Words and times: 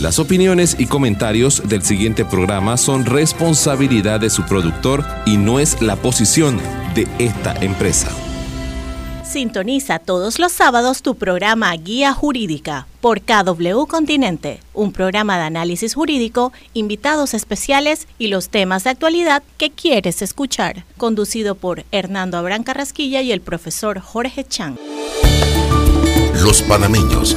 Las 0.00 0.20
opiniones 0.20 0.76
y 0.78 0.86
comentarios 0.86 1.60
del 1.68 1.82
siguiente 1.82 2.24
programa 2.24 2.76
son 2.76 3.04
responsabilidad 3.04 4.20
de 4.20 4.30
su 4.30 4.44
productor 4.44 5.04
y 5.26 5.36
no 5.36 5.58
es 5.58 5.82
la 5.82 5.96
posición 5.96 6.60
de 6.94 7.08
esta 7.18 7.56
empresa. 7.56 8.08
Sintoniza 9.24 9.98
todos 9.98 10.38
los 10.38 10.52
sábados 10.52 11.02
tu 11.02 11.16
programa 11.16 11.74
Guía 11.74 12.14
Jurídica 12.14 12.86
por 13.00 13.22
KW 13.22 13.86
Continente, 13.88 14.60
un 14.72 14.92
programa 14.92 15.36
de 15.36 15.44
análisis 15.44 15.94
jurídico, 15.94 16.52
invitados 16.74 17.34
especiales 17.34 18.06
y 18.18 18.28
los 18.28 18.50
temas 18.50 18.84
de 18.84 18.90
actualidad 18.90 19.42
que 19.56 19.70
quieres 19.70 20.22
escuchar, 20.22 20.84
conducido 20.96 21.56
por 21.56 21.84
Hernando 21.90 22.38
Abrán 22.38 22.62
Carrasquilla 22.62 23.20
y 23.20 23.32
el 23.32 23.40
profesor 23.40 23.98
Jorge 23.98 24.44
Chang. 24.44 24.76
Los 26.40 26.62
panameños 26.62 27.36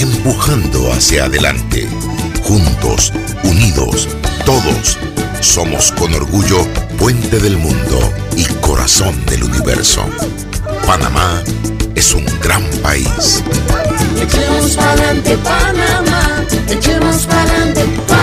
empujando 0.00 0.92
hacia 0.92 1.24
adelante, 1.24 1.88
juntos, 2.42 3.12
unidos, 3.42 4.08
todos. 4.44 4.96
Somos 5.40 5.90
con 5.92 6.14
orgullo 6.14 6.66
puente 6.98 7.38
del 7.40 7.56
mundo 7.56 7.98
y 8.36 8.44
corazón 8.60 9.24
del 9.26 9.44
universo. 9.44 10.04
Panamá 10.86 11.42
es 11.96 12.14
un 12.14 12.24
gran 12.40 12.64
país. 12.82 13.42
Echemos 14.20 14.76
pa'lante 14.76 15.36
Panamá, 15.38 16.44
echemos 16.68 17.26
pa'lante 17.26 17.84
Panamá. 18.06 18.17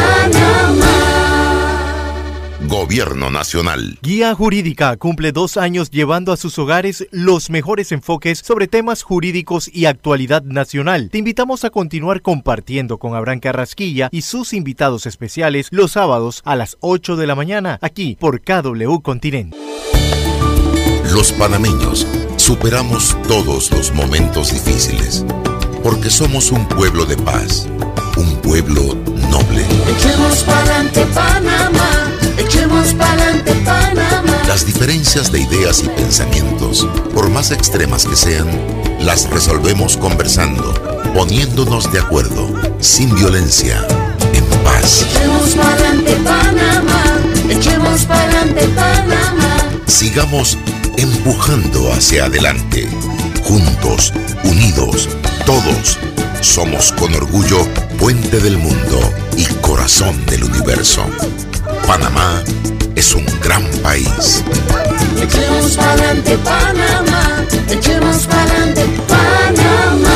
Gobierno 2.67 3.29
Nacional. 3.29 3.97
Guía 4.01 4.33
Jurídica 4.33 4.95
cumple 4.97 5.31
dos 5.31 5.57
años 5.57 5.91
llevando 5.91 6.31
a 6.31 6.37
sus 6.37 6.57
hogares 6.59 7.07
los 7.11 7.49
mejores 7.49 7.91
enfoques 7.91 8.39
sobre 8.39 8.67
temas 8.67 9.03
jurídicos 9.03 9.69
y 9.71 9.85
actualidad 9.85 10.43
nacional. 10.43 11.09
Te 11.09 11.19
invitamos 11.19 11.63
a 11.63 11.69
continuar 11.69 12.21
compartiendo 12.21 12.97
con 12.97 13.15
Abraham 13.15 13.39
Carrasquilla 13.39 14.09
y 14.11 14.21
sus 14.21 14.53
invitados 14.53 15.05
especiales 15.05 15.67
los 15.71 15.93
sábados 15.93 16.41
a 16.45 16.55
las 16.55 16.77
8 16.79 17.15
de 17.15 17.27
la 17.27 17.35
mañana 17.35 17.77
aquí 17.81 18.17
por 18.19 18.41
KW 18.41 18.99
Continente. 19.01 19.57
Los 21.11 21.31
panameños 21.33 22.07
superamos 22.37 23.15
todos 23.27 23.71
los 23.71 23.93
momentos 23.93 24.51
difíciles 24.51 25.25
porque 25.85 26.09
somos 26.09 26.51
un 26.51 26.67
pueblo 26.67 27.05
de 27.05 27.15
paz, 27.15 27.67
un 28.17 28.35
pueblo 28.41 28.95
noble. 29.29 29.63
Echemos 29.87 30.43
pa'lante 30.43 31.05
Panamá, 31.13 32.11
echemos 32.37 32.93
pa'lante 32.93 33.53
Panamá. 33.63 34.43
Las 34.47 34.65
diferencias 34.65 35.31
de 35.31 35.41
ideas 35.41 35.83
y 35.83 35.89
pensamientos, 35.89 36.87
por 37.13 37.29
más 37.29 37.51
extremas 37.51 38.05
que 38.05 38.15
sean, 38.15 38.47
las 38.99 39.29
resolvemos 39.29 39.97
conversando, 39.97 40.73
poniéndonos 41.13 41.91
de 41.91 41.99
acuerdo, 41.99 42.49
sin 42.79 43.13
violencia, 43.15 43.85
en 44.33 44.45
paz. 44.63 45.05
Echemos 45.09 45.55
pa'lante 45.55 46.15
Panamá, 46.23 47.03
echemos 47.49 48.05
pa'lante 48.05 48.67
Panamá. 48.69 49.57
Sigamos 49.87 50.57
empujando 50.97 51.91
hacia 51.91 52.25
adelante, 52.25 52.89
juntos, 53.43 54.13
unidos, 54.43 55.09
todos. 55.45 55.97
Somos 56.41 56.91
con 56.93 57.13
orgullo 57.15 57.65
puente 57.97 58.39
del 58.39 58.57
mundo 58.57 59.13
y 59.37 59.45
corazón 59.61 60.25
del 60.25 60.43
universo. 60.43 61.05
Panamá 61.87 62.43
es 62.95 63.13
un 63.13 63.25
gran 63.41 63.63
país. 63.83 64.43
Echemos 65.21 65.77
pa'lante 65.77 66.37
Panamá, 66.39 67.45
echemos 67.69 68.25
pa'lante 68.25 68.85
Panamá. 69.07 70.15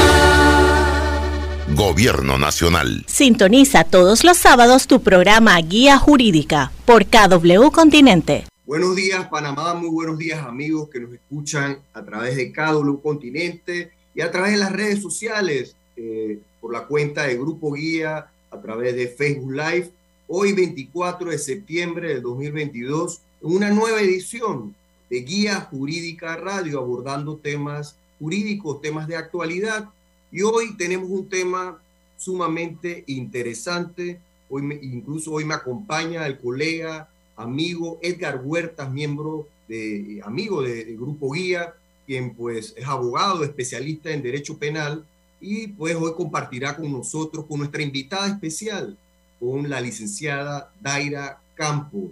Gobierno 1.76 2.40
Nacional. 2.40 3.06
Sintoniza 3.08 3.84
todos 3.84 4.24
los 4.24 4.38
sábados 4.38 4.88
tu 4.88 5.02
programa 5.02 5.60
Guía 5.62 6.00
Jurídica 6.00 6.72
por 6.86 7.06
KW 7.06 7.70
Continente. 7.72 8.46
Buenos 8.66 8.96
días, 8.96 9.28
Panamá. 9.28 9.76
Muy 9.76 9.90
buenos 9.90 10.18
días, 10.18 10.44
amigos 10.46 10.90
que 10.90 11.00
nos 11.00 11.14
escuchan 11.14 11.80
a 11.94 12.04
través 12.04 12.36
de 12.36 12.52
KW 12.52 12.98
Continente 13.02 13.92
y 14.16 14.22
a 14.22 14.32
través 14.32 14.54
de 14.54 14.58
las 14.58 14.72
redes 14.72 15.04
sociales, 15.04 15.76
eh, 15.96 16.40
por 16.60 16.74
la 16.74 16.88
cuenta 16.88 17.24
de 17.24 17.38
Grupo 17.38 17.74
Guía, 17.74 18.28
a 18.50 18.60
través 18.60 18.96
de 18.96 19.08
Facebook 19.08 19.52
Live. 19.52 19.92
Hoy, 20.32 20.54
24 20.54 21.32
de 21.32 21.40
septiembre 21.40 22.10
del 22.10 22.22
2022, 22.22 23.20
una 23.42 23.72
nueva 23.72 24.00
edición 24.00 24.76
de 25.10 25.22
Guía 25.22 25.62
Jurídica 25.62 26.36
Radio, 26.36 26.78
abordando 26.78 27.38
temas 27.38 27.96
jurídicos, 28.20 28.80
temas 28.80 29.08
de 29.08 29.16
actualidad. 29.16 29.90
Y 30.32 30.44
hoy 30.44 30.78
tenemos 30.78 31.10
un 31.10 31.28
tema 31.28 31.82
sumamente 32.16 33.04
interesante. 33.08 34.20
Hoy 34.52 34.80
incluso 34.84 35.32
hoy 35.32 35.46
me 35.46 35.56
acompaña 35.56 36.28
el 36.28 36.38
colega 36.38 37.10
amigo 37.36 37.98
Edgar 38.04 38.40
Huertas, 38.44 38.92
miembro 38.92 39.48
de, 39.68 40.22
amigo 40.24 40.62
de, 40.62 40.86
de 40.86 40.94
Grupo 40.94 41.32
Guía, 41.32 41.74
quien 42.06 42.36
pues 42.36 42.76
es 42.78 42.86
abogado, 42.86 43.44
especialista 43.44 44.12
en 44.12 44.22
derecho 44.22 44.60
penal, 44.60 45.04
y 45.42 45.70
pues 45.70 45.96
hoy 45.96 46.14
compartirá 46.16 46.78
con 46.78 46.92
nosotros, 46.92 47.46
con 47.48 47.58
nuestra 47.58 47.82
invitada 47.82 48.28
especial, 48.28 48.96
con 49.40 49.70
la 49.70 49.82
licenciada 49.82 50.72
Daira 50.82 51.42
Campos, 51.56 52.12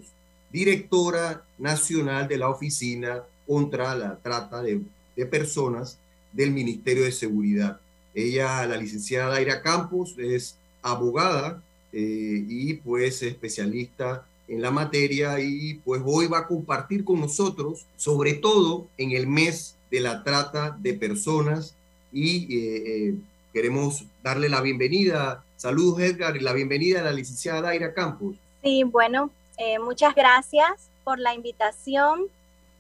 directora 0.52 1.44
nacional 1.58 2.28
de 2.28 2.38
la 2.38 2.50
Oficina 2.50 3.24
contra 3.46 3.96
la 3.96 4.18
Trata 4.18 4.62
de, 4.62 4.82
Personas 5.26 5.98
del 6.32 6.52
Ministerio 6.52 7.04
de 7.04 7.12
Seguridad. 7.12 7.80
Ella, 8.14 8.66
la 8.68 8.78
licenciada 8.78 9.32
Daira 9.32 9.62
Campos, 9.62 10.16
es 10.18 10.58
abogada 10.82 11.62
eh, 11.92 12.46
y 12.48 12.76
pues 12.76 13.24
especialista 13.24 14.26
en 14.48 14.62
la 14.62 14.72
materia 14.72 15.40
y 15.40 15.76
pues 15.86 16.02
hoy 16.06 16.28
va 16.28 16.40
a 16.40 16.48
compartir 16.48 17.04
con 17.04 17.20
nosotros, 17.20 17.86
sobre 17.98 18.34
todo 18.34 18.88
en 18.98 19.12
el 19.12 19.28
mes 19.28 19.76
de 19.92 20.00
la 20.00 20.24
trata 20.24 20.78
de 20.80 20.94
personas 20.94 21.76
y 22.12 22.56
eh, 22.56 22.84
eh, 22.86 23.16
queremos 23.54 24.04
darle 24.22 24.50
la 24.50 24.62
bienvenida. 24.62 25.44
Saludos 25.56 26.00
Edgar 26.02 26.36
y 26.38 26.42
la 26.42 26.54
bienvenida 26.54 27.00
a 27.00 27.04
la 27.04 27.12
licenciada 27.12 27.62
Daira 27.62 27.94
Campos. 27.94 28.36
Sí, 28.62 28.84
bueno, 28.84 29.32
eh, 29.58 29.80
muchas 29.80 30.14
gracias 30.14 30.90
por 31.04 31.20
la 31.20 31.34
invitación. 31.34 32.28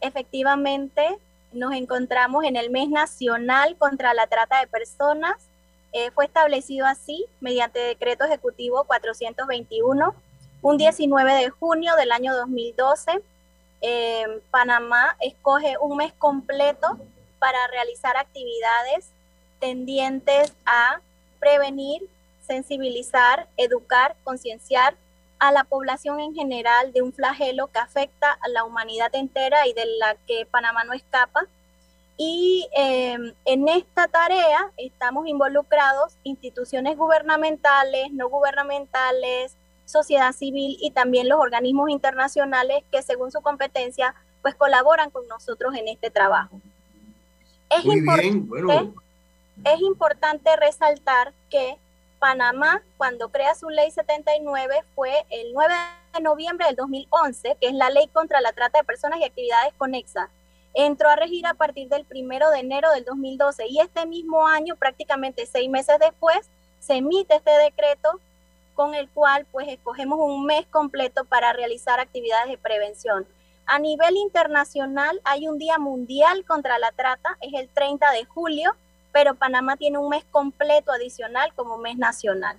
Efectivamente, 0.01 1.17
nos 1.53 1.73
encontramos 1.73 2.43
en 2.43 2.55
el 2.55 2.69
mes 2.69 2.89
nacional 2.89 3.75
contra 3.77 4.13
la 4.13 4.27
trata 4.27 4.59
de 4.59 4.67
personas. 4.67 5.35
Eh, 5.93 6.11
fue 6.11 6.25
establecido 6.25 6.85
así 6.85 7.25
mediante 7.39 7.79
decreto 7.79 8.25
ejecutivo 8.25 8.83
421, 8.83 10.13
un 10.61 10.77
19 10.77 11.33
de 11.33 11.49
junio 11.49 11.95
del 11.95 12.11
año 12.11 12.35
2012. 12.35 13.21
eh, 13.81 14.25
Panamá 14.51 15.15
escoge 15.21 15.77
un 15.79 15.97
mes 15.97 16.11
completo 16.13 16.97
para 17.39 17.67
realizar 17.67 18.17
actividades 18.17 19.11
tendientes 19.59 20.53
a 20.65 20.99
prevenir, 21.39 22.07
sensibilizar, 22.45 23.47
educar, 23.57 24.15
concienciar 24.23 24.95
a 25.39 25.51
la 25.51 25.63
población 25.63 26.19
en 26.19 26.33
general 26.33 26.93
de 26.93 27.01
un 27.01 27.13
flagelo 27.13 27.67
que 27.67 27.79
afecta 27.79 28.31
a 28.41 28.49
la 28.49 28.63
humanidad 28.63 29.13
entera 29.13 29.67
y 29.67 29.73
de 29.73 29.85
la 29.99 30.15
que 30.25 30.45
Panamá 30.45 30.83
no 30.83 30.93
escapa. 30.93 31.45
Y 32.17 32.67
eh, 32.75 33.17
en 33.45 33.67
esta 33.67 34.07
tarea 34.07 34.71
estamos 34.77 35.27
involucrados 35.27 36.15
instituciones 36.23 36.97
gubernamentales, 36.97 38.11
no 38.11 38.27
gubernamentales, 38.29 39.55
sociedad 39.85 40.33
civil 40.33 40.77
y 40.81 40.91
también 40.91 41.29
los 41.29 41.39
organismos 41.39 41.89
internacionales 41.89 42.83
que 42.91 43.03
según 43.03 43.31
su 43.31 43.41
competencia 43.41 44.15
pues 44.41 44.55
colaboran 44.55 45.11
con 45.11 45.27
nosotros 45.27 45.75
en 45.75 45.87
este 45.87 46.09
trabajo. 46.09 46.59
Es 47.69 47.85
Muy 47.85 47.97
importante 47.97 48.29
bien, 48.29 48.47
bueno, 48.47 48.93
es 49.63 49.81
importante 49.81 50.55
resaltar 50.55 51.33
que 51.49 51.77
Panamá, 52.19 52.81
cuando 52.97 53.29
crea 53.29 53.53
su 53.55 53.69
ley 53.69 53.91
79, 53.91 54.83
fue 54.95 55.25
el 55.29 55.53
9 55.53 55.73
de 56.13 56.21
noviembre 56.21 56.67
del 56.67 56.75
2011, 56.75 57.57
que 57.59 57.67
es 57.67 57.73
la 57.73 57.89
ley 57.89 58.07
contra 58.07 58.41
la 58.41 58.53
trata 58.53 58.79
de 58.79 58.85
personas 58.85 59.19
y 59.19 59.23
actividades 59.23 59.73
conexas. 59.77 60.29
Entró 60.73 61.09
a 61.09 61.15
regir 61.15 61.45
a 61.45 61.53
partir 61.53 61.89
del 61.89 62.05
1 62.09 62.49
de 62.51 62.59
enero 62.59 62.89
del 62.91 63.05
2012 63.05 63.67
y 63.67 63.79
este 63.79 64.05
mismo 64.05 64.47
año, 64.47 64.75
prácticamente 64.75 65.45
seis 65.45 65.69
meses 65.69 65.97
después, 65.99 66.49
se 66.79 66.95
emite 66.95 67.35
este 67.35 67.51
decreto 67.51 68.19
con 68.73 68.93
el 68.93 69.09
cual 69.09 69.45
pues 69.51 69.67
escogemos 69.67 70.19
un 70.19 70.45
mes 70.45 70.65
completo 70.67 71.25
para 71.25 71.51
realizar 71.53 71.99
actividades 71.99 72.49
de 72.49 72.57
prevención. 72.57 73.27
A 73.65 73.79
nivel 73.79 74.15
internacional 74.15 75.19
hay 75.23 75.47
un 75.47 75.57
Día 75.57 75.77
Mundial 75.77 76.45
contra 76.45 76.77
la 76.79 76.91
Trata, 76.91 77.37
es 77.41 77.53
el 77.53 77.69
30 77.69 78.11
de 78.11 78.25
julio, 78.25 78.75
pero 79.17 79.33
Panamá 79.33 79.75
tiene 79.77 79.97
un 79.97 80.09
mes 80.09 80.23
completo 80.29 80.91
adicional 80.91 81.51
como 81.55 81.79
mes 81.79 81.97
nacional. 81.97 82.55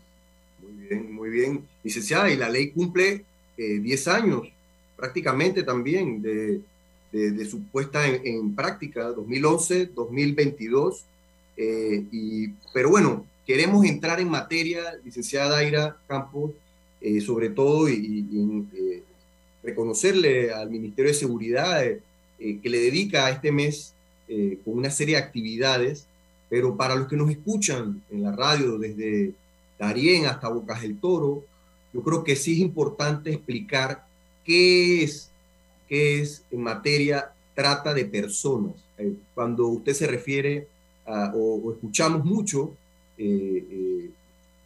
Muy 0.61 0.89
bien, 0.89 1.15
muy 1.15 1.31
bien. 1.31 1.69
Licenciada, 1.85 2.29
y 2.33 2.37
la 2.37 2.49
ley 2.49 2.73
cumple 2.73 3.25
10 3.57 4.07
eh, 4.07 4.11
años 4.11 4.43
prácticamente 4.97 5.63
también 5.63 6.21
de, 6.21 6.61
de, 7.13 7.45
su 7.45 7.63
puesta 7.63 8.05
en, 8.09 8.57
práctica, 8.57 9.05
2011, 9.05 9.91
2022. 9.95 11.05
Eh, 11.57 12.05
y, 12.11 12.49
pero 12.75 12.91
bueno, 12.91 13.25
queremos 13.47 13.87
entrar 13.87 14.19
en 14.19 14.29
materia, 14.29 14.99
licenciada 15.05 15.51
Daira 15.51 15.97
Campos, 16.09 16.51
eh, 17.01 17.21
sobre 17.21 17.51
todo 17.51 17.89
y, 17.89 18.67
eh, 18.75 19.05
reconocerle 19.63 20.53
al 20.53 20.71
Ministerio 20.71 21.13
de 21.13 21.19
Seguridad 21.19 21.85
que 22.39 22.69
le 22.69 22.79
dedica 22.79 23.27
a 23.27 23.31
este 23.31 23.53
mes 23.53 23.95
con 24.65 24.79
una 24.79 24.91
serie 24.91 25.17
de 25.17 25.23
actividades, 25.23 26.07
pero 26.49 26.77
para 26.77 26.95
los 26.95 27.09
que 27.09 27.17
nos 27.17 27.31
escuchan 27.31 28.03
en 28.11 28.23
la 28.23 28.33
radio 28.33 28.79
desde 28.79 29.33
Darién 29.79 30.27
hasta 30.27 30.49
Bocas 30.49 30.83
del 30.83 30.99
Toro, 30.99 31.45
yo 31.93 32.03
creo 32.03 32.25
que 32.25 32.37
sí 32.37 32.55
es 32.55 32.59
importante 32.59 33.33
explicar 33.33 34.05
qué 34.45 35.03
es 35.03 35.31
que 35.89 36.21
es 36.21 36.45
en 36.51 36.63
materia 36.63 37.33
trata 37.55 37.95
de 37.95 38.05
personas. 38.05 38.75
Eh, 38.99 39.15
cuando 39.35 39.67
usted 39.69 39.95
se 39.95 40.07
refiere 40.07 40.69
o, 41.07 41.73
escuchamos 41.73 42.25
mucho 42.25 42.75
eh, 43.17 43.65
eh, 43.71 44.11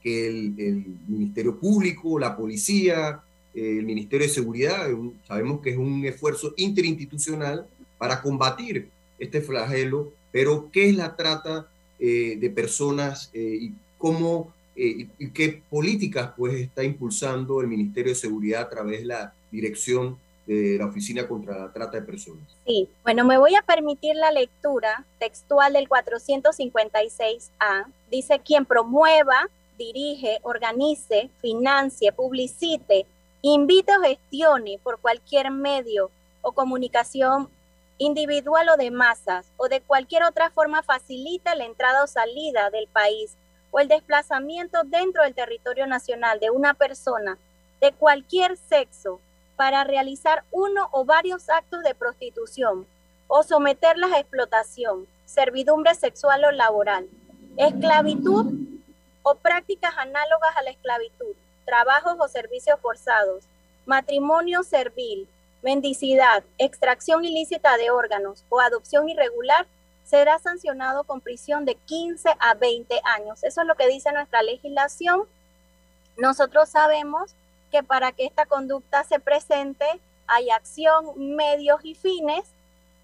que 0.03 0.27
el, 0.27 0.85
Ministerio 1.07 1.57
Público, 1.57 2.19
la 2.19 2.37
policía, 2.37 3.21
el 3.55 3.85
Ministerio 3.85 4.27
de 4.27 4.33
Seguridad, 4.33 4.89
sabemos 5.29 5.61
que 5.61 5.71
es 5.71 5.77
un 5.77 6.05
esfuerzo 6.05 6.53
interinstitucional 6.57 7.67
para 7.99 8.21
combatir 8.21 8.89
este 9.19 9.41
flagelo, 9.41 10.13
pero 10.33 10.69
¿qué 10.73 10.89
es 10.89 10.97
la 10.97 11.15
trata 11.15 11.69
de 12.03 12.51
personas 12.51 13.31
y 13.33 13.73
cómo 13.99 14.53
y, 14.75 15.07
qué 15.31 15.63
políticas 15.71 16.33
pues 16.37 16.55
está 16.55 16.83
impulsando 16.83 17.61
el 17.61 17.67
Ministerio 17.69 18.13
de 18.13 18.19
Seguridad 18.19 18.63
a 18.63 18.69
través 18.69 19.01
de 19.01 19.07
la 19.07 19.35
Dirección 19.51 20.19
de 20.47 20.77
la 20.79 20.87
Oficina 20.87 21.29
contra 21.29 21.59
la 21.59 21.73
Trata 21.73 22.01
de 22.01 22.07
Personas. 22.07 22.43
Sí, 22.67 22.89
bueno, 23.05 23.25
me 23.25 23.39
voy 23.39 23.55
a 23.55 23.63
permitir 23.63 24.17
la 24.17 24.33
lectura 24.33 25.05
textual 25.19 25.75
del 25.75 25.89
456A. 25.89 27.87
Dice, 28.11 28.41
quien 28.45 28.65
promueva, 28.65 29.49
dirige, 29.79 30.39
organice, 30.43 31.31
financie, 31.41 32.13
publicite, 32.13 33.07
invite 33.43 33.93
o 33.97 34.03
gestione 34.03 34.79
por 34.83 34.99
cualquier 34.99 35.51
medio 35.51 36.11
o 36.41 36.53
comunicación 36.53 37.49
individual 37.99 38.69
o 38.71 38.77
de 38.77 38.91
masas 38.91 39.47
o 39.57 39.69
de 39.69 39.81
cualquier 39.81 40.25
otra 40.25 40.51
forma 40.51 40.83
facilita 40.83 41.55
la 41.55 41.65
entrada 41.65 42.05
o 42.05 42.07
salida 42.07 42.71
del 42.71 42.89
país 42.89 43.37
o 43.71 43.81
el 43.81 43.89
desplazamiento 43.89 44.83
dentro 44.85 45.23
del 45.23 45.35
territorio 45.35 45.87
nacional 45.87 46.41
de 46.41 46.51
una 46.51 46.75
persona 46.75 47.39
de 47.81 47.93
cualquier 47.93 48.57
sexo 48.57 49.21
para 49.57 49.85
realizar 49.85 50.45
uno 50.51 50.89
o 50.93 51.05
varios 51.05 51.49
actos 51.49 51.83
de 51.83 51.95
prostitución 51.95 52.87
o 53.29 53.43
someterlas 53.43 54.13
a 54.13 54.19
explotación, 54.19 55.07
servidumbre 55.25 55.95
sexual 55.95 56.45
o 56.45 56.51
laboral, 56.51 57.07
esclavitud 57.57 58.47
o 59.23 59.35
prácticas 59.37 59.97
análogas 59.97 60.57
a 60.57 60.63
la 60.63 60.71
esclavitud, 60.71 61.35
trabajos 61.65 62.17
o 62.19 62.29
servicios 62.29 62.79
forzados, 62.81 63.45
matrimonio 63.87 64.63
servil, 64.63 65.29
mendicidad, 65.63 66.45
extracción 66.59 67.25
ilícita 67.25 67.77
de 67.77 67.91
órganos 67.91 68.45
o 68.49 68.61
adopción 68.61 69.09
irregular, 69.09 69.67
será 70.05 70.39
sancionado 70.39 71.05
con 71.05 71.21
prisión 71.21 71.65
de 71.65 71.75
15 71.75 72.31
a 72.39 72.55
20 72.55 73.01
años. 73.05 73.43
Eso 73.43 73.63
es 73.63 73.67
lo 73.67 73.77
que 73.77 73.89
dice 73.89 74.13
nuestra 74.13 74.43
legislación. 74.43 75.23
Nosotros 76.17 76.69
sabemos 76.69 77.31
que 77.71 77.83
para 77.83 78.13
que 78.13 78.27
esta 78.27 78.45
conducta 78.45 79.05
se 79.05 79.19
presente 79.19 79.87
hay 80.27 80.51
acción, 80.51 81.13
medios 81.17 81.81
y 81.83 81.95
fines. 81.95 82.45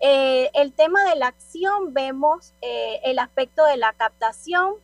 Eh, 0.00 0.50
el 0.54 0.72
tema 0.72 1.04
de 1.04 1.16
la 1.16 1.28
acción 1.28 1.92
vemos 1.92 2.52
eh, 2.62 3.00
el 3.04 3.18
aspecto 3.18 3.64
de 3.64 3.76
la 3.76 3.92
captación, 3.92 4.74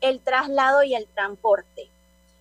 el 0.00 0.20
traslado 0.20 0.82
y 0.82 0.94
el 0.94 1.06
transporte. 1.06 1.88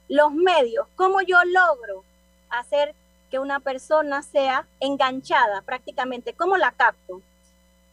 Los 0.09 0.31
medios, 0.31 0.87
¿cómo 0.95 1.21
yo 1.21 1.43
logro 1.45 2.03
hacer 2.49 2.93
que 3.31 3.39
una 3.39 3.59
persona 3.59 4.21
sea 4.21 4.67
enganchada 4.79 5.61
prácticamente? 5.61 6.33
¿Cómo 6.33 6.57
la 6.57 6.73
capto? 6.73 7.21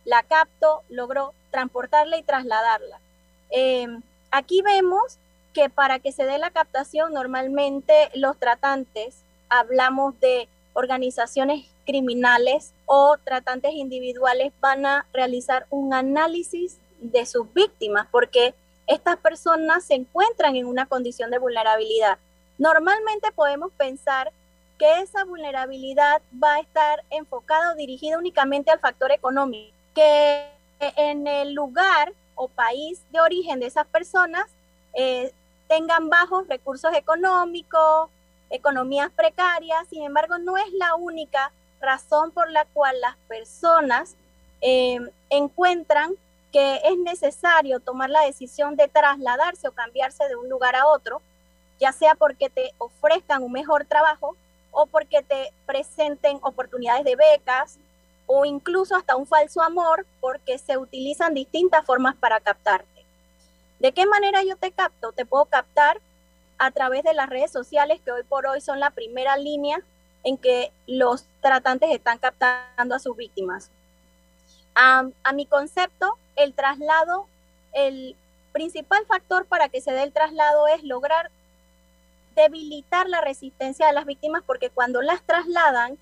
La 0.05 0.23
capto, 0.25 0.83
logro 0.91 1.33
transportarla 1.51 2.19
y 2.19 2.23
trasladarla. 2.23 3.01
Eh, 3.51 3.87
aquí 4.31 4.61
vemos 4.61 5.19
que 5.55 5.71
para 5.71 6.01
que 6.01 6.13
se 6.13 6.25
dé 6.25 6.39
la 6.39 6.51
captación, 6.51 7.15
normalmente 7.15 8.11
los 8.15 8.37
tratantes, 8.37 9.23
hablamos 9.49 10.19
de 10.21 10.49
organizaciones 10.75 11.67
criminales 11.87 12.73
o 12.87 13.17
tratantes 13.25 13.73
individuales, 13.73 14.53
van 14.61 14.85
a 14.87 15.07
realizar 15.13 15.67
un 15.71 15.95
análisis 15.95 16.79
de 17.01 17.25
sus 17.27 17.53
víctimas, 17.55 18.07
porque 18.11 18.55
estas 18.87 19.17
personas 19.19 19.85
se 19.85 19.95
encuentran 19.95 20.57
en 20.57 20.67
una 20.67 20.87
condición 20.87 21.31
de 21.31 21.39
vulnerabilidad. 21.39 22.19
Normalmente 22.59 23.31
podemos 23.33 23.73
pensar 23.73 24.33
que 24.79 25.01
esa 25.01 25.25
vulnerabilidad 25.25 26.23
va 26.43 26.55
a 26.55 26.61
estar 26.61 27.05
enfocada 27.11 27.73
o 27.73 27.77
dirigida 27.77 28.17
únicamente 28.17 28.71
al 28.71 28.79
factor 28.79 29.11
económico, 29.11 29.75
que 29.95 30.47
en 30.81 31.27
el 31.27 31.53
lugar 31.53 32.13
o 32.37 32.49
país 32.49 33.03
de 33.11 33.21
origen 33.21 33.59
de 33.59 33.67
esas 33.67 33.87
personas 33.87 34.47
eh, 34.95 35.33
tengan 35.67 36.09
bajos 36.09 36.47
recursos 36.47 36.95
económicos, 36.95 38.09
economías 38.51 39.11
precarias, 39.11 39.87
sin 39.89 40.05
embargo 40.05 40.39
no 40.39 40.57
es 40.57 40.73
la 40.73 40.95
única 40.95 41.53
razón 41.81 42.31
por 42.31 42.51
la 42.51 42.65
cual 42.67 43.01
las 43.01 43.17
personas 43.29 44.15
eh, 44.61 45.01
encuentran 45.31 46.15
que 46.53 46.81
es 46.85 46.97
necesario 46.99 47.81
tomar 47.81 48.09
la 48.09 48.23
decisión 48.23 48.77
de 48.77 48.89
trasladarse 48.89 49.69
o 49.69 49.73
cambiarse 49.73 50.27
de 50.29 50.37
un 50.37 50.49
lugar 50.49 50.77
a 50.77 50.87
otro, 50.87 51.21
ya 51.79 51.93
sea 51.93 52.15
porque 52.15 52.49
te 52.49 52.73
ofrezcan 52.79 53.43
un 53.43 53.53
mejor 53.53 53.85
trabajo 53.85 54.37
o 54.79 54.87
porque 54.87 55.25
te 55.25 55.53
presenten 55.67 56.39
oportunidades 56.41 57.05
de 57.05 57.17
becas 57.17 57.79
o 58.27 58.45
incluso 58.45 58.95
hasta 58.95 59.17
un 59.17 59.27
falso 59.27 59.61
amor 59.61 60.07
porque 60.21 60.57
se 60.57 60.79
utilizan 60.79 61.35
distintas 61.35 61.85
formas 61.85 62.15
para 62.15 62.39
captarte. 62.39 63.05
¿De 63.81 63.91
qué 63.91 64.07
manera 64.07 64.45
yo 64.45 64.55
te 64.55 64.71
capto? 64.71 65.11
Te 65.11 65.27
puedo 65.27 65.47
captar 65.47 66.01
a 66.59 66.71
través 66.71 67.03
de 67.03 67.13
las 67.13 67.29
redes 67.29 67.51
sociales 67.51 68.01
que 68.05 68.13
hoy 68.13 68.23
por 68.23 68.47
hoy 68.47 68.61
son 68.61 68.79
la 68.79 68.91
primera 68.91 69.37
línea 69.37 69.81
en 70.23 70.39
que 70.39 70.71
los 70.87 71.25
tratantes 71.41 71.91
están 71.91 72.19
captando 72.19 72.95
a 72.95 73.01
sus 73.01 73.17
víctimas. 73.17 73.73
a 74.77 75.33
mi 75.35 75.45
concepto, 75.47 76.17
el 76.37 76.55
traslado, 76.55 77.27
el 77.73 78.15
principal 78.53 79.05
factor 79.07 79.45
para 79.47 79.69
que 79.69 79.81
se 79.81 79.91
dé 79.91 80.05
el 80.05 80.13
traslado 80.13 80.69
es 80.69 80.85
lograr 80.85 81.33
debilitar 82.39 83.09
la 83.09 83.21
resistencia 83.21 83.87
de 83.87 83.93
las 83.93 84.07
víctimas 84.07 84.43
porque 84.47 84.71
cuando 84.71 85.03
las 85.03 85.23
trasladan, 85.23 85.99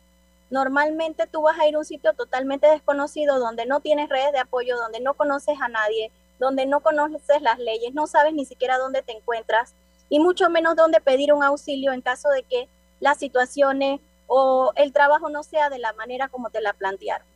normalmente 0.50 1.26
tú 1.26 1.42
vas 1.42 1.58
a 1.58 1.66
ir 1.66 1.74
a 1.74 1.78
un 1.78 1.84
sitio 1.84 2.12
totalmente 2.12 2.66
desconocido 2.66 3.38
donde 3.38 3.66
no 3.66 3.80
tienes 3.80 4.08
redes 4.08 4.32
de 4.32 4.38
apoyo, 4.38 4.76
donde 4.76 5.00
no 5.00 5.14
conoces 5.14 5.56
a 5.60 5.68
nadie, 5.68 6.12
donde 6.38 6.66
no 6.66 6.80
conoces 6.80 7.40
las 7.40 7.58
leyes, 7.58 7.94
no 7.94 8.06
sabes 8.06 8.34
ni 8.34 8.44
siquiera 8.44 8.78
dónde 8.78 9.02
te 9.02 9.12
encuentras 9.12 9.74
y 10.08 10.20
mucho 10.20 10.50
menos 10.50 10.76
dónde 10.76 11.00
pedir 11.00 11.32
un 11.32 11.42
auxilio 11.42 11.92
en 11.92 12.02
caso 12.02 12.28
de 12.28 12.42
que 12.42 12.68
las 13.00 13.18
situaciones 13.18 14.00
o 14.26 14.72
el 14.76 14.92
trabajo 14.92 15.30
no 15.30 15.42
sea 15.42 15.70
de 15.70 15.78
la 15.78 15.92
manera 15.94 16.28
como 16.28 16.50
te 16.50 16.60
la 16.60 16.74
plantearon. 16.74 17.26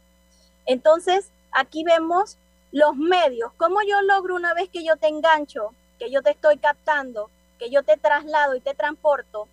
Entonces, 0.66 1.30
aquí 1.52 1.84
vemos 1.84 2.36
los 2.70 2.96
medios, 2.96 3.52
cómo 3.56 3.80
yo 3.82 4.00
logro 4.02 4.36
una 4.36 4.54
vez 4.54 4.68
que 4.68 4.84
yo 4.84 4.96
te 4.96 5.08
engancho, 5.08 5.74
que 5.98 6.10
yo 6.10 6.22
te 6.22 6.30
estoy 6.30 6.58
captando, 6.58 7.30
que 7.60 7.70
yo 7.70 7.84
te 7.84 7.96
traslado 7.98 8.56
y 8.56 8.60
te 8.60 8.74
transporto, 8.74 9.46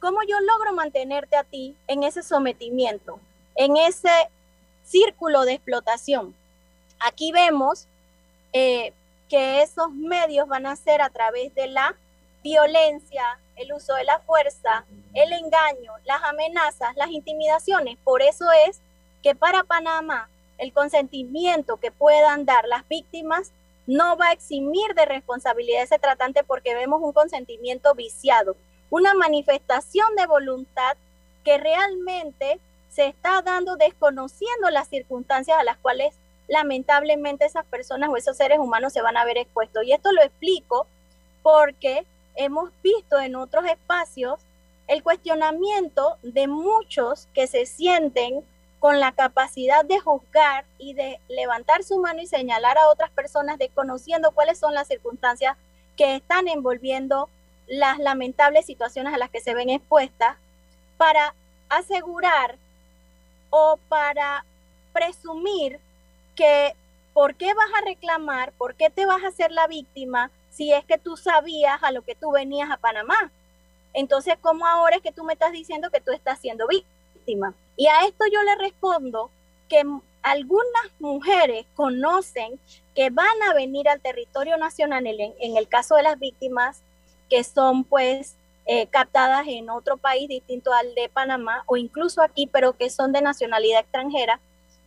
cómo 0.00 0.20
yo 0.26 0.40
logro 0.40 0.72
mantenerte 0.72 1.36
a 1.36 1.44
ti 1.44 1.76
en 1.86 2.02
ese 2.02 2.22
sometimiento, 2.22 3.20
en 3.54 3.76
ese 3.76 4.10
círculo 4.84 5.44
de 5.44 5.52
explotación. 5.52 6.34
Aquí 6.98 7.30
vemos 7.30 7.86
eh, 8.54 8.92
que 9.28 9.62
esos 9.62 9.92
medios 9.92 10.48
van 10.48 10.66
a 10.66 10.76
ser 10.76 11.02
a 11.02 11.10
través 11.10 11.54
de 11.54 11.68
la 11.68 11.94
violencia, 12.42 13.38
el 13.56 13.72
uso 13.72 13.94
de 13.94 14.04
la 14.04 14.18
fuerza, 14.20 14.84
el 15.14 15.32
engaño, 15.32 15.92
las 16.04 16.22
amenazas, 16.22 16.96
las 16.96 17.10
intimidaciones. 17.10 17.98
Por 18.02 18.22
eso 18.22 18.46
es 18.66 18.80
que 19.22 19.34
para 19.34 19.62
Panamá 19.62 20.28
el 20.58 20.72
consentimiento 20.72 21.76
que 21.76 21.90
puedan 21.90 22.44
dar 22.44 22.66
las 22.66 22.86
víctimas 22.88 23.52
no 23.86 24.16
va 24.16 24.28
a 24.28 24.32
eximir 24.32 24.94
de 24.94 25.06
responsabilidad 25.06 25.82
ese 25.82 25.98
tratante 25.98 26.44
porque 26.44 26.74
vemos 26.74 27.00
un 27.02 27.12
consentimiento 27.12 27.94
viciado, 27.94 28.56
una 28.90 29.14
manifestación 29.14 30.14
de 30.16 30.26
voluntad 30.26 30.96
que 31.44 31.58
realmente 31.58 32.60
se 32.90 33.06
está 33.06 33.42
dando 33.42 33.76
desconociendo 33.76 34.70
las 34.70 34.88
circunstancias 34.88 35.58
a 35.58 35.64
las 35.64 35.78
cuales 35.78 36.14
lamentablemente 36.46 37.46
esas 37.46 37.64
personas 37.66 38.10
o 38.10 38.16
esos 38.16 38.36
seres 38.36 38.58
humanos 38.58 38.92
se 38.92 39.02
van 39.02 39.16
a 39.16 39.24
ver 39.24 39.38
expuestos. 39.38 39.84
Y 39.84 39.92
esto 39.92 40.12
lo 40.12 40.22
explico 40.22 40.86
porque 41.42 42.04
hemos 42.34 42.70
visto 42.82 43.18
en 43.18 43.36
otros 43.36 43.64
espacios 43.66 44.40
el 44.86 45.02
cuestionamiento 45.02 46.18
de 46.22 46.48
muchos 46.48 47.28
que 47.34 47.46
se 47.46 47.66
sienten 47.66 48.44
con 48.82 48.98
la 48.98 49.12
capacidad 49.12 49.84
de 49.84 50.00
juzgar 50.00 50.64
y 50.76 50.94
de 50.94 51.20
levantar 51.28 51.84
su 51.84 52.00
mano 52.00 52.20
y 52.20 52.26
señalar 52.26 52.76
a 52.78 52.88
otras 52.88 53.12
personas 53.12 53.56
desconociendo 53.56 54.32
cuáles 54.32 54.58
son 54.58 54.74
las 54.74 54.88
circunstancias 54.88 55.56
que 55.96 56.16
están 56.16 56.48
envolviendo 56.48 57.28
las 57.68 58.00
lamentables 58.00 58.66
situaciones 58.66 59.14
a 59.14 59.18
las 59.18 59.30
que 59.30 59.40
se 59.40 59.54
ven 59.54 59.70
expuestas 59.70 60.36
para 60.96 61.32
asegurar 61.68 62.58
o 63.50 63.78
para 63.88 64.44
presumir 64.92 65.78
que 66.34 66.74
por 67.14 67.36
qué 67.36 67.54
vas 67.54 67.70
a 67.78 67.84
reclamar, 67.84 68.50
por 68.50 68.74
qué 68.74 68.90
te 68.90 69.06
vas 69.06 69.22
a 69.22 69.28
hacer 69.28 69.52
la 69.52 69.68
víctima 69.68 70.32
si 70.50 70.72
es 70.72 70.84
que 70.86 70.98
tú 70.98 71.16
sabías 71.16 71.80
a 71.84 71.92
lo 71.92 72.02
que 72.02 72.16
tú 72.16 72.32
venías 72.32 72.68
a 72.68 72.78
Panamá. 72.78 73.30
Entonces, 73.92 74.34
¿cómo 74.40 74.66
ahora 74.66 74.96
es 74.96 75.02
que 75.02 75.12
tú 75.12 75.22
me 75.22 75.34
estás 75.34 75.52
diciendo 75.52 75.88
que 75.90 76.00
tú 76.00 76.10
estás 76.10 76.40
siendo 76.40 76.66
víctima? 76.66 77.54
Y 77.76 77.86
a 77.86 78.06
esto 78.06 78.24
yo 78.32 78.42
le 78.42 78.56
respondo 78.56 79.30
que 79.68 79.82
algunas 80.22 80.84
mujeres 81.00 81.66
conocen 81.74 82.58
que 82.94 83.10
van 83.10 83.42
a 83.48 83.54
venir 83.54 83.88
al 83.88 84.00
territorio 84.00 84.56
nacional 84.56 85.06
en, 85.06 85.56
el 85.56 85.68
caso 85.68 85.96
de 85.96 86.02
las 86.02 86.18
víctimas 86.18 86.82
que 87.28 87.42
son 87.42 87.84
pues 87.84 88.36
eh, 88.66 88.86
captadas 88.86 89.46
en 89.48 89.70
otro 89.70 89.96
país 89.96 90.28
distinto 90.28 90.72
al 90.72 90.94
de 90.94 91.08
Panamá 91.08 91.64
o 91.66 91.76
incluso 91.76 92.22
aquí, 92.22 92.46
pero 92.46 92.74
que 92.74 92.90
son 92.90 93.12
de 93.12 93.22
nacionalidad 93.22 93.80
extranjera. 93.80 94.38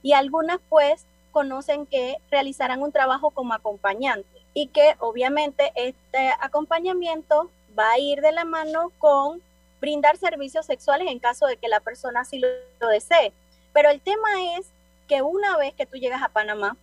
Y 0.01 0.13
algunas 0.13 0.59
pues 0.69 1.05
conocen 1.31 1.85
que 1.85 2.17
realizarán 2.31 2.81
un 2.81 2.91
trabajo 2.91 3.31
como 3.31 3.53
acompañante 3.53 4.29
y 4.53 4.67
que 4.67 4.95
obviamente 4.99 5.71
este 5.75 6.31
acompañamiento 6.39 7.49
va 7.77 7.91
a 7.91 7.99
ir 7.99 8.21
de 8.21 8.31
la 8.31 8.45
mano 8.45 8.91
con 8.99 9.41
brindar 9.85 10.17
servicios 10.17 10.65
sexuales 10.65 11.07
en 11.11 11.19
caso 11.19 11.45
de 11.45 11.57
que 11.57 11.67
la 11.67 11.79
persona 11.79 12.21
así 12.21 12.39
lo, 12.39 12.87
desee. 12.87 13.31
Pero 13.71 13.91
el 13.91 14.01
tema 14.01 14.29
es 14.57 14.65
que 15.07 15.21
una 15.21 15.57
vez 15.57 15.75
que 15.75 15.85
tú 15.85 15.97
llegas 15.97 16.23
a 16.23 16.29
Panamá, 16.29 16.75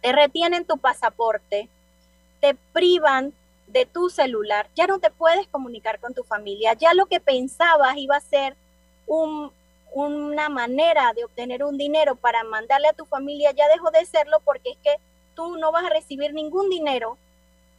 te 0.00 0.12
retienen 0.12 0.64
tu 0.64 0.78
pasaporte, 0.78 1.68
te 2.40 2.54
privan 2.72 3.32
de 3.66 3.84
tu 3.84 4.10
celular, 4.10 4.68
ya 4.76 4.86
no 4.86 5.00
te 5.00 5.10
puedes 5.10 5.48
comunicar 5.48 5.98
con 5.98 6.14
tu 6.14 6.22
familia, 6.22 6.74
ya 6.74 6.94
lo 6.94 7.06
que 7.06 7.18
pensabas 7.18 7.96
iba 7.96 8.14
a 8.14 8.20
ser 8.20 8.54
una 9.92 10.48
manera 10.48 11.12
de 11.14 11.24
obtener 11.24 11.64
un 11.64 11.76
dinero 11.76 12.14
para 12.14 12.44
mandarle 12.44 12.88
a 12.88 12.92
tu 12.92 13.06
familia, 13.06 13.50
ya 13.50 13.66
dejó 13.68 13.90
de 13.90 14.06
serlo 14.06 14.38
porque 14.44 14.70
es 14.70 14.78
que 14.84 14.94
tú 15.34 15.56
no 15.56 15.72
vas 15.72 15.84
a 15.84 15.90
recibir 15.90 16.32
ningún 16.32 16.70
dinero 16.70 17.18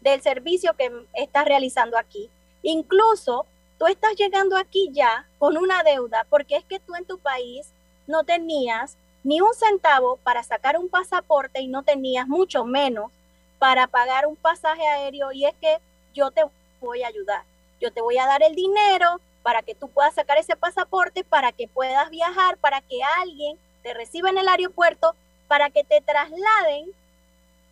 del 0.01 0.21
servicio 0.21 0.73
que 0.73 0.91
estás 1.13 1.45
realizando 1.45 1.97
aquí. 1.97 2.29
Incluso 2.63 3.45
tú 3.77 3.87
estás 3.87 4.15
llegando 4.15 4.57
aquí 4.57 4.89
ya 4.91 5.27
con 5.37 5.57
una 5.57 5.83
deuda 5.83 6.25
porque 6.29 6.57
es 6.57 6.65
que 6.65 6.79
tú 6.79 6.95
en 6.95 7.05
tu 7.05 7.19
país 7.19 7.67
no 8.07 8.23
tenías 8.23 8.97
ni 9.23 9.41
un 9.41 9.53
centavo 9.53 10.17
para 10.17 10.43
sacar 10.43 10.77
un 10.77 10.89
pasaporte 10.89 11.61
y 11.61 11.67
no 11.67 11.83
tenías 11.83 12.27
mucho 12.27 12.63
menos 12.63 13.11
para 13.59 13.87
pagar 13.87 14.27
un 14.27 14.35
pasaje 14.35 14.87
aéreo 14.87 15.31
y 15.31 15.45
es 15.45 15.55
que 15.59 15.79
yo 16.13 16.31
te 16.31 16.43
voy 16.79 17.03
a 17.03 17.07
ayudar. 17.07 17.43
Yo 17.81 17.91
te 17.91 18.01
voy 18.01 18.17
a 18.17 18.27
dar 18.27 18.43
el 18.43 18.55
dinero 18.55 19.19
para 19.41 19.61
que 19.61 19.75
tú 19.75 19.87
puedas 19.87 20.13
sacar 20.13 20.37
ese 20.37 20.55
pasaporte, 20.55 21.23
para 21.23 21.51
que 21.51 21.67
puedas 21.67 22.09
viajar, 22.09 22.57
para 22.57 22.81
que 22.81 23.01
alguien 23.19 23.57
te 23.83 23.93
reciba 23.93 24.29
en 24.29 24.37
el 24.37 24.47
aeropuerto, 24.47 25.15
para 25.47 25.69
que 25.69 25.83
te 25.83 26.01
trasladen 26.01 26.91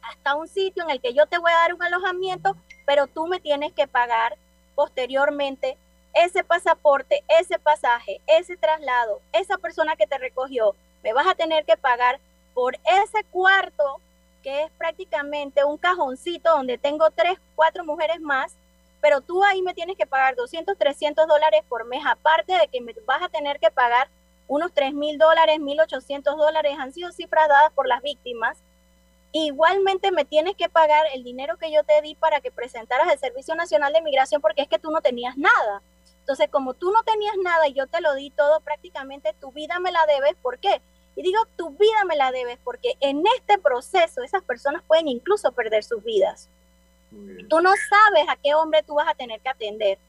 hasta 0.01 0.35
un 0.35 0.47
sitio 0.47 0.83
en 0.83 0.89
el 0.89 1.01
que 1.01 1.13
yo 1.13 1.25
te 1.27 1.37
voy 1.37 1.51
a 1.51 1.57
dar 1.57 1.73
un 1.73 1.83
alojamiento, 1.83 2.55
pero 2.85 3.07
tú 3.07 3.27
me 3.27 3.39
tienes 3.39 3.73
que 3.73 3.87
pagar 3.87 4.37
posteriormente 4.75 5.77
ese 6.13 6.43
pasaporte, 6.43 7.23
ese 7.39 7.59
pasaje, 7.59 8.21
ese 8.27 8.57
traslado, 8.57 9.21
esa 9.31 9.57
persona 9.57 9.95
que 9.95 10.07
te 10.07 10.17
recogió, 10.17 10.75
me 11.03 11.13
vas 11.13 11.27
a 11.27 11.35
tener 11.35 11.65
que 11.65 11.77
pagar 11.77 12.19
por 12.53 12.75
ese 12.75 13.23
cuarto 13.31 13.99
que 14.43 14.63
es 14.63 14.71
prácticamente 14.71 15.63
un 15.63 15.77
cajoncito 15.77 16.49
donde 16.51 16.77
tengo 16.77 17.09
tres, 17.11 17.39
cuatro 17.55 17.85
mujeres 17.85 18.19
más, 18.19 18.53
pero 19.01 19.21
tú 19.21 19.43
ahí 19.43 19.61
me 19.61 19.73
tienes 19.73 19.97
que 19.97 20.05
pagar 20.05 20.35
200, 20.35 20.77
300 20.77 21.27
dólares 21.27 21.61
por 21.67 21.85
mes, 21.85 22.03
aparte 22.05 22.53
de 22.53 22.67
que 22.67 22.81
me 22.81 22.93
vas 23.05 23.21
a 23.21 23.29
tener 23.29 23.59
que 23.59 23.71
pagar 23.71 24.09
unos 24.47 24.73
3 24.73 24.93
mil 24.93 25.17
dólares, 25.17 25.59
1.800 25.59 26.37
dólares, 26.37 26.75
han 26.77 26.93
sido 26.93 27.11
cifras 27.11 27.47
dadas 27.47 27.71
por 27.73 27.87
las 27.87 28.01
víctimas. 28.01 28.57
Igualmente 29.31 30.11
me 30.11 30.25
tienes 30.25 30.55
que 30.55 30.69
pagar 30.69 31.05
el 31.13 31.23
dinero 31.23 31.57
que 31.57 31.71
yo 31.71 31.83
te 31.83 32.01
di 32.01 32.13
para 32.15 32.39
que 32.39 32.51
presentaras 32.51 33.11
el 33.11 33.17
Servicio 33.17 33.55
Nacional 33.55 33.93
de 33.93 34.01
Migración 34.01 34.41
porque 34.41 34.61
es 34.61 34.67
que 34.67 34.77
tú 34.77 34.91
no 34.91 35.01
tenías 35.01 35.37
nada. 35.37 35.81
Entonces, 36.23 36.47
como 36.49 36.73
tú 36.73 36.89
no 36.89 37.03
tenías 37.03 37.35
nada 37.43 37.67
y 37.67 37.73
yo 37.73 37.85
te 37.87 37.99
lo 37.99 38.15
di 38.15 38.29
todo, 38.29 38.61
prácticamente 38.61 39.35
tu 39.41 39.51
vida 39.51 39.79
me 39.79 39.91
la 39.91 40.05
debes. 40.05 40.35
¿Por 40.41 40.57
qué? 40.57 40.81
Y 41.17 41.21
digo, 41.21 41.39
tu 41.57 41.71
vida 41.71 42.05
me 42.07 42.15
la 42.15 42.31
debes 42.31 42.57
porque 42.63 42.95
en 43.01 43.23
este 43.37 43.57
proceso 43.57 44.23
esas 44.23 44.41
personas 44.41 44.83
pueden 44.87 45.09
incluso 45.09 45.51
perder 45.51 45.83
sus 45.83 46.01
vidas. 46.01 46.49
Tú 47.49 47.59
no 47.59 47.71
sabes 47.89 48.25
a 48.29 48.37
qué 48.37 48.55
hombre 48.55 48.83
tú 48.83 48.95
vas 48.95 49.07
a 49.09 49.15
tener 49.15 49.41
que 49.41 49.49
atender. 49.49 49.99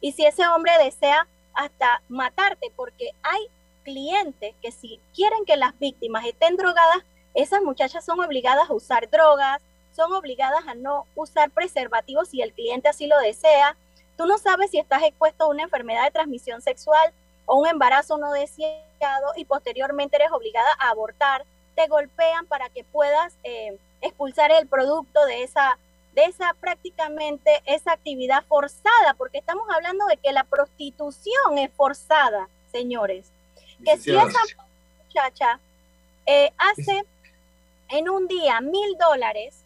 Y 0.00 0.12
si 0.12 0.24
ese 0.24 0.48
hombre 0.48 0.72
desea 0.82 1.28
hasta 1.52 2.02
matarte, 2.08 2.72
porque 2.74 3.10
hay 3.22 3.48
clientes 3.84 4.54
que 4.62 4.72
si 4.72 5.00
quieren 5.14 5.44
que 5.44 5.56
las 5.56 5.78
víctimas 5.78 6.24
estén 6.24 6.56
drogadas, 6.56 7.04
esas 7.34 7.62
muchachas 7.62 8.04
son 8.04 8.20
obligadas 8.20 8.70
a 8.70 8.74
usar 8.74 9.10
drogas, 9.10 9.60
son 9.94 10.12
obligadas 10.12 10.66
a 10.66 10.74
no 10.74 11.06
usar 11.14 11.50
preservativos 11.50 12.28
si 12.28 12.40
el 12.40 12.52
cliente 12.52 12.88
así 12.88 13.06
lo 13.06 13.18
desea. 13.18 13.76
Tú 14.18 14.26
no 14.26 14.36
sabes 14.36 14.72
si 14.72 14.78
estás 14.80 15.04
expuesto 15.04 15.44
a 15.44 15.48
una 15.48 15.62
enfermedad 15.62 16.02
de 16.02 16.10
transmisión 16.10 16.60
sexual 16.60 17.12
o 17.46 17.56
un 17.56 17.68
embarazo 17.68 18.18
no 18.18 18.32
deseado 18.32 19.32
y 19.36 19.44
posteriormente 19.44 20.16
eres 20.16 20.32
obligada 20.32 20.68
a 20.80 20.90
abortar, 20.90 21.44
te 21.76 21.86
golpean 21.86 22.44
para 22.46 22.68
que 22.68 22.82
puedas 22.82 23.32
eh, 23.44 23.78
expulsar 24.00 24.50
el 24.50 24.66
producto 24.66 25.24
de 25.26 25.44
esa, 25.44 25.78
de 26.16 26.24
esa 26.24 26.52
prácticamente 26.60 27.62
esa 27.64 27.92
actividad 27.92 28.44
forzada, 28.46 29.14
porque 29.16 29.38
estamos 29.38 29.68
hablando 29.72 30.04
de 30.06 30.16
que 30.16 30.32
la 30.32 30.42
prostitución 30.42 31.56
es 31.56 31.70
forzada, 31.74 32.48
señores. 32.72 33.30
Que 33.84 33.98
si 33.98 34.10
esa 34.10 34.40
muchacha 35.04 35.60
eh, 36.26 36.52
hace 36.58 37.04
en 37.88 38.10
un 38.10 38.26
día 38.26 38.60
mil 38.60 38.98
dólares, 38.98 39.62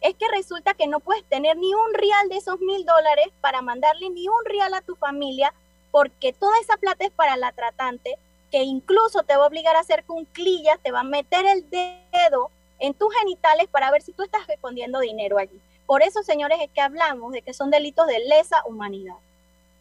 es 0.00 0.14
que 0.14 0.28
resulta 0.28 0.74
que 0.74 0.86
no 0.86 1.00
puedes 1.00 1.24
tener 1.24 1.56
ni 1.56 1.74
un 1.74 1.94
real 1.94 2.28
de 2.28 2.36
esos 2.36 2.60
mil 2.60 2.84
dólares 2.84 3.26
para 3.40 3.62
mandarle 3.62 4.10
ni 4.10 4.28
un 4.28 4.44
real 4.44 4.74
a 4.74 4.80
tu 4.80 4.94
familia 4.96 5.52
porque 5.90 6.32
toda 6.32 6.58
esa 6.60 6.76
plata 6.76 7.04
es 7.04 7.10
para 7.10 7.36
la 7.36 7.52
tratante, 7.52 8.16
que 8.50 8.62
incluso 8.62 9.22
te 9.22 9.36
va 9.36 9.44
a 9.44 9.48
obligar 9.48 9.76
a 9.76 9.80
hacer 9.80 10.04
cunclillas, 10.04 10.78
te 10.82 10.92
va 10.92 11.00
a 11.00 11.04
meter 11.04 11.44
el 11.46 11.68
dedo 11.70 12.50
en 12.78 12.94
tus 12.94 13.12
genitales 13.14 13.68
para 13.68 13.90
ver 13.90 14.02
si 14.02 14.12
tú 14.12 14.22
estás 14.22 14.48
escondiendo 14.48 15.00
dinero 15.00 15.38
allí. 15.38 15.60
Por 15.86 16.02
eso, 16.02 16.22
señores, 16.22 16.58
es 16.62 16.70
que 16.70 16.80
hablamos 16.80 17.32
de 17.32 17.42
que 17.42 17.54
son 17.54 17.70
delitos 17.70 18.06
de 18.06 18.20
lesa 18.20 18.62
humanidad. 18.66 19.16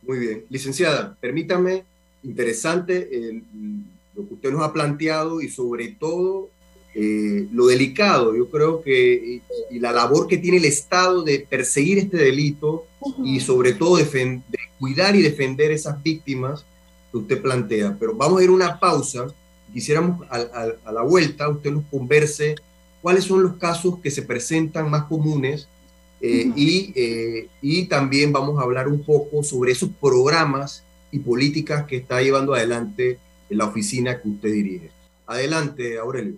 Muy 0.01 0.19
bien. 0.19 0.45
Licenciada, 0.49 1.15
permítame, 1.19 1.85
interesante 2.23 3.09
lo 4.15 4.27
que 4.27 4.33
usted 4.33 4.51
nos 4.51 4.63
ha 4.63 4.73
planteado 4.73 5.41
y 5.41 5.49
sobre 5.49 5.89
todo 5.89 6.49
eh, 6.99 7.47
lo 7.51 7.67
delicado, 7.67 8.35
yo 8.35 8.49
creo 8.49 8.81
que, 8.81 9.39
y, 9.69 9.79
la 9.79 9.91
labor 9.91 10.25
que 10.25 10.39
tiene 10.39 10.57
el 10.57 10.65
Estado 10.65 11.21
de 11.21 11.45
perseguir 11.47 11.99
este 11.99 12.17
delito 12.17 12.87
y 13.23 13.39
sobre 13.39 13.73
todo 13.73 13.97
de 13.97 14.41
cuidar 14.79 15.15
y 15.15 15.21
defender 15.21 15.69
esas 15.69 16.01
víctimas 16.01 16.65
que 17.11 17.19
usted 17.19 17.39
plantea. 17.39 17.95
Pero 17.99 18.15
vamos 18.15 18.41
a 18.41 18.43
ir 18.43 18.49
a 18.49 18.53
una 18.53 18.79
pausa. 18.79 19.27
Quisiéramos 19.71 20.25
a, 20.31 20.91
la 20.91 21.03
vuelta 21.03 21.47
usted 21.49 21.69
nos 21.69 21.83
converse 21.85 22.55
cuáles 22.99 23.25
son 23.25 23.43
los 23.43 23.57
casos 23.57 23.99
que 23.99 24.09
se 24.09 24.23
presentan 24.23 24.89
más 24.89 25.03
comunes 25.03 25.67
eh, 26.19 26.51
y, 26.55 26.93
eh, 26.95 27.47
y 27.61 27.85
también 27.85 28.31
vamos 28.31 28.59
a 28.59 28.63
hablar 28.63 28.87
un 28.87 29.03
poco 29.03 29.43
sobre 29.43 29.71
esos 29.71 29.89
programas 30.01 30.81
y 31.11 31.19
políticas 31.19 31.85
que 31.85 31.97
está 31.97 32.23
llevando 32.23 32.55
adelante 32.55 33.19
en 33.51 33.57
la 33.59 33.65
oficina 33.65 34.19
que 34.19 34.29
usted 34.29 34.51
dirige. 34.51 34.89
Adelante, 35.27 35.99
Aurelio. 35.99 36.37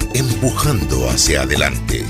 empujando 0.41 1.07
hacia 1.07 1.43
adelante. 1.43 2.03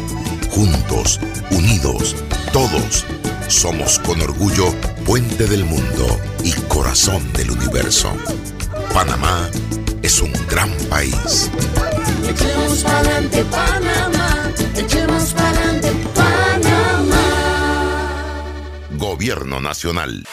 Juntos, 0.50 1.19
unidos, 1.50 2.15
todos, 2.53 3.05
somos 3.50 4.00
con 4.00 4.21
orgullo 4.21 4.73
puente 5.05 5.45
del 5.47 5.65
mundo 5.65 6.17
y 6.41 6.53
corazón 6.69 7.21
del 7.33 7.51
universo. 7.51 8.15
Panamá 8.93 9.50
es 10.01 10.21
un 10.21 10.31
gran 10.47 10.71
país. 10.89 11.51
Echemos 12.29 12.83
pa'lante 12.83 13.43
Panamá, 13.43 14.50
echemos 14.77 15.33
pa'lante 15.33 15.91
Panamá. 16.15 17.17
Gobierno 18.91 19.59
Nacional. 19.59 20.25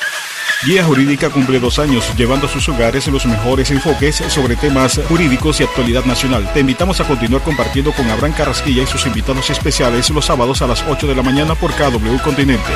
Guía 0.67 0.85
Jurídica 0.85 1.31
cumple 1.31 1.61
dos 1.61 1.79
años 1.79 2.12
llevando 2.17 2.47
a 2.47 2.50
sus 2.50 2.69
hogares 2.69 3.07
los 3.07 3.25
mejores 3.27 3.71
enfoques 3.71 4.17
sobre 4.17 4.57
temas 4.57 5.00
jurídicos 5.09 5.61
y 5.61 5.62
actualidad 5.62 6.05
nacional. 6.05 6.53
Te 6.53 6.61
invitamos 6.61 7.00
a 7.00 7.07
continuar 7.07 7.43
compartiendo 7.43 7.93
con 7.93 8.11
Abraham 8.11 8.35
Carrasquilla 8.37 8.83
y 8.83 8.87
sus 8.87 9.07
invitados 9.07 9.50
especiales 9.50 10.11
los 10.11 10.25
sábados 10.25 10.61
a 10.61 10.67
las 10.67 10.83
8 10.88 11.07
de 11.07 11.15
la 11.15 11.23
mañana 11.23 11.55
por 11.55 11.71
KW 11.73 12.19
Continente. 12.25 12.71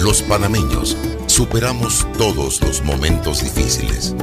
Los 0.00 0.22
panameños 0.22 0.96
superamos 1.26 2.06
todos 2.16 2.62
los 2.62 2.82
momentos 2.82 3.42
difíciles 3.42 4.16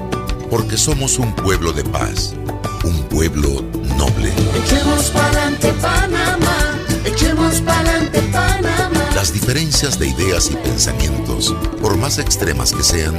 porque 0.49 0.77
somos 0.77 1.19
un 1.19 1.35
pueblo 1.35 1.73
de 1.73 1.83
paz, 1.83 2.33
un 2.83 3.03
pueblo 3.03 3.63
noble. 3.97 4.33
Echemos 4.65 5.11
pa'lante 5.11 5.71
Panamá, 5.73 6.79
echemos 7.05 7.61
pa'lante 7.61 8.19
Panamá. 8.19 8.28
Las 9.19 9.33
diferencias 9.33 9.99
de 9.99 10.07
ideas 10.07 10.49
y 10.49 10.55
pensamientos, 10.55 11.53
por 11.81 11.97
más 11.97 12.19
extremas 12.19 12.71
que 12.71 12.83
sean, 12.83 13.13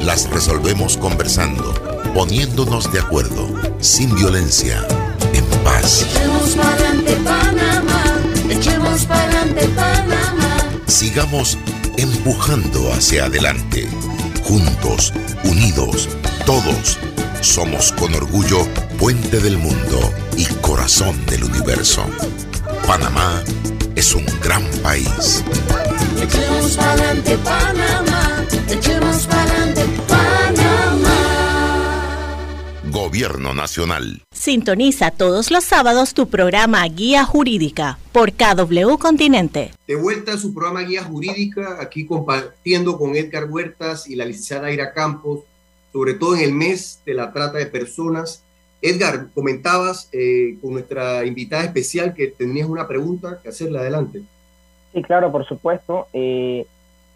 las 0.00 0.30
resolvemos 0.30 0.96
conversando, 0.96 1.74
poniéndonos 2.14 2.90
de 2.90 3.00
acuerdo, 3.00 3.50
sin 3.78 4.14
violencia, 4.14 4.82
en 5.34 5.44
paz. 5.62 6.06
Echemos 6.08 6.54
pa'lante 6.54 7.16
Panamá, 7.16 8.02
echemos 8.48 9.04
pa'lante 9.04 9.68
Panamá. 9.76 10.56
Sigamos 10.86 11.58
empujando 11.98 12.90
hacia 12.90 13.26
adelante, 13.26 13.86
juntos, 14.44 15.12
unidos, 15.44 16.08
todos. 16.46 16.98
Somos 17.42 17.92
con 17.92 18.14
orgullo 18.14 18.66
puente 18.98 19.38
del 19.38 19.58
mundo 19.58 20.14
y 20.34 20.46
corazón 20.62 21.26
del 21.26 21.44
universo. 21.44 22.06
Panamá 22.86 23.42
es 23.94 24.14
un 24.14 24.26
gran 24.42 24.64
país. 24.82 25.44
Echemos 26.20 26.76
pa'lante 26.76 27.38
Panamá, 27.38 28.46
echemos 28.68 29.26
pa'lante 29.26 29.84
Panamá. 30.08 31.18
Gobierno 32.90 33.54
Nacional. 33.54 34.22
Sintoniza 34.34 35.10
todos 35.12 35.50
los 35.50 35.64
sábados 35.64 36.14
tu 36.14 36.28
programa 36.28 36.84
Guía 36.88 37.24
Jurídica 37.24 37.98
por 38.12 38.32
KW 38.32 38.98
Continente. 38.98 39.72
De 39.86 39.94
vuelta 39.94 40.34
a 40.34 40.38
su 40.38 40.52
programa 40.52 40.82
Guía 40.82 41.04
Jurídica, 41.04 41.78
aquí 41.80 42.06
compartiendo 42.06 42.98
con 42.98 43.14
Edgar 43.16 43.44
Huertas 43.48 44.08
y 44.08 44.16
la 44.16 44.24
licenciada 44.24 44.72
Ira 44.72 44.92
Campos, 44.92 45.40
sobre 45.92 46.14
todo 46.14 46.34
en 46.34 46.42
el 46.42 46.52
mes 46.52 47.00
de 47.06 47.14
la 47.14 47.32
trata 47.32 47.58
de 47.58 47.66
personas. 47.66 48.44
Edgar, 48.82 49.28
comentabas 49.32 50.08
eh, 50.12 50.56
con 50.60 50.72
nuestra 50.72 51.24
invitada 51.24 51.62
especial 51.62 52.12
que 52.14 52.26
tenías 52.26 52.68
una 52.68 52.88
pregunta 52.88 53.38
que 53.40 53.48
hacerle 53.48 53.78
adelante. 53.78 54.22
Sí, 54.92 55.02
claro, 55.02 55.30
por 55.30 55.46
supuesto. 55.46 56.08
Eh, 56.12 56.66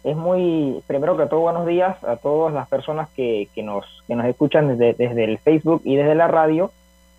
es 0.05 0.15
muy, 0.15 0.81
primero 0.87 1.17
que 1.17 1.25
todo, 1.25 1.41
buenos 1.41 1.67
días 1.67 2.01
a 2.05 2.15
todas 2.15 2.53
las 2.53 2.69
personas 2.69 3.09
que, 3.15 3.49
que 3.53 3.63
nos, 3.63 3.85
que 4.07 4.15
nos 4.15 4.25
escuchan 4.27 4.69
desde, 4.69 4.93
desde 4.93 5.25
el 5.25 5.37
Facebook 5.39 5.81
y 5.83 5.97
desde 5.97 6.15
la 6.15 6.29
radio. 6.29 6.71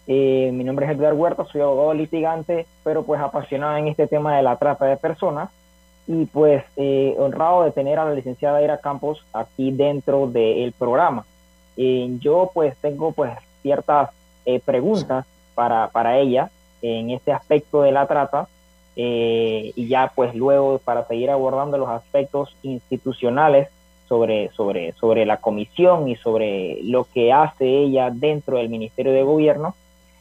Eh, 0.06 0.50
mi 0.54 0.64
nombre 0.64 0.86
es 0.86 0.92
Edgar 0.92 1.12
Huerta, 1.12 1.44
soy 1.44 1.60
abogado 1.60 1.92
litigante, 1.92 2.66
pero 2.82 3.02
pues 3.02 3.20
apasionado 3.20 3.76
en 3.76 3.88
este 3.88 4.06
tema 4.06 4.34
de 4.34 4.42
la 4.42 4.56
trata 4.56 4.86
de 4.86 4.96
personas 4.96 5.50
y 6.06 6.24
pues 6.24 6.64
eh, 6.76 7.14
honrado 7.18 7.64
de 7.64 7.72
tener 7.72 7.98
a 7.98 8.06
la 8.06 8.14
licenciada 8.14 8.62
Ira 8.62 8.78
Campos 8.78 9.22
aquí 9.34 9.70
dentro 9.70 10.26
del 10.26 10.72
programa. 10.72 11.26
Yo 11.76 12.50
pues 12.54 12.74
tengo 12.78 13.12
pues 13.12 13.30
ciertas 13.62 14.10
eh, 14.48 14.60
preguntas 14.64 15.26
para, 15.54 15.88
para 15.88 16.16
ella 16.16 16.50
en 16.80 17.10
este 17.10 17.32
aspecto 17.32 17.82
de 17.82 17.92
la 17.92 18.06
trata 18.06 18.48
eh, 18.96 19.72
y 19.76 19.88
ya 19.88 20.10
pues 20.14 20.34
luego 20.34 20.78
para 20.78 21.06
seguir 21.06 21.30
abordando 21.30 21.76
los 21.76 21.90
aspectos 21.90 22.56
institucionales 22.62 23.68
sobre, 24.08 24.50
sobre, 24.52 24.92
sobre 24.94 25.26
la 25.26 25.36
comisión 25.36 26.08
y 26.08 26.16
sobre 26.16 26.78
lo 26.82 27.04
que 27.04 27.30
hace 27.30 27.66
ella 27.66 28.10
dentro 28.10 28.56
del 28.56 28.70
Ministerio 28.70 29.12
de 29.12 29.22
Gobierno 29.22 29.74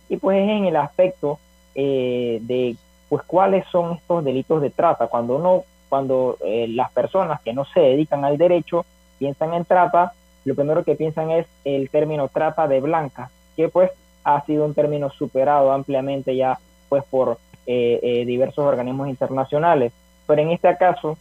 y 0.10 0.18
pues 0.18 0.38
en 0.38 0.66
el 0.66 0.76
aspecto 0.76 1.40
eh, 1.74 2.40
de 2.42 2.76
pues 3.08 3.24
cuáles 3.24 3.66
son 3.68 3.94
estos 3.94 4.26
delitos 4.26 4.62
de 4.62 4.72
trata. 4.72 5.08
Cuando 5.08 5.38
uno 5.38 5.64
cuando 5.88 6.38
eh, 6.44 6.68
las 6.68 6.92
personas 6.92 7.40
que 7.40 7.54
no 7.54 7.64
se 7.64 7.80
dedican 7.80 8.26
al 8.26 8.38
derecho 8.38 8.86
piensan 9.20 9.54
en 9.54 9.64
trata 9.64 10.12
lo 10.44 10.54
primero 10.54 10.84
que 10.84 10.96
piensan 10.96 11.32
es 11.32 11.48
el 11.64 11.90
término 11.90 12.28
trata 12.28 12.68
de 12.68 12.82
blanca 12.82 13.32
que 13.56 13.70
pues 13.70 13.90
ha 14.28 14.46
sido 14.46 14.66
un 14.66 14.74
término 14.74 15.10
superado 15.10 15.72
ampliamente 15.72 16.36
ya 16.36 16.60
pues 16.90 17.04
por 17.06 17.38
eh, 17.66 18.00
eh, 18.04 18.26
diversos 18.26 18.66
organismos 18.66 19.08
internacionales. 19.08 19.94
Pero 20.26 20.42
en 20.42 20.52
este 20.52 20.76
caso 20.76 21.18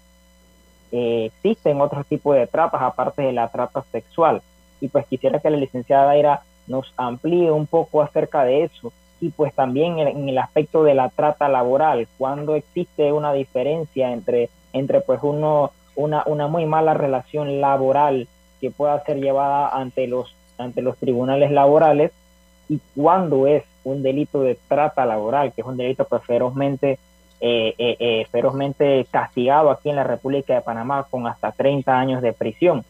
eh, 0.91 1.27
existen 1.27 1.81
otros 1.81 2.05
tipos 2.07 2.35
de 2.35 2.49
tratas 2.49 2.83
aparte 2.83 3.23
de 3.23 3.33
la 3.33 3.49
trata 3.49 3.83
sexual. 3.93 4.43
Y 4.81 4.89
pues 4.89 5.07
quisiera 5.07 5.39
que 5.39 5.51
la 5.51 5.57
licenciada 5.57 6.17
Ira 6.19 6.43
nos 6.67 6.93
amplíe 6.97 7.53
un 7.53 7.67
poco 7.67 8.03
acerca 8.03 8.45
de 8.45 8.65
eso. 8.65 8.93
Y 9.21 9.31
pues 9.31 9.55
también 9.55 9.99
en 10.01 10.29
el 10.29 10.39
aspecto 10.39 10.83
de 10.83 10.95
la 10.95 11.09
trata 11.09 11.49
laboral, 11.49 12.09
cuando 12.19 12.57
existe 12.57 13.13
una 13.13 13.33
diferencia 13.33 14.13
entre, 14.13 14.51
entre 14.73 15.01
pues 15.01 15.21
uno, 15.23 15.71
una, 15.95 16.25
una 16.27 16.49
muy 16.49 16.67
mala 16.67 16.93
relación 16.93 17.61
laboral 17.61 18.27
que 18.61 18.73
pueda 18.73 19.03
ser 19.05 19.19
llevada 19.19 19.69
ante 19.69 20.09
los, 20.09 20.35
ante 20.59 20.83
los 20.83 20.97
tribunales 20.99 21.53
laborales 21.53 22.11
y 22.69 22.81
cuándo 22.95 23.47
es 23.47 23.65
un 23.85 24.03
delito 24.03 24.43
de 24.43 24.59
trata 24.69 25.07
laboral, 25.07 25.53
que 25.53 25.61
es 25.61 25.67
un 25.67 25.77
delito 25.77 26.05
pues 26.05 26.23
ferozmente, 26.25 26.99
eh, 27.41 27.75
eh, 27.79 27.97
eh, 27.99 28.27
ferozmente 28.31 29.07
castigado 29.11 29.71
aquí 29.71 29.91
en 29.91 29.97
la 29.97 30.05
República 30.05 30.55
de 30.55 30.61
Panamá 30.63 31.07
con 31.09 31.27
hasta 31.27 31.53
30 31.53 31.97
años 31.97 32.23
de 32.23 32.33
prisión. 32.33 32.85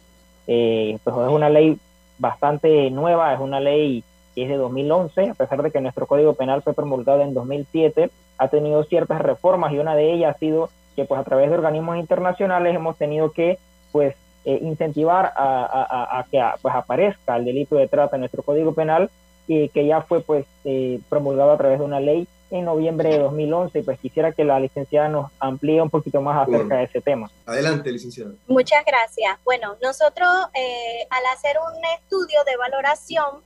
Eh, 0.47 0.99
pues 1.03 1.17
es 1.17 1.33
una 1.33 1.51
ley 1.51 1.79
bastante 2.19 2.91
nueva, 2.91 3.35
es 3.35 3.41
una 3.41 3.61
ley 3.61 4.05
que 4.35 4.45
es 4.45 4.49
de 4.49 4.57
2011, 4.57 5.31
a 5.31 5.35
pesar 5.35 5.63
de 5.63 5.71
que 5.71 5.81
nuestro 5.81 6.07
Código 6.07 6.35
Penal 6.35 6.63
fue 6.63 6.75
promulgado 6.75 7.23
en 7.23 7.35
2007, 7.35 8.11
ha 8.39 8.49
tenido 8.49 8.85
ciertas 8.85 9.21
reformas 9.21 9.73
y 9.73 9.79
una 9.79 9.95
de 9.95 10.13
ellas 10.13 10.37
ha 10.37 10.39
sido 10.39 10.71
que 10.95 11.05
pues 11.05 11.21
a 11.21 11.25
través 11.25 11.51
de 11.51 11.57
organismos 11.57 11.99
internacionales 11.99 12.75
hemos 12.75 12.97
tenido 12.97 13.33
que 13.33 13.59
pues 13.93 14.15
eh, 14.45 14.61
incentivar 14.63 15.33
a, 15.37 15.65
a, 15.65 16.19
a, 16.19 16.25
que 16.25 16.43
pues 16.63 16.75
aparezca 16.75 17.37
el 17.37 17.45
delito 17.45 17.77
de 17.77 17.89
trata 17.89 18.17
en 18.17 18.21
nuestro 18.21 18.43
Código 18.43 18.73
Penal 18.73 19.11
y 19.47 19.69
que 19.69 19.87
ya 19.87 20.03
fue 20.03 20.21
pues 20.21 20.45
eh, 20.65 21.01
promulgado 21.09 21.53
a 21.53 21.59
través 21.59 21.79
de 21.79 21.85
una 21.85 22.01
ley 22.01 22.27
en 22.51 22.65
noviembre 22.65 23.09
de 23.11 23.19
2011 23.19 23.79
y 23.79 23.83
pues 23.83 23.99
quisiera 23.99 24.33
que 24.33 24.45
la 24.45 24.61
licenciada 24.61 25.09
nos 25.09 25.33
amplíe 25.41 25.83
un 25.83 25.91
poquito 25.91 26.21
más 26.21 26.37
acerca 26.43 26.59
Bueno. 26.59 26.77
de 26.77 26.85
ese 26.85 27.01
tema. 27.01 27.31
Adelante, 27.45 27.91
licenciada. 27.91 28.33
Muchas 28.47 28.85
gracias. 28.85 29.37
Bueno, 29.45 29.77
nosotros 29.83 30.29
eh, 30.55 31.07
al 31.11 31.27
hacer 31.35 31.57
un 31.59 31.85
estudio 32.01 32.45
de 32.45 32.57
valoración 32.57 33.41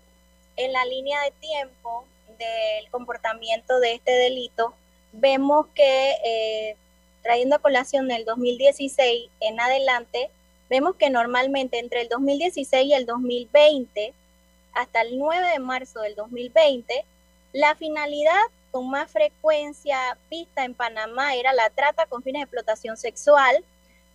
en 0.56 0.72
la 0.72 0.84
línea 0.84 1.22
de 1.22 1.30
tiempo 1.40 2.04
del 2.38 2.90
comportamiento 2.90 3.80
de 3.80 3.94
este 3.94 4.12
delito, 4.12 4.74
vemos 5.12 5.66
que 5.74 6.10
eh, 6.24 6.76
trayendo 7.22 7.56
a 7.56 7.58
colación 7.60 8.08
del 8.08 8.24
2016 8.26 9.30
en 9.40 9.60
adelante, 9.60 10.30
vemos 10.68 10.96
que 10.96 11.08
normalmente 11.10 11.78
entre 11.78 12.02
el 12.02 12.08
2016 12.08 12.86
y 12.86 12.92
el 12.94 13.06
2020, 13.06 14.12
hasta 14.74 15.02
el 15.02 15.18
9 15.18 15.48
de 15.52 15.58
marzo 15.58 16.00
del 16.00 16.14
2020, 16.14 17.04
la 17.52 17.74
finalidad 17.74 18.40
con 18.70 18.88
más 18.88 19.10
frecuencia 19.10 20.16
vista 20.30 20.64
en 20.64 20.74
Panamá 20.74 21.34
era 21.34 21.52
la 21.52 21.70
trata 21.70 22.06
con 22.06 22.22
fines 22.22 22.40
de 22.40 22.44
explotación 22.44 22.96
sexual, 22.96 23.64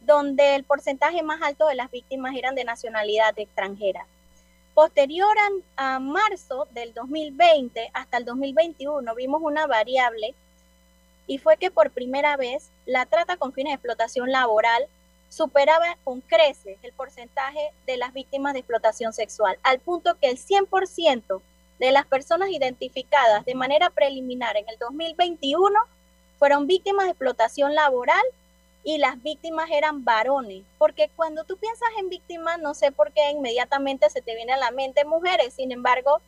donde 0.01 0.55
el 0.55 0.63
porcentaje 0.63 1.23
más 1.23 1.41
alto 1.41 1.67
de 1.67 1.75
las 1.75 1.91
víctimas 1.91 2.35
eran 2.35 2.55
de 2.55 2.63
nacionalidad 2.63 3.37
extranjera. 3.37 4.05
Posterior 4.73 5.35
a, 5.77 5.95
a 5.95 5.99
marzo 5.99 6.67
del 6.71 6.93
2020 6.93 7.89
hasta 7.93 8.17
el 8.17 8.25
2021 8.25 9.15
vimos 9.15 9.41
una 9.41 9.67
variable 9.67 10.35
y 11.27 11.37
fue 11.37 11.57
que 11.57 11.71
por 11.71 11.91
primera 11.91 12.37
vez 12.37 12.69
la 12.85 13.05
trata 13.05 13.37
con 13.37 13.53
fines 13.53 13.71
de 13.71 13.75
explotación 13.75 14.31
laboral 14.31 14.87
superaba 15.35 15.97
con 16.05 16.21
creces 16.21 16.77
el 16.81 16.93
porcentaje 16.93 17.71
de 17.85 17.97
las 17.97 18.13
víctimas 18.13 18.53
de 18.53 18.59
explotación 18.59 19.11
sexual, 19.11 19.59
al 19.63 19.79
punto 19.79 20.17
que 20.17 20.29
el 20.29 20.37
100% 20.37 21.41
de 21.77 21.91
las 21.91 22.05
personas 22.05 22.49
identificadas 22.51 23.43
de 23.43 23.53
manera 23.53 23.89
preliminar 23.89 24.55
en 24.55 24.63
el 24.69 24.77
2021 24.79 25.77
fueron 26.39 26.67
víctimas 26.67 27.05
de 27.05 27.11
explotación 27.11 27.75
laboral 27.75 28.23
y 28.85 28.97
las 28.97 29.21
víctimas 29.21 29.69
eran 29.71 30.05
varones, 30.05 30.63
porque 30.77 31.09
cuando 31.17 31.43
tú 31.43 31.57
piensas 31.57 31.89
en 31.99 32.07
víctimas, 32.07 32.59
no 32.59 32.73
sé 32.73 32.93
por 32.93 33.11
qué 33.11 33.31
inmediatamente 33.31 34.09
se 34.09 34.21
te 34.21 34.35
viene 34.35 34.53
a 34.53 34.57
la 34.57 34.71
mente 34.71 35.03
mujeres, 35.03 35.55
sin 35.55 35.73
embargo, 35.73 36.21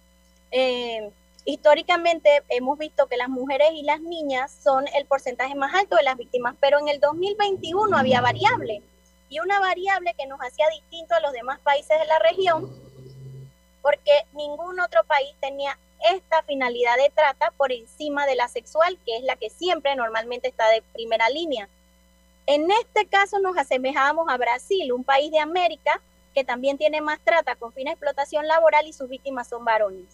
eh, 0.51 1.11
históricamente 1.45 2.43
hemos 2.49 2.77
visto 2.77 3.07
que 3.07 3.15
las 3.15 3.29
mujeres 3.29 3.69
y 3.73 3.83
las 3.83 4.01
niñas 4.01 4.51
son 4.51 4.85
el 4.95 5.05
porcentaje 5.05 5.55
más 5.55 5.73
alto 5.73 5.95
de 5.95 6.03
las 6.03 6.17
víctimas, 6.17 6.55
pero 6.59 6.79
en 6.79 6.89
el 6.89 6.99
2021 6.99 7.95
había 7.97 8.19
variable 8.19 8.81
y 9.29 9.39
una 9.39 9.59
variable 9.59 10.13
que 10.17 10.27
nos 10.27 10.39
hacía 10.39 10.67
distinto 10.69 11.15
a 11.15 11.19
los 11.19 11.33
demás 11.33 11.59
países 11.59 11.99
de 11.99 12.05
la 12.05 12.19
región, 12.19 12.71
porque 13.81 14.25
ningún 14.33 14.79
otro 14.79 15.03
país 15.05 15.33
tenía 15.39 15.77
esta 16.11 16.43
finalidad 16.43 16.95
de 16.97 17.09
trata 17.09 17.51
por 17.51 17.71
encima 17.71 18.25
de 18.25 18.35
la 18.35 18.47
sexual, 18.47 18.97
que 19.05 19.17
es 19.17 19.23
la 19.23 19.35
que 19.35 19.49
siempre 19.49 19.95
normalmente 19.95 20.47
está 20.47 20.69
de 20.69 20.81
primera 20.93 21.29
línea. 21.29 21.67
En 22.45 22.69
este 22.71 23.05
caso 23.07 23.39
nos 23.39 23.57
asemejamos 23.57 24.29
a 24.29 24.37
Brasil, 24.37 24.93
un 24.93 25.03
país 25.03 25.31
de 25.31 25.39
América 25.39 26.01
que 26.33 26.43
también 26.43 26.77
tiene 26.77 27.01
más 27.01 27.19
trata 27.19 27.55
con 27.55 27.73
fines 27.73 27.91
de 27.91 27.93
explotación 27.93 28.47
laboral 28.47 28.85
y 28.87 28.93
sus 28.93 29.09
víctimas 29.09 29.49
son 29.49 29.65
varones. 29.65 30.05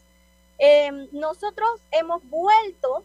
Em, 0.58 1.08
nosotros 1.12 1.70
hemos 1.92 2.24
vuelto 2.30 3.04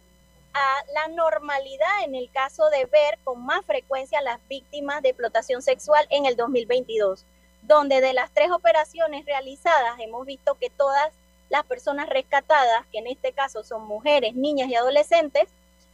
a 0.54 0.76
la 0.94 1.08
normalidad 1.14 2.04
en 2.04 2.14
el 2.14 2.30
caso 2.30 2.68
de 2.70 2.84
ver 2.86 3.18
con 3.24 3.44
más 3.44 3.64
frecuencia 3.64 4.20
las 4.22 4.38
víctimas 4.48 5.02
de 5.02 5.10
explotación 5.10 5.62
sexual 5.62 6.06
en 6.10 6.26
el 6.26 6.36
2022, 6.36 7.24
donde 7.62 8.00
de 8.00 8.12
las 8.12 8.32
tres 8.32 8.50
operaciones 8.50 9.26
realizadas 9.26 9.98
hemos 10.00 10.26
visto 10.26 10.56
que 10.56 10.70
todas 10.70 11.12
las 11.50 11.64
personas 11.64 12.08
rescatadas, 12.08 12.86
que 12.92 12.98
en 12.98 13.06
este 13.06 13.32
caso 13.32 13.64
son 13.64 13.86
mujeres, 13.86 14.34
niñas 14.34 14.68
y 14.68 14.74
adolescentes, 14.74 15.48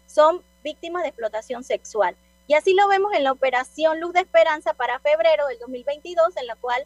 son 0.07 0.43
víctimas 0.63 1.03
de 1.03 1.09
explotación 1.09 1.65
sexual. 1.65 2.17
Y 2.47 2.55
así 2.55 2.75
lo 2.75 2.89
vemos 2.89 3.13
en 3.15 3.25
la 3.25 3.33
operación 3.33 4.01
Luz 4.01 4.13
de 4.13 4.21
Esperanza 4.21 4.75
para 4.75 4.99
febrero 4.99 5.47
del 5.47 5.59
2022, 5.61 6.37
en 6.37 6.47
la 6.47 6.57
cual 6.57 6.85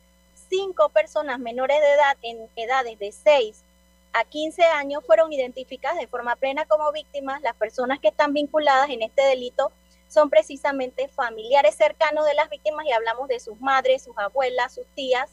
cinco 0.48 0.88
personas 0.90 1.38
menores 1.38 1.80
de 1.80 1.92
edad 1.92 2.16
en 2.22 2.48
edades 2.56 2.98
de 2.98 3.12
6 3.12 3.64
a 4.12 4.24
15 4.24 4.62
años 4.64 5.04
fueron 5.06 5.32
identificadas 5.32 5.98
de 5.98 6.06
forma 6.06 6.36
plena 6.36 6.64
como 6.66 6.90
víctimas. 6.92 7.42
Las 7.42 7.54
personas 7.54 7.98
que 8.00 8.08
están 8.08 8.32
vinculadas 8.32 8.90
en 8.90 9.02
este 9.02 9.22
delito 9.22 9.72
son 10.08 10.30
precisamente 10.30 11.08
familiares 11.08 11.76
cercanos 11.76 12.26
de 12.26 12.34
las 12.34 12.48
víctimas 12.48 12.86
y 12.86 12.92
hablamos 12.92 13.28
de 13.28 13.40
sus 13.40 13.60
madres, 13.60 14.02
sus 14.02 14.16
abuelas, 14.16 14.74
sus 14.74 14.86
tías. 14.94 15.30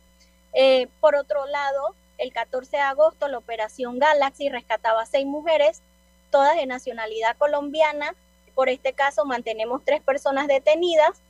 Eh, 0.54 0.88
por 1.00 1.16
otro 1.16 1.46
lado, 1.48 1.96
el 2.18 2.32
14 2.32 2.78
de 2.78 2.84
agosto 2.84 3.28
la 3.28 3.38
operación 3.38 4.00
Galaxy 4.00 4.50
rescataba 4.50 5.02
a 5.02 5.06
seis 5.06 5.26
mujeres, 5.26 5.82
todas 6.30 6.56
de 6.56 6.66
nacionalidad 6.66 7.38
colombiana, 7.38 8.16
por 8.54 8.70
este 8.70 8.94
caso 8.94 9.26
mantenemos 9.26 9.82
tres 9.84 10.02
personas 10.02 10.48
detenidas 10.48 11.22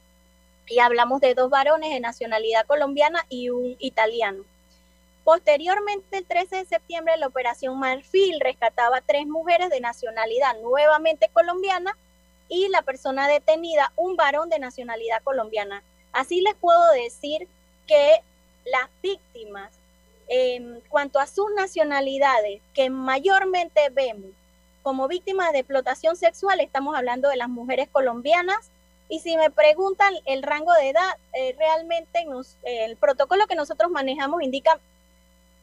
y 0.67 0.79
hablamos 0.79 1.21
de 1.21 1.33
dos 1.33 1.49
varones 1.49 1.91
de 1.91 1.99
nacionalidad 1.99 2.65
colombiana 2.65 3.25
y 3.29 3.49
un 3.49 3.75
italiano. 3.79 4.43
Posteriormente, 5.25 6.19
el 6.19 6.25
13 6.25 6.57
de 6.57 6.65
septiembre, 6.65 7.17
la 7.17 7.25
operación 7.25 7.79
Marfil 7.79 8.39
rescataba 8.39 9.01
tres 9.01 9.25
mujeres 9.25 9.71
de 9.71 9.79
nacionalidad 9.79 10.55
nuevamente 10.61 11.31
colombiana 11.33 11.97
y 12.47 12.69
la 12.69 12.83
persona 12.83 13.27
detenida, 13.27 13.91
un 13.95 14.15
varón 14.17 14.49
de 14.49 14.59
nacionalidad 14.59 15.23
colombiana. 15.23 15.81
Así 16.13 16.41
les 16.41 16.53
puedo 16.53 16.91
decir 16.91 17.47
que 17.87 18.21
las 18.65 18.87
víctimas, 19.01 19.73
en 20.27 20.79
cuanto 20.89 21.17
a 21.17 21.25
sus 21.25 21.51
nacionalidades, 21.55 22.61
que 22.75 22.91
mayormente 22.91 23.89
vemos 23.89 24.29
como 24.83 25.07
víctimas 25.07 25.53
de 25.53 25.59
explotación 25.59 26.15
sexual, 26.17 26.59
estamos 26.59 26.95
hablando 26.95 27.29
de 27.29 27.37
las 27.37 27.49
mujeres 27.49 27.89
colombianas. 27.91 28.69
Y 29.09 29.21
si 29.21 29.37
me 29.37 29.49
preguntan 29.49 30.13
el 30.25 30.43
rango 30.43 30.71
de 30.73 30.89
edad, 30.89 31.17
eh, 31.33 31.55
realmente 31.57 32.27
el 32.63 32.95
protocolo 32.97 33.47
que 33.47 33.55
nosotros 33.55 33.89
manejamos 33.89 34.43
indica 34.43 34.79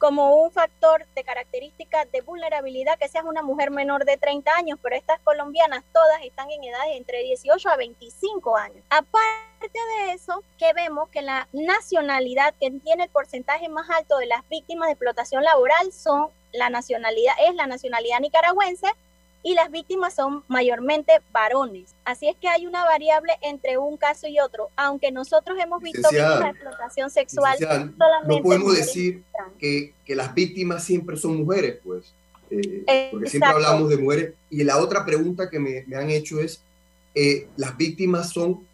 como 0.02 0.34
un 0.34 0.50
factor 0.50 1.06
de 1.14 1.22
característica 1.22 2.04
de 2.06 2.22
vulnerabilidad 2.22 2.98
que 2.98 3.06
seas 3.06 3.24
una 3.24 3.40
mujer 3.40 3.70
menor 3.70 4.04
de 4.04 4.16
30 4.16 4.50
años, 4.52 4.80
pero 4.82 4.96
estas 4.96 5.20
colombianas 5.20 5.84
todas 5.92 6.24
están 6.24 6.50
en 6.50 6.64
edades 6.64 6.96
entre 6.96 7.22
18 7.22 7.68
a 7.68 7.76
25 7.76 8.56
años. 8.56 8.84
Aparte 8.90 9.78
de 10.00 10.12
eso, 10.12 10.42
que 10.58 10.72
vemos 10.72 11.08
que 11.10 11.22
la 11.22 11.46
nacionalidad 11.52 12.52
que 12.58 12.72
tiene 12.82 13.04
el 13.04 13.10
porcentaje 13.10 13.68
más 13.68 13.88
alto 13.90 14.18
de 14.18 14.26
las 14.26 14.40
víctimas 14.48 14.88
de 14.88 14.94
explotación 14.94 15.44
laboral 15.44 15.92
son 15.92 16.30
la 16.50 16.68
nacionalidad 16.68 17.34
es 17.46 17.54
la 17.54 17.68
nacionalidad 17.68 18.18
nicaragüense 18.18 18.88
y 19.42 19.54
las 19.54 19.70
víctimas 19.70 20.14
son 20.14 20.44
mayormente 20.48 21.12
varones. 21.32 21.94
Así 22.04 22.28
es 22.28 22.36
que 22.36 22.48
hay 22.48 22.66
una 22.66 22.84
variable 22.84 23.32
entre 23.42 23.76
un 23.76 23.96
caso 23.96 24.28
y 24.28 24.38
otro. 24.38 24.70
Aunque 24.76 25.10
nosotros 25.10 25.58
hemos 25.60 25.82
visto 25.82 26.08
de 26.10 26.20
explotación 26.20 27.10
sexual, 27.10 27.58
solamente 27.58 27.96
no 28.26 28.42
podemos 28.42 28.76
decir 28.76 29.24
que, 29.58 29.94
que, 30.04 30.14
las 30.14 30.32
víctimas 30.34 30.84
siempre 30.84 31.16
son 31.16 31.38
mujeres, 31.38 31.78
pues. 31.82 32.14
Eh, 32.50 33.08
porque 33.10 33.30
siempre 33.30 33.50
hablamos 33.50 33.88
de 33.88 33.96
mujeres. 33.96 34.34
Y 34.50 34.62
la 34.62 34.78
otra 34.78 35.04
pregunta 35.04 35.50
que 35.50 35.58
me, 35.58 35.84
me 35.86 35.96
han 35.96 36.10
hecho 36.10 36.38
es, 36.38 36.62
eh, 37.14 37.48
¿las 37.56 37.76
víctimas 37.76 38.30
son 38.30 38.66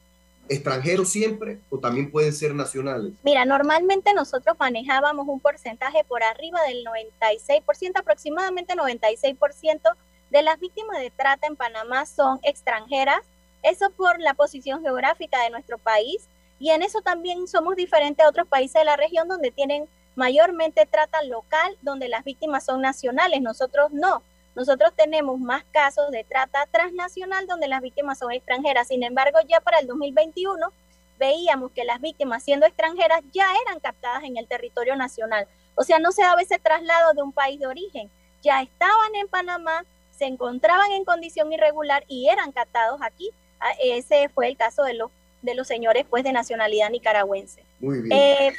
extranjeros 0.49 1.11
siempre 1.11 1.59
o 1.71 1.79
también 1.79 2.11
pueden 2.11 2.33
ser 2.33 2.55
nacionales? 2.55 3.13
Mira, 3.23 3.45
normalmente 3.45 4.13
nosotros 4.15 4.57
manejábamos 4.59 5.29
un 5.29 5.41
porcentaje 5.41 6.05
por 6.07 6.23
arriba 6.23 6.61
del 6.63 6.85
96%, 6.85 7.93
aproximadamente 7.95 8.75
96% 8.75 9.97
de 10.31 10.43
las 10.43 10.59
víctimas 10.59 10.99
de 10.99 11.11
trata 11.11 11.47
en 11.47 11.57
Panamá 11.57 12.07
son 12.07 12.39
extranjeras, 12.43 13.21
eso 13.63 13.91
por 13.91 14.21
la 14.21 14.35
posición 14.35 14.83
geográfica 14.83 15.43
de 15.43 15.51
nuestro 15.51 15.79
país 15.79 16.29
y 16.59 16.71
en 16.71 16.83
eso 16.83 17.01
también 17.01 17.47
somos 17.49 17.77
diferentes 17.77 18.25
a 18.25 18.29
otros 18.29 18.47
países 18.49 18.75
de 18.75 18.85
la 18.85 18.97
región 18.97 19.29
donde 19.29 19.51
tienen 19.51 19.89
mayormente 20.17 20.87
trata 20.87 21.23
local, 21.23 21.77
donde 21.81 22.09
las 22.09 22.25
víctimas 22.25 22.65
son 22.65 22.81
nacionales, 22.81 23.41
nosotros 23.41 23.93
no. 23.93 24.23
Nosotros 24.57 24.93
tenemos 24.97 25.39
más 25.39 25.63
casos 25.71 26.11
de 26.11 26.25
trata 26.25 26.67
transnacional 26.73 27.47
donde 27.47 27.69
las 27.69 27.81
víctimas 27.81 28.19
son 28.19 28.33
extranjeras. 28.33 28.89
Sin 28.89 29.05
embargo, 29.05 29.39
ya 29.49 29.61
para 29.61 29.79
el 29.79 29.87
2021 29.87 30.73
veíamos 31.19 31.71
que 31.71 31.85
las 31.85 32.01
víctimas 32.01 32.43
siendo 32.43 32.67
extranjeras 32.67 33.21
ya 33.33 33.47
eran 33.65 33.79
captadas 33.79 34.25
en 34.25 34.37
el 34.37 34.49
territorio 34.49 34.97
nacional. 34.97 35.47
O 35.77 35.85
sea, 35.85 36.01
no 36.01 36.11
se 36.11 36.23
daba 36.23 36.43
ese 36.43 36.59
traslado 36.59 37.13
de 37.13 37.23
un 37.23 37.33
país 37.33 37.61
de 37.61 37.69
origen. 37.69 38.11
Ya 38.43 38.61
estaban 38.61 39.15
en 39.15 39.29
Panamá, 39.29 39.85
se 40.19 40.27
encontraban 40.27 40.91
en 40.93 41.05
condición 41.05 41.53
irregular 41.53 42.05
y 42.09 42.29
eran 42.29 42.53
captados 42.53 43.01
aquí. 43.03 43.31
Ah, 43.61 43.73
ese 43.83 44.29
fue 44.29 44.49
el 44.49 44.57
caso 44.57 44.83
de 44.83 44.95
los, 44.95 45.11
de 45.43 45.55
los 45.55 45.67
señores 45.67 46.05
pues, 46.11 46.25
de 46.25 46.33
nacionalidad 46.33 46.91
nicaragüense. 46.91 47.63
Muy 47.81 48.01
bien. 48.01 48.19
Eh, 48.19 48.53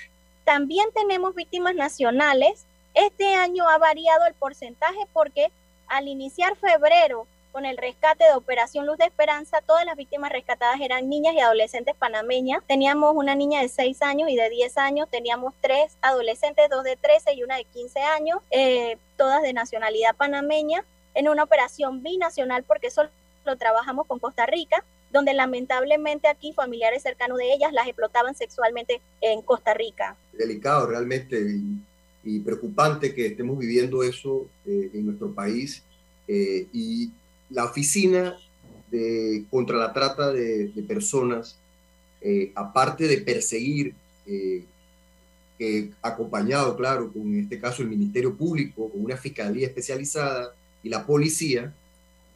también 0.45 0.88
tenemos 0.93 1.36
víctimas 1.36 1.76
nacionales. 1.76 2.65
Este 2.93 3.36
año 3.36 3.67
ha 3.69 3.78
variado 3.78 4.26
el 4.26 4.34
porcentaje 4.34 5.00
porque 5.13 5.52
al 5.88 6.08
iniciar 6.08 6.56
febrero 6.56 7.28
con 7.52 7.65
el 7.65 7.78
rescate 7.78 8.24
de 8.26 8.36
Operación 8.36 8.86
Luz 8.86 8.98
de 8.98 9.06
Esperanza, 9.06 9.62
todas 9.65 9.84
las 9.84 9.95
víctimas 9.95 10.32
rescatadas 10.32 10.80
eran 10.82 11.10
niñas 11.10 11.34
y 11.34 11.39
adolescentes 11.39 11.95
panameñas. 11.95 12.63
Teníamos 12.67 13.15
una 13.15 13.36
niña 13.36 13.62
de 13.62 13.69
6 13.69 14.02
años 14.04 14.30
y 14.30 14.36
de 14.36 14.50
10 14.50 14.78
años, 14.78 15.10
teníamos 15.10 15.54
tres 15.60 15.98
adolescentes, 16.02 16.69
dos 16.69 16.84
de 16.84 16.95
13 16.95 17.34
y 17.34 17.43
una 17.43 17.58
de 17.58 17.63
15 17.65 18.00
años, 18.02 18.39
eh, 18.52 18.98
todas 19.17 19.41
de 19.41 19.54
nacionalidad 19.54 20.15
panameña 20.15 20.86
en 21.13 21.30
una 21.30 21.43
operación 21.43 22.04
binacional 22.04 22.63
porque 22.63 22.88
eso 22.88 23.04
lo 23.45 23.58
trabajamos 23.58 24.08
con 24.08 24.19
Costa 24.19 24.45
Rica, 24.45 24.84
donde 25.12 25.34
lamentablemente 25.34 26.28
aquí 26.28 26.54
familiares 26.54 27.04
cercanos 27.04 27.38
de 27.38 27.54
ellas 27.54 27.74
las 27.74 27.88
explotaban 27.88 28.36
sexualmente 28.36 29.02
en 29.22 29.41
Costa 29.41 29.74
Rica. 29.74 30.15
Delicado 30.34 30.88
realmente 30.88 31.60
y, 32.24 32.39
preocupante 32.41 33.15
que 33.15 33.28
estemos 33.28 33.58
viviendo 33.58 34.04
eso 34.04 34.48
eh, 34.65 34.91
en 34.93 35.08
nuestro 35.08 35.34
país. 35.34 35.82
Eh, 36.28 36.67
y 36.72 37.10
la 37.50 37.65
oficina 37.65 38.38
de, 38.91 39.45
contra 39.50 39.78
la 39.78 39.91
trata 39.93 40.32
de, 40.32 40.72
personas, 40.88 41.58
eh, 42.22 42.52
aparte 42.54 43.08
de 43.08 43.17
perseguir, 43.17 43.95
acompañado, 46.04 46.78
claro, 46.78 47.12
con 47.12 47.24
en 47.34 47.39
este 47.41 47.60
caso 47.60 47.82
el 47.82 47.89
Ministerio 47.89 48.36
Público, 48.36 48.89
con 48.91 49.04
una 49.04 49.17
fiscalía 49.17 49.65
especializada, 49.65 50.54
y 50.84 50.89
la 50.89 51.06
policía, 51.06 51.74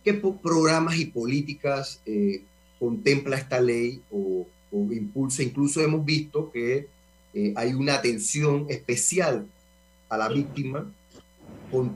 ¿qué 0.03 0.13
programas 0.13 0.97
y 0.97 1.05
políticas 1.05 2.01
eh, 2.05 2.41
contempla 2.79 3.37
esta 3.37 3.61
ley 3.61 4.01
o, 4.11 4.47
impulsa? 4.71 5.43
Incluso 5.43 5.81
hemos 5.81 6.03
visto 6.03 6.51
que 6.51 6.87
eh, 7.33 7.53
hay 7.55 7.73
una 7.73 7.95
atención 7.95 8.65
especial 8.69 9.47
a 10.09 10.17
la 10.17 10.29
víctima. 10.29 10.91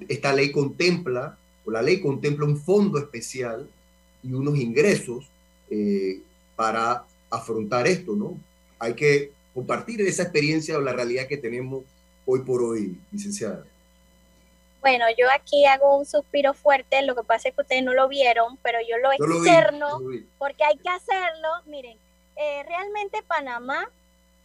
Esta 0.08 0.34
ley 0.34 0.52
contempla, 0.52 1.38
o 1.66 1.72
la 1.72 1.82
ley 1.82 2.00
contempla 2.00 2.46
un 2.46 2.58
fondo 2.58 2.98
especial 2.98 3.68
y 4.24 4.34
unos 4.34 4.58
ingresos 4.58 5.26
eh, 5.70 6.22
para 6.56 7.06
afrontar 7.30 7.88
esto, 7.88 8.16
¿no? 8.16 8.40
Hay 8.80 8.94
que 8.94 9.32
compartir 9.54 10.02
esa 10.02 10.24
experiencia 10.24 10.78
o 10.78 10.82
la 10.82 10.94
realidad 10.94 11.28
que 11.28 11.38
tenemos 11.38 11.84
hoy 12.26 12.42
por 12.42 12.62
hoy, 12.62 12.98
licenciada. 13.12 13.66
Bueno, 14.82 15.06
yo 15.18 15.28
aquí 15.32 15.66
hago 15.66 15.98
un 15.98 16.06
suspiro 16.06 16.54
fuerte, 16.54 17.02
lo 17.02 17.16
que 17.16 17.24
pasa 17.24 17.50
es 17.50 17.56
que 17.56 17.62
ustedes 17.62 17.84
no 17.84 17.94
lo 17.94 18.08
vieron, 18.08 18.58
pero 18.58 18.80
yo 18.88 18.98
lo 18.98 19.12
externo 19.12 20.00
porque 20.38 20.64
hay 20.64 20.78
que 20.78 20.90
hacerlo. 20.90 21.50
Miren, 21.66 21.98
eh, 22.36 22.64
realmente 22.64 23.24
Panamá 23.24 23.90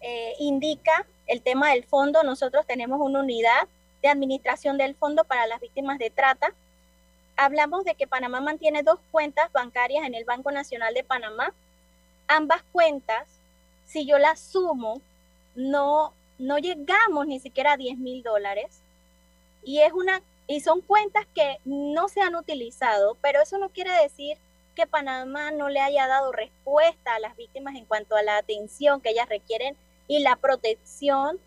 eh, 0.01 0.35
indica 0.39 1.07
el 1.27 1.43
tema 1.43 1.71
del 1.71 1.85
fondo. 1.85 2.23
Nosotros 2.23 2.67
tenemos 2.67 3.01
una 3.01 3.21
unidad 3.21 3.69
de 4.03 4.09
administración 4.09 4.79
del 4.79 4.95
fondo 4.95 5.25
para 5.25 5.47
las 5.47 5.61
víctimas 5.61 5.99
de 5.99 6.11
trata. 6.11 6.53
Hablamos 7.37 7.85
de 7.85 7.95
que 7.95 8.07
Panamá 8.07 8.41
mantiene 8.41 8.83
dos 8.83 8.99
cuentas 9.11 9.51
bancarias 9.53 10.05
en 10.05 10.15
el 10.15 10.25
Banco 10.25 10.51
Nacional 10.51 10.93
de 10.95 11.05
Panamá. 11.05 11.53
Ambas 12.27 12.63
cuentas, 12.73 13.27
si 13.87 14.07
yo 14.07 14.19
las 14.19 14.41
sumo, 14.41 15.01
no, 15.55 16.13
no 16.39 16.59
llegamos 16.59 17.27
ni 17.27 17.39
siquiera 17.41 17.73
a 17.73 17.77
10 17.77 17.99
mil 17.99 18.23
dólares. 18.23 18.81
Y, 19.63 19.81
es 19.81 19.93
una, 19.93 20.23
y 20.47 20.61
son 20.61 20.81
cuentas 20.81 21.27
que 21.35 21.59
no 21.65 22.09
se 22.09 22.21
han 22.21 22.35
utilizado, 22.35 23.17
pero 23.21 23.41
eso 23.41 23.59
no 23.59 23.71
quiere 23.71 23.93
decir 24.03 24.37
que 24.75 24.87
Panamá 24.87 25.51
no 25.51 25.69
le 25.69 25.81
haya 25.81 26.07
dado 26.07 26.33
respuesta 26.33 27.15
a 27.15 27.21
las 27.21 27.37
víctimas 27.37 27.77
en 27.77 27.85
cuanto 27.85 28.17
a 28.17 28.23
la 28.23 28.39
atención 28.39 29.01
que 29.01 29.11
ellas 29.11 29.29
requieren 29.29 29.77
y 30.09 30.21
la 30.21 30.37
protección 30.37 31.39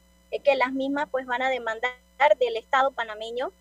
que 0.43 0.55
las 0.55 0.73
mismas 0.73 1.07
pues 1.09 1.25
van 1.25 1.41
a 1.41 1.49
demandar 1.49 1.93
del 2.39 2.57
Estado 2.57 2.91
panameño. 2.91 3.51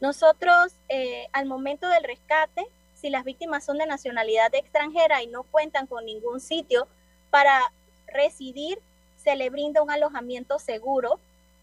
Nosotros 0.00 0.74
eh, 0.88 1.28
al 1.32 1.46
momento 1.46 1.88
del 1.88 2.04
rescate, 2.04 2.66
si 2.94 3.10
las 3.10 3.24
víctimas 3.24 3.64
son 3.64 3.78
de 3.78 3.86
nacionalidad 3.86 4.54
extranjera 4.54 5.22
y 5.22 5.26
no 5.26 5.42
cuentan 5.44 5.86
con 5.86 6.04
ningún 6.04 6.40
sitio 6.40 6.86
para 7.30 7.72
residir, 8.06 8.78
se 9.16 9.36
le 9.36 9.50
brinda 9.50 9.82
un 9.82 9.90
alojamiento 9.90 10.58
seguro. 10.58 11.18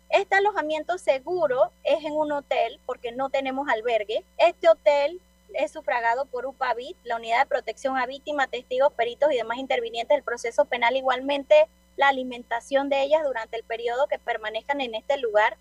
Este 0.09 0.35
alojamiento 0.35 0.97
seguro 0.97 1.71
es 1.83 2.03
en 2.03 2.13
un 2.13 2.31
hotel 2.31 2.79
porque 2.85 3.11
no 3.11 3.29
tenemos 3.29 3.69
albergue. 3.69 4.23
Este 4.37 4.67
hotel 4.67 5.21
es 5.53 5.71
sufragado 5.71 6.25
por 6.25 6.45
UPAVIT, 6.45 6.97
la 7.03 7.17
Unidad 7.17 7.41
de 7.41 7.45
Protección 7.45 7.97
a 7.97 8.05
Víctimas, 8.07 8.49
Testigos, 8.49 8.93
Peritos 8.93 9.31
y 9.31 9.37
demás 9.37 9.59
intervinientes 9.59 10.15
del 10.15 10.23
proceso 10.23 10.65
penal. 10.65 10.95
Igualmente, 10.95 11.67
la 11.95 12.07
alimentación 12.07 12.89
de 12.89 13.03
ellas 13.03 13.23
durante 13.23 13.57
el 13.57 13.63
periodo 13.63 14.07
que 14.07 14.17
permanezcan 14.17 14.81
en 14.81 14.95
este 14.95 15.17
lugar. 15.17 15.57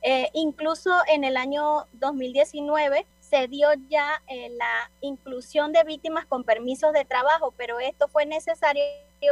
Eh, 0.00 0.30
incluso 0.32 0.90
en 1.06 1.24
el 1.24 1.36
año 1.36 1.86
2019 1.92 3.06
se 3.20 3.46
dio 3.46 3.68
ya 3.88 4.22
eh, 4.26 4.50
la 4.50 4.90
inclusión 5.00 5.72
de 5.72 5.84
víctimas 5.84 6.26
con 6.26 6.44
permisos 6.44 6.92
de 6.92 7.04
trabajo, 7.04 7.52
pero 7.56 7.78
esto 7.78 8.08
fue 8.08 8.26
necesario 8.26 8.82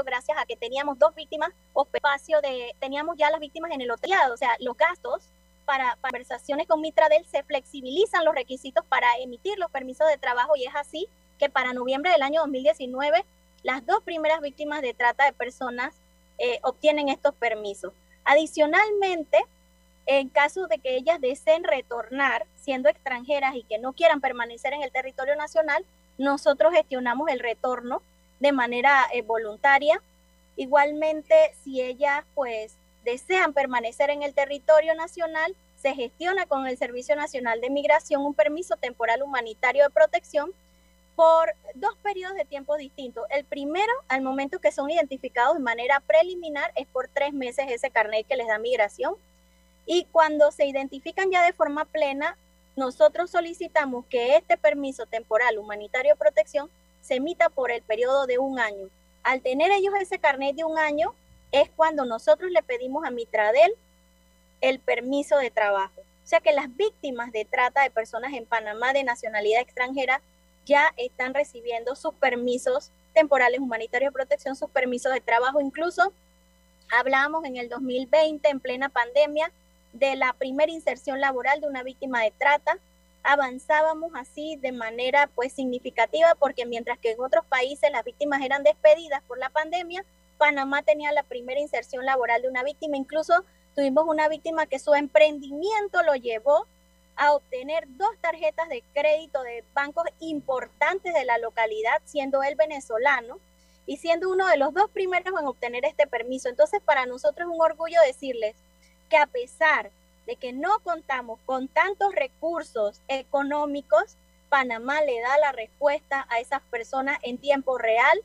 gracias 0.04 0.38
a 0.38 0.46
que 0.46 0.56
teníamos 0.56 0.98
dos 0.98 1.14
víctimas 1.14 1.50
o 1.72 1.86
espacio 1.92 2.40
de, 2.40 2.74
teníamos 2.78 3.16
ya 3.16 3.30
las 3.30 3.40
víctimas 3.40 3.70
en 3.72 3.80
el 3.80 3.90
hotel, 3.90 4.12
o 4.32 4.36
sea, 4.36 4.56
los 4.60 4.76
gastos 4.76 5.22
para 5.64 5.96
conversaciones 6.00 6.66
con 6.66 6.80
Mitradel 6.80 7.24
se 7.26 7.42
flexibilizan 7.42 8.24
los 8.24 8.34
requisitos 8.34 8.84
para 8.86 9.06
emitir 9.18 9.58
los 9.58 9.70
permisos 9.70 10.08
de 10.08 10.16
trabajo 10.16 10.56
y 10.56 10.64
es 10.64 10.74
así 10.74 11.08
que 11.38 11.48
para 11.48 11.72
noviembre 11.72 12.10
del 12.10 12.22
año 12.22 12.40
2019 12.40 13.24
las 13.62 13.84
dos 13.84 14.02
primeras 14.02 14.40
víctimas 14.40 14.80
de 14.82 14.94
trata 14.94 15.26
de 15.26 15.32
personas 15.32 15.94
eh, 16.38 16.58
obtienen 16.62 17.08
estos 17.08 17.34
permisos. 17.34 17.92
Adicionalmente, 18.24 19.38
en 20.06 20.28
caso 20.28 20.66
de 20.66 20.78
que 20.78 20.96
ellas 20.96 21.20
deseen 21.20 21.64
retornar 21.64 22.46
siendo 22.56 22.88
extranjeras 22.88 23.54
y 23.54 23.62
que 23.64 23.78
no 23.78 23.92
quieran 23.92 24.20
permanecer 24.20 24.72
en 24.72 24.82
el 24.82 24.90
territorio 24.90 25.36
nacional, 25.36 25.84
nosotros 26.18 26.72
gestionamos 26.72 27.28
el 27.28 27.40
retorno 27.40 28.02
de 28.40 28.52
manera 28.52 29.06
eh, 29.12 29.22
voluntaria. 29.22 30.02
Igualmente, 30.56 31.34
si 31.62 31.80
ellas 31.80 32.24
pues 32.34 32.74
desean 33.04 33.52
permanecer 33.52 34.10
en 34.10 34.22
el 34.22 34.34
territorio 34.34 34.94
nacional, 34.94 35.54
se 35.76 35.94
gestiona 35.94 36.46
con 36.46 36.66
el 36.66 36.76
Servicio 36.76 37.16
Nacional 37.16 37.60
de 37.60 37.70
Migración 37.70 38.22
un 38.22 38.34
permiso 38.34 38.76
temporal 38.76 39.22
humanitario 39.22 39.84
de 39.84 39.90
protección 39.90 40.52
por 41.16 41.54
dos 41.74 41.96
periodos 42.02 42.36
de 42.36 42.44
tiempo 42.44 42.76
distintos. 42.76 43.24
El 43.30 43.44
primero, 43.44 43.92
al 44.08 44.22
momento 44.22 44.58
que 44.58 44.72
son 44.72 44.90
identificados 44.90 45.56
de 45.56 45.62
manera 45.62 46.00
preliminar, 46.00 46.72
es 46.76 46.86
por 46.86 47.08
tres 47.08 47.32
meses 47.32 47.66
ese 47.68 47.90
carnet 47.90 48.26
que 48.26 48.36
les 48.36 48.46
da 48.46 48.58
migración. 48.58 49.14
Y 49.86 50.06
cuando 50.12 50.50
se 50.52 50.66
identifican 50.66 51.30
ya 51.30 51.44
de 51.44 51.52
forma 51.52 51.84
plena, 51.84 52.36
nosotros 52.76 53.30
solicitamos 53.30 54.06
que 54.06 54.36
este 54.36 54.56
permiso 54.56 55.06
temporal 55.06 55.58
humanitario 55.58 56.12
de 56.12 56.18
protección 56.18 56.70
se 57.00 57.16
emita 57.16 57.48
por 57.48 57.70
el 57.70 57.82
periodo 57.82 58.26
de 58.26 58.38
un 58.38 58.58
año. 58.58 58.88
Al 59.22 59.42
tener 59.42 59.70
ellos 59.72 59.94
ese 60.00 60.18
carnet 60.18 60.56
de 60.56 60.64
un 60.64 60.78
año, 60.78 61.14
es 61.52 61.68
cuando 61.70 62.04
nosotros 62.04 62.50
le 62.50 62.62
pedimos 62.62 63.04
a 63.04 63.10
Mitradel 63.10 63.72
el 64.60 64.78
permiso 64.78 65.38
de 65.38 65.50
trabajo. 65.50 66.00
O 66.00 66.26
sea 66.30 66.40
que 66.40 66.52
las 66.52 66.74
víctimas 66.76 67.32
de 67.32 67.44
trata 67.44 67.82
de 67.82 67.90
personas 67.90 68.32
en 68.34 68.46
Panamá 68.46 68.92
de 68.92 69.04
nacionalidad 69.04 69.62
extranjera 69.62 70.20
ya 70.64 70.92
están 70.96 71.34
recibiendo 71.34 71.96
sus 71.96 72.14
permisos 72.14 72.92
temporales 73.12 73.60
humanitarios 73.60 74.10
de 74.10 74.14
protección, 74.14 74.54
sus 74.54 74.70
permisos 74.70 75.12
de 75.12 75.20
trabajo. 75.20 75.60
Incluso 75.60 76.12
hablamos 76.90 77.44
en 77.44 77.56
el 77.56 77.68
2020, 77.68 78.48
en 78.48 78.60
plena 78.60 78.88
pandemia, 78.88 79.50
de 79.92 80.14
la 80.14 80.32
primera 80.34 80.70
inserción 80.70 81.20
laboral 81.20 81.60
de 81.60 81.66
una 81.66 81.82
víctima 81.82 82.22
de 82.22 82.30
trata. 82.30 82.78
Avanzábamos 83.22 84.12
así 84.14 84.56
de 84.56 84.72
manera 84.72 85.28
pues 85.34 85.52
significativa 85.52 86.34
porque 86.38 86.66
mientras 86.66 86.98
que 86.98 87.12
en 87.12 87.20
otros 87.20 87.44
países 87.46 87.90
las 87.90 88.04
víctimas 88.04 88.42
eran 88.42 88.62
despedidas 88.62 89.22
por 89.28 89.38
la 89.38 89.50
pandemia, 89.50 90.04
Panamá 90.38 90.82
tenía 90.82 91.12
la 91.12 91.22
primera 91.22 91.60
inserción 91.60 92.06
laboral 92.06 92.40
de 92.42 92.48
una 92.48 92.62
víctima. 92.62 92.96
Incluso 92.96 93.44
tuvimos 93.74 94.04
una 94.06 94.28
víctima 94.28 94.66
que 94.66 94.78
su 94.78 94.94
emprendimiento 94.94 96.02
lo 96.02 96.14
llevó 96.14 96.66
a 97.16 97.34
obtener 97.34 97.84
dos 97.98 98.10
tarjetas 98.22 98.68
de 98.70 98.82
crédito 98.94 99.42
de 99.42 99.62
bancos 99.74 100.04
importantes 100.20 101.12
de 101.12 101.26
la 101.26 101.36
localidad, 101.36 102.00
siendo 102.06 102.42
él 102.42 102.54
venezolano 102.54 103.38
y 103.84 103.98
siendo 103.98 104.30
uno 104.30 104.46
de 104.46 104.56
los 104.56 104.72
dos 104.72 104.90
primeros 104.90 105.38
en 105.38 105.46
obtener 105.46 105.84
este 105.84 106.06
permiso. 106.06 106.48
Entonces, 106.48 106.80
para 106.82 107.04
nosotros 107.04 107.46
es 107.46 107.54
un 107.54 107.60
orgullo 107.60 108.00
decirles 108.06 108.54
que 109.10 109.18
a 109.18 109.26
pesar 109.26 109.90
de 110.30 110.36
que 110.36 110.52
no 110.52 110.78
contamos 110.84 111.40
con 111.44 111.66
tantos 111.66 112.14
recursos 112.14 113.00
económicos, 113.08 114.14
Panamá 114.48 115.00
le 115.02 115.20
da 115.20 115.36
la 115.38 115.50
respuesta 115.50 116.24
a 116.30 116.38
esas 116.38 116.62
personas 116.70 117.18
en 117.22 117.36
tiempo 117.36 117.78
real 117.78 118.16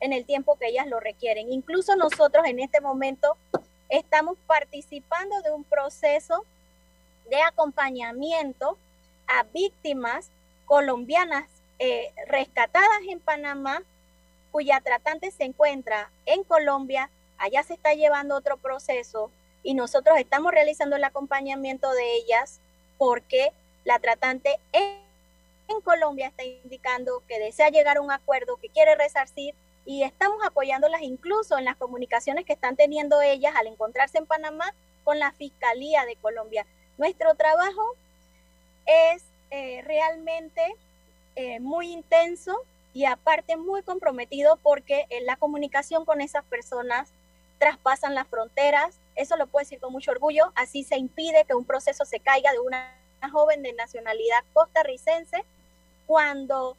en 0.00 0.12
el 0.12 0.26
tiempo 0.26 0.58
que 0.58 0.66
ellas 0.66 0.86
lo 0.86 1.00
requieren. 1.00 1.50
Incluso 1.50 1.96
nosotros 1.96 2.44
en 2.44 2.60
este 2.60 2.82
momento 2.82 3.38
estamos 3.88 4.36
participando 4.46 5.40
de 5.40 5.50
un 5.50 5.64
proceso 5.64 6.44
de 7.30 7.40
acompañamiento 7.40 8.76
a 9.26 9.44
víctimas 9.44 10.28
colombianas 10.66 11.48
eh, 11.78 12.12
rescatadas 12.26 13.00
en 13.08 13.18
Panamá, 13.18 13.82
cuya 14.52 14.82
tratante 14.82 15.30
se 15.30 15.44
encuentra 15.44 16.10
en 16.26 16.44
Colombia, 16.44 17.08
allá 17.38 17.62
se 17.62 17.72
está 17.72 17.94
llevando 17.94 18.36
otro 18.36 18.58
proceso 18.58 19.30
y 19.66 19.74
nosotros 19.74 20.16
estamos 20.16 20.52
realizando 20.52 20.94
el 20.94 21.02
acompañamiento 21.02 21.90
de 21.90 22.14
ellas 22.18 22.60
porque 22.98 23.50
la 23.82 23.98
tratante 23.98 24.60
en, 24.70 25.00
en 25.66 25.80
Colombia 25.80 26.28
está 26.28 26.44
indicando 26.44 27.24
que 27.26 27.40
desea 27.40 27.70
llegar 27.70 27.96
a 27.96 28.00
un 28.00 28.12
acuerdo, 28.12 28.58
que 28.58 28.68
quiere 28.68 28.94
resarcir 28.94 29.56
y 29.84 30.04
estamos 30.04 30.38
apoyándolas 30.46 31.02
incluso 31.02 31.58
en 31.58 31.64
las 31.64 31.74
comunicaciones 31.74 32.44
que 32.44 32.52
están 32.52 32.76
teniendo 32.76 33.20
ellas 33.22 33.54
al 33.56 33.66
encontrarse 33.66 34.18
en 34.18 34.26
Panamá 34.26 34.72
con 35.02 35.18
la 35.18 35.32
Fiscalía 35.32 36.04
de 36.04 36.14
Colombia. 36.14 36.64
Nuestro 36.96 37.34
trabajo 37.34 37.96
es 38.86 39.24
eh, 39.50 39.82
realmente 39.84 40.62
eh, 41.34 41.58
muy 41.58 41.90
intenso 41.90 42.56
y 42.94 43.06
aparte 43.06 43.56
muy 43.56 43.82
comprometido 43.82 44.60
porque 44.62 45.06
en 45.10 45.26
la 45.26 45.34
comunicación 45.34 46.04
con 46.04 46.20
esas 46.20 46.44
personas 46.44 47.10
traspasan 47.58 48.14
las 48.14 48.28
fronteras, 48.28 49.00
eso 49.16 49.36
lo 49.36 49.46
puedo 49.46 49.64
decir 49.64 49.80
con 49.80 49.92
mucho 49.92 50.10
orgullo, 50.10 50.52
así 50.54 50.84
se 50.84 50.96
impide 50.96 51.44
que 51.44 51.54
un 51.54 51.64
proceso 51.64 52.04
se 52.04 52.20
caiga 52.20 52.52
de 52.52 52.60
una 52.60 52.94
joven 53.32 53.62
de 53.62 53.72
nacionalidad 53.72 54.44
costarricense 54.52 55.44
cuando 56.06 56.76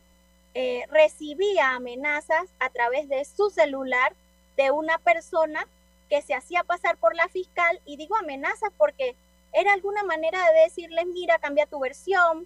eh, 0.53 0.85
recibía 0.89 1.71
amenazas 1.75 2.45
a 2.59 2.69
través 2.69 3.09
de 3.09 3.25
su 3.25 3.49
celular 3.49 4.13
de 4.55 4.71
una 4.71 4.97
persona 4.97 5.67
que 6.09 6.21
se 6.21 6.33
hacía 6.33 6.63
pasar 6.63 6.97
por 6.97 7.15
la 7.15 7.27
fiscal 7.27 7.81
y 7.85 7.97
digo 7.97 8.15
amenazas 8.15 8.71
porque 8.77 9.15
era 9.53 9.73
alguna 9.73 10.03
manera 10.03 10.39
de 10.51 10.61
decirles, 10.61 11.05
mira, 11.07 11.39
cambia 11.39 11.65
tu 11.65 11.79
versión, 11.79 12.45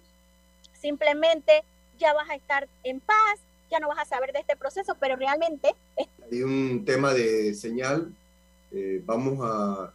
simplemente 0.72 1.62
ya 1.98 2.12
vas 2.12 2.28
a 2.30 2.34
estar 2.34 2.68
en 2.82 3.00
paz, 3.00 3.38
ya 3.70 3.80
no 3.80 3.88
vas 3.88 3.98
a 3.98 4.04
saber 4.04 4.32
de 4.32 4.40
este 4.40 4.56
proceso, 4.56 4.96
pero 4.98 5.16
realmente... 5.16 5.74
Hay 6.30 6.42
un 6.42 6.84
tema 6.84 7.12
de 7.12 7.54
señal, 7.54 8.12
eh, 8.72 9.02
vamos 9.04 9.38
a... 9.42 9.92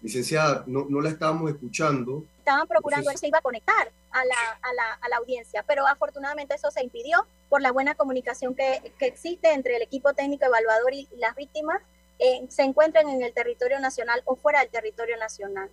Licenciada, 0.00 0.64
no, 0.66 0.84
no 0.88 1.00
la 1.00 1.10
estábamos 1.10 1.48
escuchando. 1.48 2.24
Estaban 2.38 2.66
procurando, 2.66 3.08
él 3.10 3.16
se 3.18 3.28
iba 3.28 3.38
a 3.38 3.40
conectar 3.40 3.92
a 4.10 4.24
la, 4.24 4.34
a, 4.60 4.74
la, 4.74 4.92
a 5.00 5.08
la 5.08 5.16
audiencia, 5.18 5.64
pero 5.64 5.86
afortunadamente 5.86 6.56
eso 6.56 6.72
se 6.72 6.82
impidió 6.82 7.24
por 7.48 7.62
la 7.62 7.70
buena 7.70 7.94
comunicación 7.94 8.56
que, 8.56 8.92
que 8.98 9.06
existe 9.06 9.52
entre 9.52 9.76
el 9.76 9.82
equipo 9.82 10.12
técnico 10.12 10.44
evaluador 10.44 10.92
y, 10.92 11.06
las 11.18 11.36
víctimas, 11.36 11.80
eh, 12.18 12.44
se 12.48 12.62
encuentran 12.62 13.08
en 13.10 13.22
el 13.22 13.32
territorio 13.32 13.78
nacional 13.78 14.22
o 14.24 14.34
fuera 14.34 14.60
del 14.60 14.70
territorio 14.70 15.16
nacional. 15.18 15.68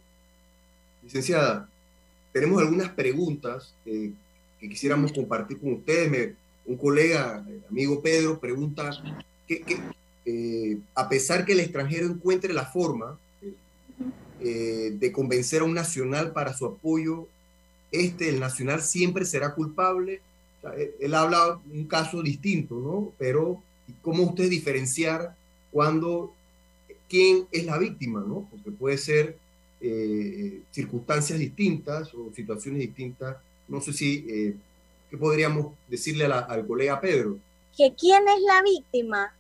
Licenciada, 1.02 1.68
tenemos 2.32 2.62
algunas 2.62 2.90
preguntas 2.90 3.74
eh, 3.86 4.12
que 4.60 4.70
quisiéramos 4.70 5.12
compartir 5.12 5.60
con 5.60 5.74
ustedes. 5.74 6.12
Me, 6.12 6.36
un 6.66 6.78
colega, 6.78 7.44
amigo 7.68 8.00
Pedro, 8.02 8.40
pregunta, 8.40 8.92
¿qué, 9.48 9.62
qué, 9.62 9.80
eh, 10.32 10.78
a 10.94 11.10
pesar 11.10 11.44
que 11.44 11.54
el 11.54 11.60
extranjero 11.60 12.06
encuentre 12.06 12.54
la 12.54 12.66
forma 12.66 13.18
eh, 14.40 14.92
de 14.94 15.12
convencer 15.12 15.62
a 15.62 15.64
un 15.66 15.74
nacional 15.74 16.34
para 16.34 16.56
su 16.56 16.68
apoyo, 16.68 17.28
este, 17.92 18.30
el 18.30 18.40
nacional 18.40 18.82
siempre 18.82 19.26
será 19.26 19.56
culpable. 19.56 20.22
él, 20.78 20.92
él 21.00 21.16
habla 21.16 21.60
un 21.72 21.86
caso 21.86 22.22
distinto, 22.22 22.76
¿no? 22.76 23.12
Pero 23.18 23.64
¿cómo 24.04 24.22
usted 24.22 24.50
diferenciar 24.50 25.36
cuando 25.72 26.32
quién 27.08 27.48
es 27.52 27.66
la 27.66 27.80
víctima, 27.80 28.20
¿no? 28.20 28.48
Porque 28.52 28.70
puede 28.70 29.00
ser 29.00 29.36
eh, 29.82 30.62
circunstancias 30.70 31.40
distintas 31.40 32.14
o 32.14 32.32
situaciones 32.36 32.82
distintas. 32.82 33.38
No 33.68 33.82
sé 33.82 33.94
si, 33.94 34.24
¿qué 35.10 35.18
podríamos 35.18 35.74
decirle 35.88 36.26
al 36.26 36.68
colega 36.68 37.02
Pedro? 37.02 37.40
¿Que 37.76 37.94
quién 37.96 38.28
es 38.28 38.42
la 38.42 38.62
víctima? 38.62 39.34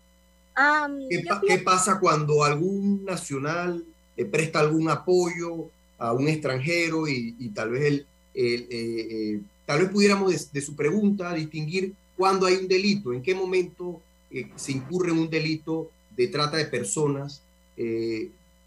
¿Qué, 1.47 1.57
pasa 1.59 1.99
cuando 1.99 2.43
algún 2.43 3.05
nacional 3.05 3.83
le 4.15 4.25
presta 4.25 4.59
algún 4.59 4.89
apoyo 4.89 5.69
a 5.97 6.13
un 6.13 6.27
extranjero 6.27 7.07
y, 7.07 7.49
tal 7.49 7.71
vez 7.71 7.83
el, 7.83 8.07
eh, 8.33 9.41
tal 9.65 9.79
vez 9.79 9.89
pudiéramos 9.89 10.31
de, 10.31 10.59
de, 10.59 10.65
su 10.65 10.75
pregunta 10.75 11.33
distinguir 11.33 11.93
cuándo 12.17 12.45
hay 12.45 12.55
un 12.55 12.67
delito, 12.67 13.13
en 13.13 13.21
qué 13.21 13.33
momento 13.33 14.01
se 14.55 14.71
incurre 14.71 15.11
en 15.11 15.19
un 15.19 15.29
delito 15.29 15.89
de 16.15 16.27
trata 16.27 16.57
de 16.57 16.65
personas 16.65 17.41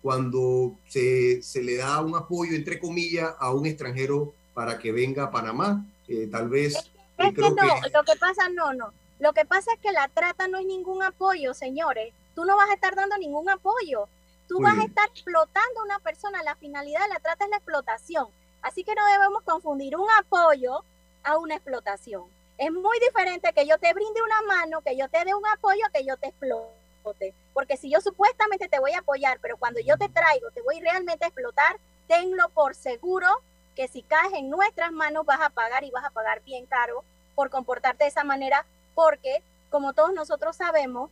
cuando 0.00 0.74
se, 0.88 1.42
se, 1.42 1.62
le 1.62 1.76
da 1.76 2.00
un 2.00 2.16
apoyo, 2.16 2.56
entre 2.56 2.80
comillas, 2.80 3.34
a 3.38 3.52
un 3.52 3.66
extranjero 3.66 4.32
para 4.54 4.78
que 4.78 4.90
venga 4.90 5.24
a 5.24 5.30
Panamá. 5.30 5.86
tal 6.30 6.48
vez... 6.48 6.74
Es, 7.18 7.34
que 7.34 7.40
no, 7.40 7.50
lo 7.50 8.02
que 8.04 8.18
pasa, 8.18 8.48
no, 8.48 8.72
no. 8.72 8.92
Lo 9.22 9.32
que 9.34 9.44
pasa 9.44 9.72
es 9.72 9.78
que 9.78 9.92
la 9.92 10.08
trata 10.08 10.48
no 10.48 10.58
es 10.58 10.66
ningún 10.66 11.00
apoyo, 11.00 11.54
señores. 11.54 12.12
Tú 12.34 12.44
no 12.44 12.56
vas 12.56 12.68
a 12.70 12.74
estar 12.74 12.96
dando 12.96 13.16
ningún 13.18 13.48
apoyo. 13.48 14.08
Tú 14.48 14.60
vas 14.60 14.76
a 14.76 14.82
estar 14.82 15.08
explotando 15.10 15.78
a 15.78 15.84
una 15.84 16.00
persona. 16.00 16.42
La 16.42 16.56
finalidad 16.56 17.02
de 17.02 17.08
la 17.08 17.20
trata 17.20 17.44
es 17.44 17.50
la 17.50 17.58
explotación. 17.58 18.26
Así 18.62 18.82
que 18.82 18.96
no 18.96 19.06
debemos 19.06 19.44
confundir 19.44 19.96
un 19.96 20.08
apoyo 20.18 20.82
a 21.22 21.38
una 21.38 21.54
explotación. 21.54 22.24
Es 22.58 22.72
muy 22.72 22.98
diferente 22.98 23.52
que 23.52 23.64
yo 23.64 23.78
te 23.78 23.94
brinde 23.94 24.20
una 24.24 24.42
mano, 24.42 24.80
que 24.80 24.96
yo 24.96 25.08
te 25.08 25.24
dé 25.24 25.32
un 25.36 25.46
apoyo, 25.46 25.84
que 25.94 26.04
yo 26.04 26.16
te 26.16 26.26
explote. 26.26 27.32
Porque 27.54 27.76
si 27.76 27.92
yo 27.92 28.00
supuestamente 28.00 28.66
te 28.66 28.80
voy 28.80 28.90
a 28.90 28.98
apoyar, 28.98 29.38
pero 29.40 29.56
cuando 29.56 29.78
yo 29.78 29.96
te 29.98 30.08
traigo, 30.08 30.50
te 30.50 30.62
voy 30.62 30.80
realmente 30.80 31.24
a 31.24 31.28
explotar, 31.28 31.76
tenlo 32.08 32.48
por 32.48 32.74
seguro 32.74 33.28
que 33.76 33.86
si 33.86 34.02
caes 34.02 34.32
en 34.32 34.50
nuestras 34.50 34.90
manos 34.90 35.24
vas 35.24 35.42
a 35.42 35.50
pagar 35.50 35.84
y 35.84 35.92
vas 35.92 36.04
a 36.04 36.10
pagar 36.10 36.42
bien 36.42 36.66
caro 36.66 37.04
por 37.36 37.50
comportarte 37.50 38.02
de 38.02 38.10
esa 38.10 38.24
manera, 38.24 38.66
porque 38.94 39.42
como 39.70 39.94
todos 39.94 40.12
nosotros 40.12 40.56
sabemos, 40.56 41.10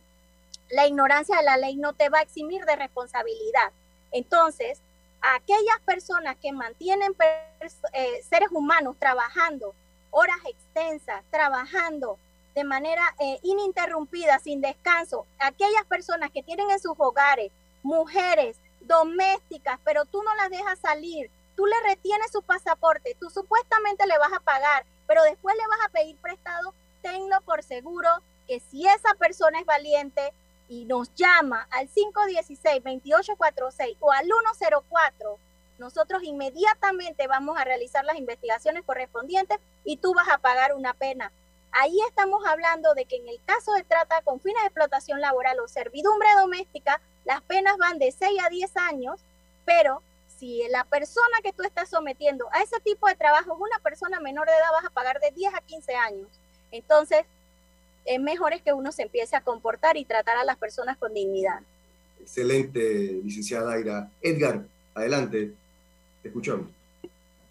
la 0.69 0.87
ignorancia 0.87 1.37
de 1.37 1.43
la 1.43 1.57
ley 1.57 1.75
no 1.75 1.93
te 1.93 2.09
va 2.09 2.19
a 2.19 2.23
eximir 2.23 2.63
de 2.65 2.75
responsabilidad. 2.75 3.71
Entonces, 4.11 4.79
aquellas 5.21 5.79
personas 5.85 6.37
que 6.37 6.51
mantienen 6.51 7.15
eh, 7.93 8.21
seres 8.29 8.49
humanos 8.51 8.95
trabajando 8.99 9.73
horas 10.11 10.37
extensas, 10.45 11.23
trabajando 11.31 12.17
de 12.53 12.63
manera 12.63 13.15
eh, 13.19 13.39
ininterrumpida, 13.43 14.39
sin 14.39 14.61
descanso, 14.61 15.25
aquellas 15.39 15.85
personas 15.87 16.31
que 16.31 16.43
tienen 16.43 16.69
en 16.69 16.79
sus 16.79 16.93
hogares 16.97 17.51
mujeres 17.81 18.57
domésticas, 18.81 19.79
pero 19.83 20.05
tú 20.05 20.21
no 20.21 20.35
las 20.35 20.49
dejas 20.49 20.79
salir, 20.79 21.31
tú 21.55 21.65
le 21.65 21.75
retienes 21.83 22.31
su 22.31 22.41
pasaporte, 22.41 23.15
tú 23.19 23.29
supuestamente 23.29 24.05
le 24.05 24.17
vas 24.17 24.33
a 24.33 24.41
pagar, 24.41 24.85
pero 25.07 25.23
después 25.23 25.55
le 25.55 25.67
vas 25.67 25.79
a 25.85 25.89
pedir 25.89 26.17
prestado, 26.17 26.73
tenlo 27.01 27.41
por 27.41 27.63
seguro 27.63 28.09
que 28.47 28.59
si 28.59 28.87
esa 28.87 29.13
persona 29.15 29.59
es 29.59 29.65
valiente 29.65 30.33
y 30.69 30.85
nos 30.85 31.13
llama 31.15 31.67
al 31.71 31.89
516-2846 31.89 33.97
o 33.99 34.11
al 34.11 34.25
104, 34.25 35.39
nosotros 35.77 36.23
inmediatamente 36.23 37.27
vamos 37.27 37.57
a 37.57 37.63
realizar 37.63 38.03
las 38.05 38.17
investigaciones 38.17 38.83
correspondientes 38.85 39.59
y 39.83 39.97
tú 39.97 40.13
vas 40.13 40.29
a 40.29 40.37
pagar 40.37 40.75
una 40.75 40.93
pena 40.93 41.31
Ahí 41.71 41.97
estamos 42.07 42.45
hablando 42.45 42.93
de 42.93 43.05
que 43.05 43.15
en 43.15 43.27
el 43.29 43.39
caso 43.45 43.73
de 43.73 43.83
trata 43.83 44.21
con 44.23 44.41
fines 44.41 44.61
de 44.61 44.67
explotación 44.67 45.21
laboral 45.21 45.59
o 45.61 45.69
servidumbre 45.69 46.27
doméstica, 46.37 46.99
las 47.23 47.41
penas 47.41 47.77
van 47.77 47.97
de 47.97 48.11
6 48.11 48.39
a 48.43 48.49
10 48.49 48.77
años, 48.77 49.21
pero 49.63 50.03
si 50.27 50.67
la 50.69 50.83
persona 50.83 51.37
que 51.41 51.53
tú 51.53 51.63
estás 51.63 51.89
sometiendo 51.89 52.49
a 52.51 52.61
ese 52.61 52.79
tipo 52.81 53.07
de 53.07 53.15
trabajo 53.15 53.53
es 53.53 53.59
una 53.59 53.79
persona 53.79 54.19
menor 54.19 54.47
de 54.47 54.53
edad, 54.53 54.71
vas 54.73 54.85
a 54.85 54.89
pagar 54.89 55.21
de 55.21 55.31
10 55.31 55.53
a 55.53 55.61
15 55.61 55.95
años. 55.95 56.27
Entonces, 56.71 57.25
es 58.05 58.19
mejor 58.19 58.53
es 58.53 58.61
que 58.61 58.73
uno 58.73 58.91
se 58.91 59.03
empiece 59.03 59.35
a 59.35 59.41
comportar 59.41 59.97
y 59.97 60.05
tratar 60.05 60.37
a 60.37 60.43
las 60.43 60.57
personas 60.57 60.97
con 60.97 61.13
dignidad. 61.13 61.59
Excelente, 62.19 63.19
licenciada 63.23 63.73
Aira. 63.73 64.09
Edgar, 64.21 64.63
adelante, 64.93 65.51
te 66.21 66.27
escuchamos. 66.27 66.67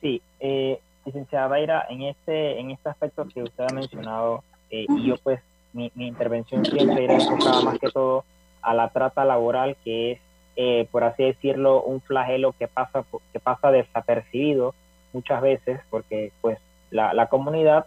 Sí, 0.01 0.23
eh, 0.39 0.81
licenciada 1.05 1.49
Daira, 1.49 1.87
en 1.89 2.03
este, 2.03 2.59
en 2.59 2.71
este 2.71 2.89
aspecto 2.89 3.27
que 3.27 3.43
usted 3.43 3.65
ha 3.69 3.75
mencionado, 3.75 4.43
eh, 4.71 4.87
y 4.89 5.07
yo 5.07 5.17
pues 5.19 5.41
mi, 5.73 5.91
intervención 5.97 6.65
siempre 6.65 7.05
era 7.05 7.15
enfocada 7.15 7.63
más 7.63 7.79
que 7.79 7.91
todo 7.91 8.25
a 8.63 8.75
la 8.75 8.89
trata 8.91 9.25
laboral, 9.25 9.77
que 9.85 10.13
es, 10.13 10.21
eh, 10.57 10.89
por 10.91 11.05
así 11.05 11.25
decirlo, 11.25 11.83
un 11.83 12.01
flagelo 12.01 12.55
que 12.59 12.69
pasa, 12.69 13.05
que 13.33 13.41
pasa 13.41 13.71
desapercibido 13.71 14.75
muchas 15.13 15.41
veces, 15.43 15.81
porque 15.91 16.33
pues 16.41 16.59
la, 16.91 17.15
la 17.15 17.29
comunidad, 17.29 17.87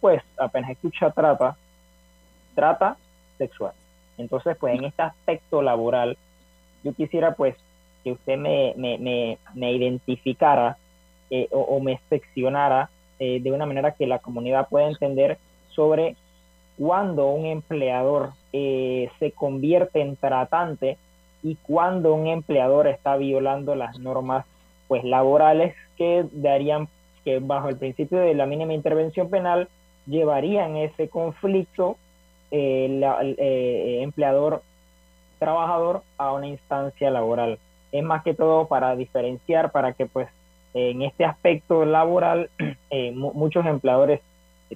pues 0.00 0.22
apenas 0.38 0.70
escucha 0.70 1.10
trata, 1.10 1.56
trata 2.54 2.96
sexual. 3.36 3.72
Entonces, 4.16 4.56
pues 4.58 4.78
en 4.78 4.84
este 4.84 5.02
aspecto 5.02 5.62
laboral, 5.62 6.16
yo 6.82 6.92
quisiera 6.92 7.34
pues 7.34 7.56
que 8.04 8.12
usted 8.12 8.36
me, 8.36 8.74
me, 8.76 8.98
me, 8.98 9.38
me 9.54 9.72
identificara 9.72 10.76
eh, 11.30 11.48
o, 11.50 11.78
me 11.80 12.00
seccionara 12.08 12.88
eh, 13.18 13.40
de 13.42 13.52
una 13.52 13.66
manera 13.66 13.92
que 13.92 14.06
la 14.06 14.18
comunidad 14.18 14.68
pueda 14.68 14.88
entender 14.88 15.38
sobre 15.68 16.16
cuándo 16.78 17.26
un 17.28 17.44
empleador 17.44 18.32
eh, 18.52 19.10
se 19.18 19.32
convierte 19.32 20.00
en 20.00 20.16
tratante 20.16 20.96
y 21.42 21.56
cuándo 21.56 22.14
un 22.14 22.28
empleador 22.28 22.86
está 22.86 23.16
violando 23.16 23.74
las 23.74 23.98
normas 23.98 24.46
pues 24.86 25.04
laborales 25.04 25.74
que 25.96 26.24
darían 26.32 26.88
que 27.24 27.40
bajo 27.40 27.68
el 27.68 27.76
principio 27.76 28.18
de 28.20 28.34
la 28.34 28.46
mínima 28.46 28.72
intervención 28.72 29.28
penal 29.28 29.68
llevarían 30.08 30.76
ese 30.76 31.08
conflicto 31.08 31.96
el 32.50 33.04
empleador 34.02 34.62
trabajador 35.38 36.02
a 36.16 36.32
una 36.32 36.46
instancia 36.46 37.10
laboral 37.10 37.58
es 37.92 38.02
más 38.02 38.22
que 38.22 38.34
todo 38.34 38.68
para 38.68 38.96
diferenciar 38.96 39.70
para 39.70 39.92
que 39.92 40.06
pues 40.06 40.28
en 40.74 41.02
este 41.02 41.24
aspecto 41.24 41.84
laboral, 41.84 42.50
eh, 42.90 43.12
muchos 43.12 43.66
empleadores 43.66 44.20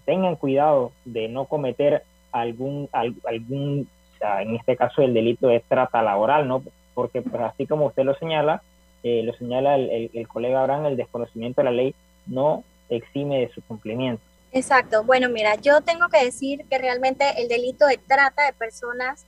tengan 0.05 0.37
cuidado 0.37 0.92
de 1.05 1.29
no 1.29 1.45
cometer 1.45 2.03
algún, 2.33 2.88
algún 2.92 3.88
en 4.21 4.57
este 4.57 4.77
caso 4.77 5.03
el 5.03 5.12
delito 5.12 5.49
de 5.49 5.61
trata 5.61 6.03
laboral, 6.03 6.49
¿no? 6.49 6.62
Porque 6.95 7.21
pues 7.23 7.42
así 7.42 7.66
como 7.66 7.87
usted 7.87 8.05
lo 8.05 8.14
señala, 8.14 8.62
eh, 9.03 9.23
lo 9.23 9.35
señala 9.35 9.75
el, 9.77 10.29
colega 10.29 10.61
Abraham, 10.61 10.87
el 10.87 10.97
desconocimiento 10.97 11.61
de 11.61 11.64
la 11.64 11.73
ley 11.73 11.95
no 12.27 12.64
exime 12.88 13.40
de 13.40 13.49
su 13.49 13.62
cumplimiento. 13.62 14.23
Exacto. 14.53 15.03
Bueno, 15.03 15.29
mira, 15.31 15.55
yo 15.57 15.81
tengo 15.81 16.09
que 16.09 16.25
decir 16.25 16.65
que 16.69 16.79
realmente 16.79 17.41
el 17.41 17.49
delito 17.49 17.87
de 17.87 17.97
trata 17.97 18.45
de 18.45 18.53
personas 18.53 19.25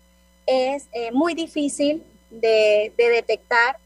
es 0.47 0.87
eh, 0.93 1.13
muy 1.13 1.35
difícil 1.35 2.05
de, 2.31 2.93
de 2.97 3.09
detectar, 3.09 3.79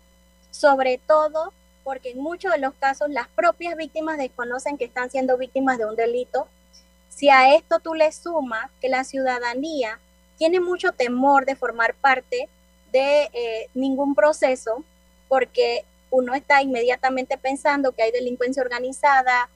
sobre 0.50 0.98
todo 0.98 1.52
porque 1.84 2.10
en 2.10 2.18
muchos 2.18 2.52
de 2.52 2.58
los 2.58 2.74
casos 2.74 3.08
las 3.08 3.28
propias 3.28 3.76
víctimas 3.76 4.18
desconocen 4.18 4.76
que 4.76 4.84
están 4.84 5.10
siendo 5.10 5.38
víctimas 5.38 5.78
de 5.78 5.86
un 5.86 5.96
delito. 5.96 6.48
Si 7.08 7.30
a 7.30 7.54
esto 7.54 7.78
tú 7.78 7.94
le 7.94 8.10
sumas 8.12 8.70
que 8.80 8.88
la 8.88 9.04
ciudadanía 9.04 10.00
tiene 10.36 10.60
mucho 10.60 10.92
temor 10.92 11.46
de 11.46 11.56
formar 11.56 11.94
parte 11.94 12.48
de 12.92 13.30
eh, 13.32 13.68
ningún 13.74 14.14
proceso, 14.14 14.84
porque 15.28 15.84
uno 16.10 16.34
está 16.34 16.62
inmediatamente 16.62 17.38
pensando 17.38 17.92
que 17.92 18.02
hay 18.02 18.10
delincuencia 18.10 18.62
organizada, 18.62 19.48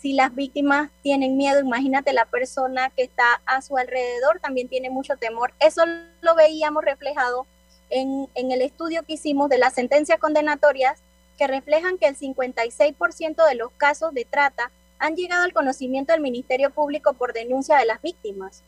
si 0.00 0.14
las 0.14 0.34
víctimas 0.34 0.90
tienen 1.02 1.36
miedo, 1.36 1.60
imagínate 1.60 2.12
la 2.12 2.24
persona 2.24 2.90
que 2.90 3.02
está 3.02 3.42
a 3.44 3.60
su 3.60 3.76
alrededor 3.76 4.40
también 4.40 4.68
tiene 4.68 4.88
mucho 4.88 5.16
temor. 5.16 5.52
Eso 5.60 5.82
lo 6.22 6.34
veíamos 6.34 6.84
reflejado 6.84 7.46
en, 7.90 8.28
en 8.34 8.50
el 8.50 8.62
estudio 8.62 9.02
que 9.02 9.14
hicimos 9.14 9.50
de 9.50 9.58
las 9.58 9.74
sentencias 9.74 10.18
condenatorias 10.18 11.02
que 11.36 11.46
reflejan 11.46 11.98
que 11.98 12.06
el 12.06 12.16
56% 12.16 13.46
de 13.46 13.54
los 13.54 13.72
casos 13.72 14.14
de 14.14 14.24
trata 14.24 14.70
han 14.98 15.16
llegado 15.16 15.44
al 15.44 15.52
conocimiento 15.52 16.12
del 16.12 16.22
Ministerio 16.22 16.70
Público 16.70 17.14
por 17.14 17.32
denuncia 17.32 17.76
de 17.78 17.86
las 17.86 18.00
víctimas, 18.00 18.62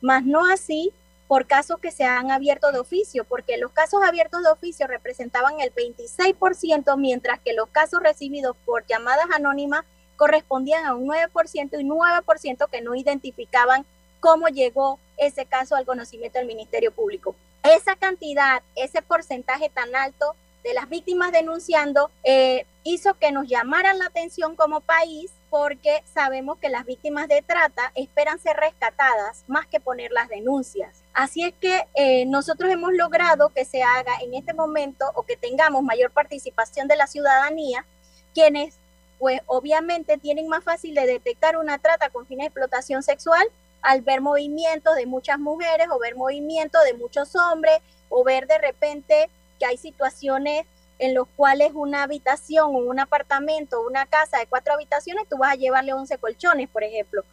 mas 0.00 0.24
no 0.24 0.44
así 0.46 0.92
por 1.26 1.46
casos 1.46 1.78
que 1.80 1.90
se 1.90 2.04
han 2.04 2.30
abierto 2.30 2.70
de 2.70 2.78
oficio, 2.78 3.24
porque 3.24 3.56
los 3.56 3.72
casos 3.72 4.00
abiertos 4.02 4.42
de 4.42 4.50
oficio 4.50 4.86
representaban 4.86 5.60
el 5.60 5.72
26%, 5.74 6.96
mientras 6.96 7.40
que 7.40 7.54
los 7.54 7.68
casos 7.68 8.02
recibidos 8.02 8.56
por 8.64 8.86
llamadas 8.86 9.26
anónimas 9.34 9.84
correspondían 10.16 10.86
a 10.86 10.94
un 10.94 11.06
9% 11.08 11.80
y 11.80 11.84
9% 11.84 12.68
que 12.70 12.80
no 12.80 12.94
identificaban 12.94 13.84
cómo 14.20 14.48
llegó 14.48 14.98
ese 15.16 15.46
caso 15.46 15.76
al 15.76 15.86
conocimiento 15.86 16.38
del 16.38 16.48
Ministerio 16.48 16.92
Público. 16.92 17.34
esa 17.62 17.96
cantidad, 17.96 18.62
ese 18.74 19.00
porcentaje 19.00 19.70
tan 19.70 19.94
alto 19.94 20.34
de 20.62 20.74
las 20.74 20.88
víctimas 20.88 21.30
denunciando 21.30 22.10
eh, 22.24 22.66
hizo 22.84 23.14
que 23.14 23.32
nos 23.32 23.46
llamaran 23.46 23.98
la 23.98 24.06
atención 24.06 24.56
como 24.56 24.80
país 24.80 25.30
porque 25.50 26.02
sabemos 26.12 26.58
que 26.58 26.68
las 26.68 26.84
víctimas 26.84 27.28
de 27.28 27.42
trata 27.42 27.92
esperan 27.94 28.40
ser 28.40 28.56
rescatadas 28.56 29.44
más 29.46 29.66
que 29.66 29.78
poner 29.78 30.10
las 30.10 30.28
denuncias. 30.28 31.04
Así 31.12 31.44
es 31.44 31.54
que 31.60 31.86
eh, 31.94 32.26
nosotros 32.26 32.72
hemos 32.72 32.92
logrado 32.92 33.50
que 33.50 33.64
se 33.64 33.82
haga 33.82 34.12
en 34.22 34.34
este 34.34 34.52
momento 34.52 35.04
o 35.14 35.22
que 35.22 35.36
tengamos 35.36 35.82
mayor 35.82 36.10
participación 36.10 36.88
de 36.88 36.96
la 36.96 37.06
ciudadanía, 37.06 37.86
quienes 38.34 38.78
pues 39.24 39.40
obviamente 39.46 40.18
tienen 40.18 40.48
más 40.48 40.62
fácil 40.62 40.94
de 40.94 41.06
detectar 41.06 41.56
una 41.56 41.78
trata 41.78 42.10
con 42.10 42.26
fines 42.26 42.44
de 42.44 42.48
explotación 42.48 43.02
sexual 43.02 43.42
al 43.80 44.02
ver 44.02 44.20
movimientos 44.20 44.96
de 44.96 45.06
muchas 45.06 45.38
mujeres 45.38 45.86
o 45.90 45.98
ver 45.98 46.14
movimientos 46.14 46.84
de 46.84 46.92
muchos 46.92 47.34
hombres 47.34 47.78
o 48.10 48.22
ver 48.22 48.46
de 48.46 48.58
repente 48.58 49.30
que 49.58 49.64
hay 49.64 49.78
situaciones 49.78 50.66
en 50.98 51.14
los 51.14 51.26
cuales 51.36 51.72
una 51.72 52.02
habitación 52.02 52.66
o 52.76 52.80
un 52.80 53.00
apartamento 53.00 53.80
o 53.80 53.86
una 53.86 54.04
casa 54.04 54.36
de 54.40 54.46
cuatro 54.46 54.74
habitaciones, 54.74 55.26
tú 55.26 55.38
vas 55.38 55.52
a 55.52 55.56
llevarle 55.56 55.94
11 55.94 56.18
colchones, 56.18 56.68
por 56.68 56.84
ejemplo. 56.84 57.24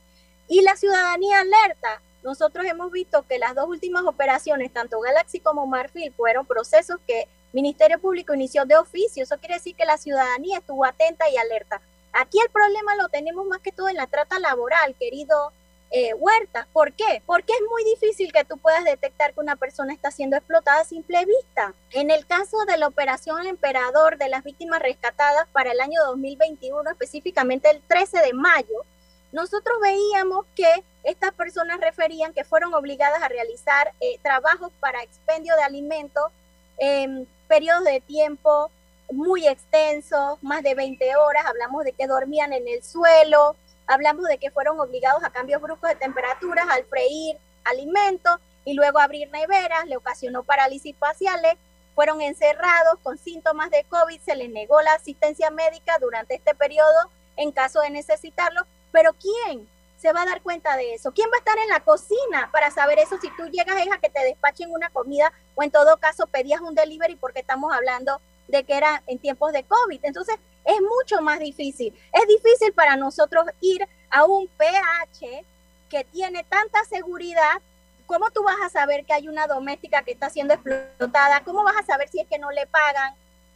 Y 0.48 0.62
la 0.62 0.78
ciudadanía 0.78 1.42
alerta. 1.42 2.02
Nosotros 2.24 2.66
hemos 2.68 2.90
visto 2.94 3.28
que 3.28 3.38
las 3.38 3.54
dos 3.54 3.68
últimas 3.68 4.06
operaciones, 4.06 4.72
tanto 4.72 5.02
Galaxy 5.02 5.42
como 5.42 5.68
Marfil, 5.68 6.14
fueron 6.14 6.46
procesos 6.46 7.02
que 7.06 7.28
Ministerio 7.54 8.00
Público 8.00 8.34
inició 8.34 8.66
de 8.66 8.78
oficio. 8.78 9.24
Eso 9.24 9.38
quiere 9.38 9.56
decir 9.56 9.76
que 9.76 9.86
la 9.86 9.98
ciudadanía 9.98 10.60
estuvo 10.60 10.86
atenta 10.86 11.30
y 11.30 11.38
alerta. 11.38 11.82
Aquí 12.14 12.40
el 12.40 12.50
problema 12.50 12.96
lo 12.96 13.10
tenemos 13.10 13.46
más 13.46 13.60
que 13.60 13.72
todo 13.72 13.90
en 13.90 13.96
la 13.96 14.08
trata 14.08 14.40
laboral, 14.40 14.96
querido 15.00 15.52
eh, 15.92 16.14
Huerta. 16.14 16.68
¿Por 16.72 16.94
qué? 16.94 17.22
Porque 17.26 17.54
es 17.54 17.60
muy 17.70 17.84
difícil 17.84 18.32
que 18.32 18.46
tú 18.46 18.58
puedas 18.58 18.84
detectar 18.86 19.34
que 19.34 19.40
una 19.42 19.58
persona 19.58 19.94
está 19.94 20.10
siendo 20.12 20.38
explotada 20.38 20.82
a 20.82 20.86
simple 20.86 21.26
vista. 21.26 21.74
En 21.92 22.12
el 22.12 22.26
caso 22.26 22.64
de 22.66 22.78
la 22.78 22.88
operación 22.88 23.46
Emperador 23.46 24.18
de 24.18 24.30
las 24.30 24.44
víctimas 24.44 24.82
rescatadas 24.82 25.48
para 25.52 25.72
el 25.72 25.82
año 25.82 26.02
2021, 26.06 26.90
específicamente 26.90 27.70
el 27.70 27.82
13 27.82 28.20
de 28.20 28.34
mayo, 28.34 28.86
nosotros 29.34 29.78
veíamos 29.82 30.46
que 30.56 30.84
estas 31.04 31.34
personas 31.34 31.80
referían 31.80 32.34
que 32.34 32.44
fueron 32.44 32.74
obligadas 32.74 33.22
a 33.22 33.28
realizar 33.28 33.94
eh, 34.00 34.18
trabajos 34.22 34.72
para 34.80 35.04
expendio 35.04 35.56
de 35.56 35.64
alimentos 35.64 36.32
en 36.78 37.28
periodos 37.52 37.84
de 37.84 38.00
tiempo 38.00 38.72
muy 39.12 39.46
extensos, 39.46 40.42
más 40.42 40.64
de 40.64 40.74
20 40.74 41.18
horas, 41.18 41.44
hablamos 41.46 41.84
de 41.84 41.92
que 41.92 42.08
dormían 42.08 42.54
en 42.54 42.66
el 42.66 42.82
suelo, 42.82 43.58
Hablamos 43.88 44.26
de 44.30 44.38
que 44.38 44.52
fueron 44.52 44.80
obligados 44.80 45.22
a 45.22 45.32
cambios 45.32 45.62
bruscos 45.62 45.90
de 45.90 45.98
temperaturas 45.98 46.66
al 46.70 46.86
freír 46.86 47.38
alimentos 47.66 48.40
y 48.64 48.74
luego 48.74 49.00
abrir 49.00 49.30
neveras, 49.32 49.86
le 49.86 49.98
ocasionó 49.98 50.44
parálisis 50.44 50.96
faciales, 50.98 51.56
fueron 51.94 52.22
encerrados 52.22 53.00
con 53.04 53.18
síntomas 53.18 53.70
de 53.70 53.84
COVID, 53.90 54.22
se 54.22 54.38
les 54.38 54.50
negó 54.50 54.82
la 54.82 54.94
asistencia 54.94 55.52
médica 55.52 55.98
durante 56.00 56.36
este 56.36 56.56
periodo 56.56 57.12
en 57.36 57.52
caso 57.52 57.82
de 57.82 57.90
necesitarlo, 57.90 58.62
pero 58.94 59.12
¿quién 59.12 59.68
se 60.02 60.12
va 60.14 60.24
a 60.24 60.26
dar 60.26 60.42
cuenta 60.42 60.76
de 60.78 60.96
eso? 60.96 61.12
¿Quién 61.12 61.30
va 61.30 61.36
a 61.36 61.40
estar 61.40 61.58
en 61.60 61.70
la 61.70 61.82
cocina 61.82 62.50
para 62.52 62.72
saber 62.72 62.98
eso 62.98 63.20
si 63.22 63.30
tú 63.38 63.46
llegas 63.46 63.76
a 63.94 64.00
que 64.00 64.10
te 64.10 64.24
despachen 64.24 64.72
una 64.72 64.90
comida 64.90 65.32
o 65.54 65.62
en 65.62 65.70
todo 65.70 65.98
caso 65.98 66.26
pedías 66.26 66.60
un 66.60 66.74
delivery 66.74 67.18
porque 67.18 67.42
estamos 67.42 67.72
hablando 67.72 68.20
de 68.48 68.64
que 68.64 68.76
era 68.76 69.04
en 69.06 69.20
tiempos 69.20 69.54
de 69.54 69.64
COVID? 69.64 70.00
Entonces, 70.02 70.38
es 70.66 70.78
mucho 70.82 71.22
más 71.22 71.40
difícil. 71.40 71.94
Es 72.12 72.28
difícil 72.28 72.74
para 72.74 72.96
nosotros 72.96 73.46
ir 73.62 73.88
a 74.10 74.26
un 74.26 74.48
PH 74.48 75.46
que 75.88 76.04
tiene 76.06 76.44
tanta 76.46 76.84
seguridad. 76.86 77.62
¿Cómo 78.08 78.32
tú 78.32 78.42
vas 78.44 78.58
a 78.64 78.70
saber 78.70 79.06
que 79.06 79.14
hay 79.14 79.28
una 79.28 79.46
doméstica 79.46 80.02
que 80.02 80.12
está 80.14 80.32
siendo 80.32 80.56
explotada? 80.56 81.44
¿Cómo 81.44 81.64
vas 81.64 81.78
a 81.78 81.86
saber 81.86 82.10
si 82.10 82.20
es 82.20 82.28
que 82.28 82.40
no 82.40 82.50
le 82.50 82.66
pagan? 82.66 83.14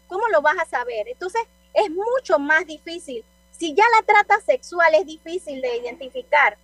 ¿Cómo 0.07 0.27
lo 0.27 0.43
vas 0.43 0.57
a 0.59 0.65
saber? 0.65 1.07
Entonces, 1.07 1.41
es 1.73 1.89
mucho 1.89 2.37
más 2.37 2.67
difícil. 2.67 3.25
Si 3.57 3.73
ya 3.73 3.85
la 3.95 4.05
trata 4.05 4.41
sexual 4.41 4.93
es 4.95 5.05
difícil 5.05 5.61
de 5.61 5.77
identificar, 5.77 6.57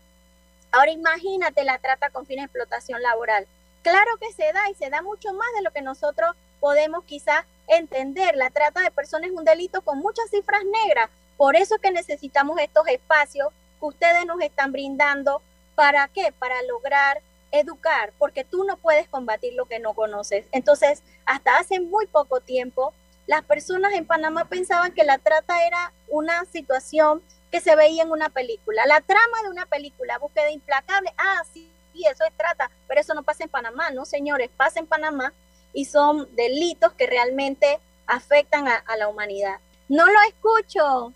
ahora 0.72 0.92
imagínate 0.92 1.64
la 1.64 1.80
trata 1.80 2.10
con 2.10 2.26
fines 2.26 2.44
de 2.44 2.46
explotación 2.46 3.02
laboral. 3.02 3.48
Claro 3.82 4.12
que 4.20 4.32
se 4.34 4.52
da 4.52 4.70
y 4.70 4.76
se 4.76 4.90
da 4.90 5.02
mucho 5.02 5.34
más 5.34 5.48
de 5.56 5.64
lo 5.64 5.72
que 5.72 5.82
nosotros 5.82 6.36
podemos 6.60 7.04
quizás 7.06 7.46
entender. 7.68 8.36
La 8.36 8.50
trata 8.50 8.82
de 8.82 8.92
personas 8.92 9.30
es 9.30 9.36
un 9.36 9.46
delito 9.46 9.82
con 9.82 10.00
muchas 10.00 10.30
cifras 10.30 10.64
negras. 10.66 11.10
Por 11.38 11.56
eso 11.56 11.76
es 11.76 11.82
que 11.82 11.92
necesitamos 11.92 12.60
estos 12.60 12.88
espacios 12.88 13.48
que 13.80 13.86
ustedes 13.86 14.26
nos 14.26 14.42
están 14.42 14.72
brindando. 14.72 15.42
¿Para 15.76 16.08
qué? 16.10 16.32
Para 16.38 16.62
lograr 16.64 17.22
educar, 17.52 18.14
porque 18.18 18.44
tú 18.44 18.64
no 18.64 18.78
puedes 18.78 19.08
combatir 19.08 19.54
lo 19.54 19.66
que 19.66 19.80
no 19.80 19.94
conoces. 19.94 20.46
Entonces, 20.52 21.04
hasta 21.26 21.58
hace 21.58 21.80
muy 21.80 22.08
poco 22.08 22.40
tiempo, 22.40 22.94
las 23.28 23.44
personas 23.44 23.94
en 23.94 24.06
Panamá 24.06 24.46
pensaban 24.46 24.94
que 24.94 25.04
la 25.04 25.18
trata 25.18 25.66
era 25.66 25.94
una 26.08 26.46
situación 26.46 27.22
que 27.52 27.62
se 27.62 27.76
veía 27.76 28.04
en 28.04 28.12
una 28.12 28.30
película. 28.30 28.86
La 28.86 29.02
trama 29.02 29.42
de 29.44 29.50
una 29.50 29.66
película, 29.66 30.18
búsqueda 30.18 30.50
implacable, 30.52 31.14
ah, 31.18 31.44
sí, 31.54 31.70
sí, 31.94 32.06
eso 32.06 32.24
es 32.24 32.34
trata, 32.38 32.72
pero 32.88 33.02
eso 33.02 33.14
no 33.14 33.24
pasa 33.24 33.44
en 33.44 33.50
Panamá, 33.50 33.92
no, 33.92 34.06
señores, 34.06 34.50
pasa 34.56 34.80
en 34.80 34.88
Panamá 34.88 35.34
y 35.74 35.86
son 35.86 36.28
delitos 36.36 36.94
que 36.94 37.08
realmente 37.08 37.80
afectan 38.08 38.68
a, 38.68 38.98
la 38.98 39.08
humanidad. 39.08 39.60
No 39.88 40.06
lo 40.06 40.20
escucho, 40.28 41.14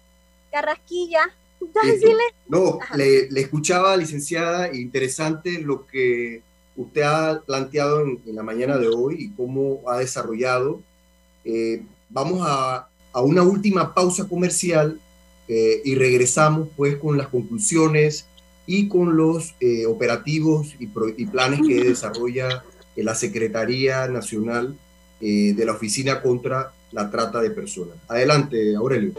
Carrasquilla. 0.52 1.30
no, 2.48 2.80
le, 2.96 3.28
escuchaba, 3.40 3.98
licenciada, 3.98 4.74
interesante 4.74 5.60
lo 5.60 5.88
que 5.88 6.44
usted 6.76 7.02
ha 7.02 7.42
planteado 7.42 8.02
en, 8.02 8.22
la 8.26 8.44
mañana 8.44 8.78
de 8.78 8.88
hoy 8.88 9.16
y 9.20 9.32
cómo 9.32 9.82
ha 9.90 9.98
desarrollado. 9.98 10.82
Eh, 11.46 11.84
vamos 12.10 12.42
a, 12.44 12.90
una 13.14 13.44
última 13.44 13.94
pausa 13.94 14.28
comercial 14.28 15.00
eh, 15.48 15.82
y 15.86 15.96
regresamos 15.96 16.68
pues 16.76 16.98
con 16.98 17.18
las 17.18 17.30
conclusiones 17.30 18.26
y 18.68 18.90
con 18.90 19.16
los 19.16 19.56
eh, 19.62 19.86
operativos 19.86 20.76
y, 20.80 20.90
y, 21.18 21.26
planes 21.28 21.62
que 21.66 21.84
desarrolla 21.84 22.64
la 22.98 23.16
Secretaría 23.16 24.08
Nacional 24.08 24.76
eh, 25.22 25.54
de 25.56 25.66
la 25.66 25.72
Oficina 25.72 26.22
contra 26.22 26.74
la 26.92 27.10
Trata 27.10 27.42
de 27.42 27.50
Personas. 27.50 27.96
Adelante, 28.08 28.76
Aurelio. 28.76 29.14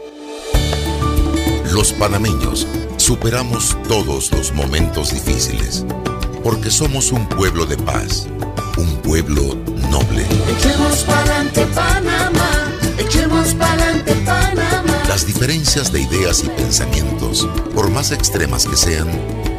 Los 1.73 1.91
panameños 1.93 2.67
superamos 2.97 3.75
todos 3.87 4.31
los 4.31 4.53
momentos 4.53 5.11
difíciles 5.13 5.85
porque 6.43 6.69
somos 6.69 7.11
un 7.11 7.27
pueblo 7.27 7.65
de 7.65 7.77
paz, 7.77 8.27
un 8.77 8.95
pueblo 9.01 9.55
noble. 9.91 10.23
Echemos 10.55 11.03
Panamá, 11.03 12.16
echemos 12.97 13.53
pa'lante 13.55 14.13
Panamá. 14.25 15.03
Las 15.07 15.25
diferencias 15.25 15.91
de 15.91 16.01
ideas 16.01 16.43
y 16.43 16.49
pensamientos, 16.49 17.47
por 17.73 17.89
más 17.89 18.11
extremas 18.11 18.65
que 18.65 18.75
sean, 18.75 19.07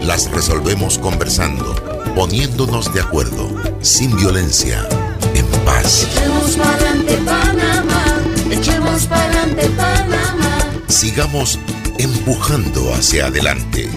las 0.01 0.31
resolvemos 0.31 0.99
conversando 0.99 1.75
poniéndonos 2.15 2.93
de 2.93 3.01
acuerdo, 3.01 3.49
sin 3.81 4.17
violencia, 4.17 4.85
en 5.35 5.47
paz. 5.65 6.05
Echemos 6.11 6.57
pa'lante 6.57 7.17
Panamá, 7.19 8.05
echemos 8.51 9.07
pa'lante 9.07 9.69
Panamá. 9.71 10.59
Sigamos 10.89 11.61
empujando 11.99 12.93
hacia 12.93 13.27
adelante, 13.27 13.89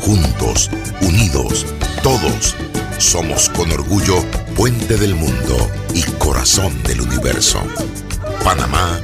juntos, 0.00 0.70
unidos, 1.00 1.66
todos. 2.04 2.54
Somos 2.98 3.48
con 3.48 3.72
orgullo 3.72 4.24
puente 4.54 4.96
del 4.96 5.16
mundo 5.16 5.68
y 5.94 6.02
corazón 6.18 6.80
del 6.84 7.00
universo. 7.00 7.60
Panamá 8.44 9.00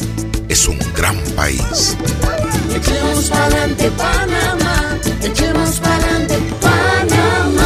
es 0.51 0.69
un 0.69 0.79
gran 0.95 1.17
país. 1.35 1.97
Echemos 2.77 3.31
pa'lante 3.31 3.91
Panamá, 3.93 4.99
echemos 5.23 5.81
pa'lante 5.81 6.39
Panamá. 6.61 7.63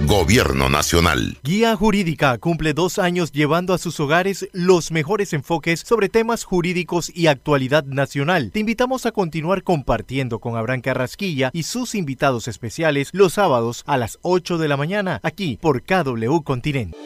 Gobierno 0.00 0.68
Nacional. 0.68 1.38
Guía 1.42 1.74
Jurídica 1.76 2.36
cumple 2.36 2.74
dos 2.74 2.98
años 2.98 3.32
llevando 3.32 3.72
a 3.72 3.78
sus 3.78 3.98
hogares 3.98 4.50
los 4.52 4.90
mejores 4.90 5.32
enfoques 5.32 5.80
sobre 5.80 6.10
temas 6.10 6.44
jurídicos 6.44 7.10
y 7.14 7.28
actualidad 7.28 7.84
nacional. 7.86 8.50
Te 8.52 8.60
invitamos 8.60 9.06
a 9.06 9.12
continuar 9.12 9.62
compartiendo 9.62 10.40
con 10.40 10.56
Abraham 10.58 10.82
Carrasquilla 10.82 11.48
y 11.54 11.62
sus 11.62 11.94
invitados 11.94 12.48
especiales 12.48 13.08
los 13.14 13.32
sábados 13.32 13.82
a 13.86 13.96
las 13.96 14.18
8 14.20 14.58
de 14.58 14.68
la 14.68 14.76
mañana 14.76 15.20
aquí 15.22 15.58
por 15.58 15.82
KW 15.82 16.42
Continente. 16.42 16.98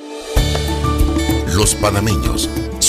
Los 1.54 1.74
panameños 1.74 2.48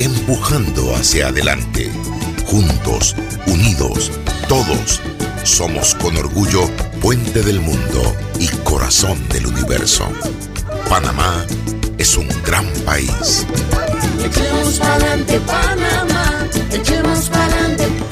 empujando 0.00 0.96
hacia 0.96 1.28
adelante. 1.28 1.90
Juntos, 2.46 3.14
unidos, 3.46 4.10
todos, 4.48 5.00
somos 5.44 5.94
con 5.94 6.16
orgullo 6.16 6.68
puente 7.00 7.42
del 7.42 7.60
mundo 7.60 8.16
y 8.38 8.48
corazón 8.64 9.16
del 9.28 9.46
universo. 9.46 10.08
Panamá 10.88 11.46
es 11.98 12.16
un 12.16 12.28
gran 12.44 12.66
país. 12.84 13.46
Echemos 14.24 14.78
pa'lante 14.78 15.38
Panamá, 15.40 16.46
echemos 16.72 17.28
Panamá. 17.28 18.09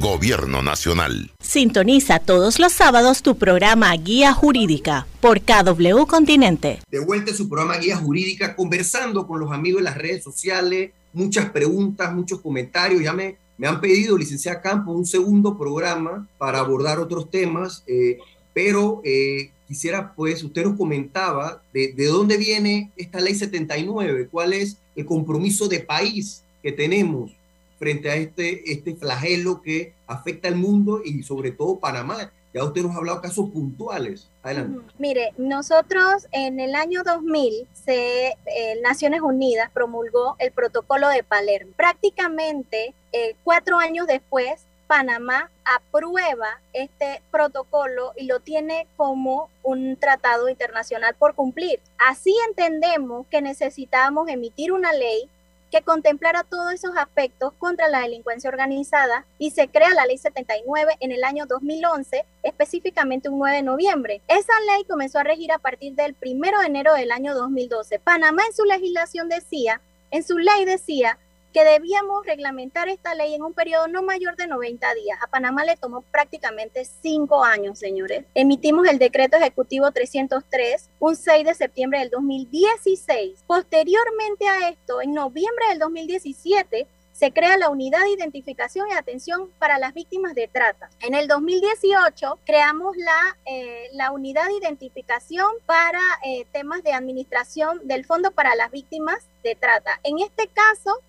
Gobierno 0.00 0.62
Nacional. 0.62 1.30
Sintoniza 1.40 2.18
todos 2.18 2.58
los 2.58 2.72
sábados 2.72 3.22
tu 3.22 3.38
programa 3.38 3.94
Guía 3.96 4.34
Jurídica 4.34 5.06
por 5.22 5.40
KW 5.40 6.06
Continente. 6.06 6.80
De 6.90 7.00
vuelta 7.00 7.32
su 7.32 7.48
programa 7.48 7.78
Guía 7.78 7.96
Jurídica, 7.96 8.54
conversando 8.54 9.26
con 9.26 9.40
los 9.40 9.52
amigos 9.52 9.78
en 9.78 9.84
las 9.84 9.96
redes 9.96 10.22
sociales, 10.22 10.90
muchas 11.14 11.50
preguntas, 11.50 12.12
muchos 12.12 12.42
comentarios. 12.42 13.02
Ya 13.02 13.14
me, 13.14 13.36
me 13.56 13.66
han 13.66 13.80
pedido, 13.80 14.18
licenciada 14.18 14.60
Campo, 14.60 14.92
un 14.92 15.06
segundo 15.06 15.56
programa 15.56 16.28
para 16.36 16.58
abordar 16.58 16.98
otros 16.98 17.30
temas, 17.30 17.82
eh, 17.86 18.18
pero 18.52 19.00
eh, 19.02 19.50
quisiera, 19.66 20.12
pues, 20.14 20.44
usted 20.44 20.64
nos 20.64 20.76
comentaba 20.76 21.62
de, 21.72 21.94
de 21.94 22.06
dónde 22.06 22.36
viene 22.36 22.90
esta 22.96 23.20
ley 23.20 23.34
79, 23.34 24.28
cuál 24.30 24.52
es 24.52 24.76
el 24.94 25.06
compromiso 25.06 25.68
de 25.68 25.80
país 25.80 26.42
que 26.62 26.72
tenemos 26.72 27.35
frente 27.78 28.10
a 28.10 28.16
este, 28.16 28.72
este 28.72 28.94
flagelo 28.94 29.62
que 29.62 29.94
afecta 30.06 30.48
al 30.48 30.56
mundo 30.56 31.00
y 31.04 31.22
sobre 31.22 31.52
todo 31.52 31.78
Panamá. 31.78 32.32
Ya 32.54 32.64
usted 32.64 32.82
nos 32.82 32.94
ha 32.94 32.98
hablado 32.98 33.18
de 33.18 33.28
casos 33.28 33.50
puntuales. 33.50 34.30
Adelante. 34.42 34.80
Mire, 34.98 35.34
nosotros 35.36 36.26
en 36.32 36.58
el 36.58 36.74
año 36.74 37.02
2000, 37.04 37.68
se, 37.74 38.28
eh, 38.28 38.80
Naciones 38.82 39.20
Unidas 39.20 39.70
promulgó 39.74 40.36
el 40.38 40.52
protocolo 40.52 41.10
de 41.10 41.22
Palermo. 41.22 41.72
Prácticamente 41.76 42.94
eh, 43.12 43.36
cuatro 43.44 43.78
años 43.78 44.06
después, 44.06 44.64
Panamá 44.86 45.50
aprueba 45.64 46.60
este 46.72 47.20
protocolo 47.30 48.12
y 48.16 48.26
lo 48.26 48.40
tiene 48.40 48.86
como 48.96 49.50
un 49.62 49.96
tratado 49.96 50.48
internacional 50.48 51.14
por 51.14 51.34
cumplir. 51.34 51.80
Así 51.98 52.34
entendemos 52.48 53.26
que 53.26 53.42
necesitamos 53.42 54.28
emitir 54.28 54.72
una 54.72 54.92
ley 54.92 55.28
que 55.70 55.82
contemplara 55.82 56.44
todos 56.44 56.72
esos 56.72 56.96
aspectos 56.96 57.52
contra 57.58 57.88
la 57.88 58.00
delincuencia 58.00 58.50
organizada 58.50 59.24
y 59.38 59.50
se 59.50 59.68
crea 59.68 59.94
la 59.94 60.06
ley 60.06 60.18
79 60.18 60.96
en 61.00 61.12
el 61.12 61.24
año 61.24 61.46
2011, 61.46 62.24
específicamente 62.42 63.28
un 63.28 63.38
9 63.38 63.56
de 63.56 63.62
noviembre. 63.62 64.20
Esa 64.28 64.52
ley 64.72 64.84
comenzó 64.84 65.18
a 65.18 65.24
regir 65.24 65.52
a 65.52 65.58
partir 65.58 65.94
del 65.94 66.16
1 66.20 66.60
de 66.60 66.66
enero 66.66 66.94
del 66.94 67.12
año 67.12 67.34
2012. 67.34 67.98
Panamá 67.98 68.42
en 68.46 68.54
su 68.54 68.64
legislación 68.64 69.28
decía, 69.28 69.80
en 70.10 70.22
su 70.22 70.38
ley 70.38 70.64
decía 70.64 71.18
que 71.52 71.64
debíamos 71.64 72.24
reglamentar 72.26 72.88
esta 72.88 73.14
ley 73.14 73.34
en 73.34 73.42
un 73.42 73.54
periodo 73.54 73.88
no 73.88 74.02
mayor 74.02 74.36
de 74.36 74.46
90 74.46 74.94
días. 74.94 75.18
A 75.22 75.26
Panamá 75.28 75.64
le 75.64 75.76
tomó 75.76 76.02
prácticamente 76.02 76.84
cinco 76.84 77.44
años, 77.44 77.78
señores. 77.78 78.24
Emitimos 78.34 78.86
el 78.88 78.98
decreto 78.98 79.36
ejecutivo 79.36 79.90
303 79.90 80.90
un 80.98 81.16
6 81.16 81.46
de 81.46 81.54
septiembre 81.54 82.00
del 82.00 82.10
2016. 82.10 83.44
Posteriormente 83.46 84.48
a 84.48 84.68
esto, 84.68 85.00
en 85.00 85.14
noviembre 85.14 85.68
del 85.70 85.78
2017, 85.78 86.86
se 87.16 87.32
crea 87.32 87.56
la 87.56 87.70
unidad 87.70 88.02
de 88.02 88.10
identificación 88.10 88.88
y 88.90 88.92
atención 88.92 89.48
para 89.58 89.78
las 89.78 89.94
víctimas 89.94 90.34
de 90.34 90.48
trata. 90.48 90.90
En 91.00 91.14
el 91.14 91.28
2018 91.28 92.38
creamos 92.44 92.94
la, 92.98 93.38
eh, 93.46 93.88
la 93.92 94.12
unidad 94.12 94.46
de 94.48 94.58
identificación 94.58 95.46
para 95.64 96.00
eh, 96.26 96.46
temas 96.52 96.82
de 96.82 96.92
administración 96.92 97.80
del 97.88 98.04
Fondo 98.04 98.32
para 98.32 98.54
las 98.54 98.70
Víctimas 98.70 99.24
de 99.42 99.54
Trata. 99.54 99.98
En 100.02 100.18
este 100.18 100.48
caso, 100.48 101.00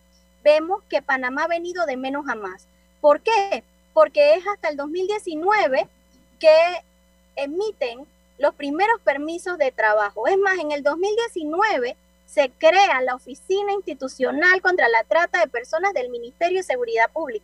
vemos 0.48 0.82
que 0.90 1.02
Panamá 1.02 1.44
ha 1.44 1.48
venido 1.48 1.86
de 1.86 1.98
menos 1.98 2.30
a 2.30 2.36
más. 2.36 2.68
¿Por 3.02 3.20
qué? 3.20 3.66
Porque 3.94 4.36
es 4.36 4.48
hasta 4.48 4.70
el 4.70 4.78
2019 4.78 5.90
que 6.40 6.58
emiten 7.36 8.08
los 8.38 8.56
primeros 8.56 9.02
permisos 9.02 9.58
de 9.58 9.74
trabajo. 9.74 10.26
Es 10.26 10.38
más, 10.38 10.58
en 10.58 10.72
el 10.72 10.84
2019 10.84 11.98
se 12.26 12.50
crea 12.52 13.02
la 13.02 13.16
Oficina 13.16 13.74
Institucional 13.74 14.62
contra 14.62 14.88
la 14.88 15.04
Trata 15.04 15.42
de 15.42 15.48
Personas 15.50 15.94
del 15.94 16.10
Ministerio 16.10 16.60
de 16.60 16.64
Seguridad 16.64 17.12
Pública. 17.12 17.44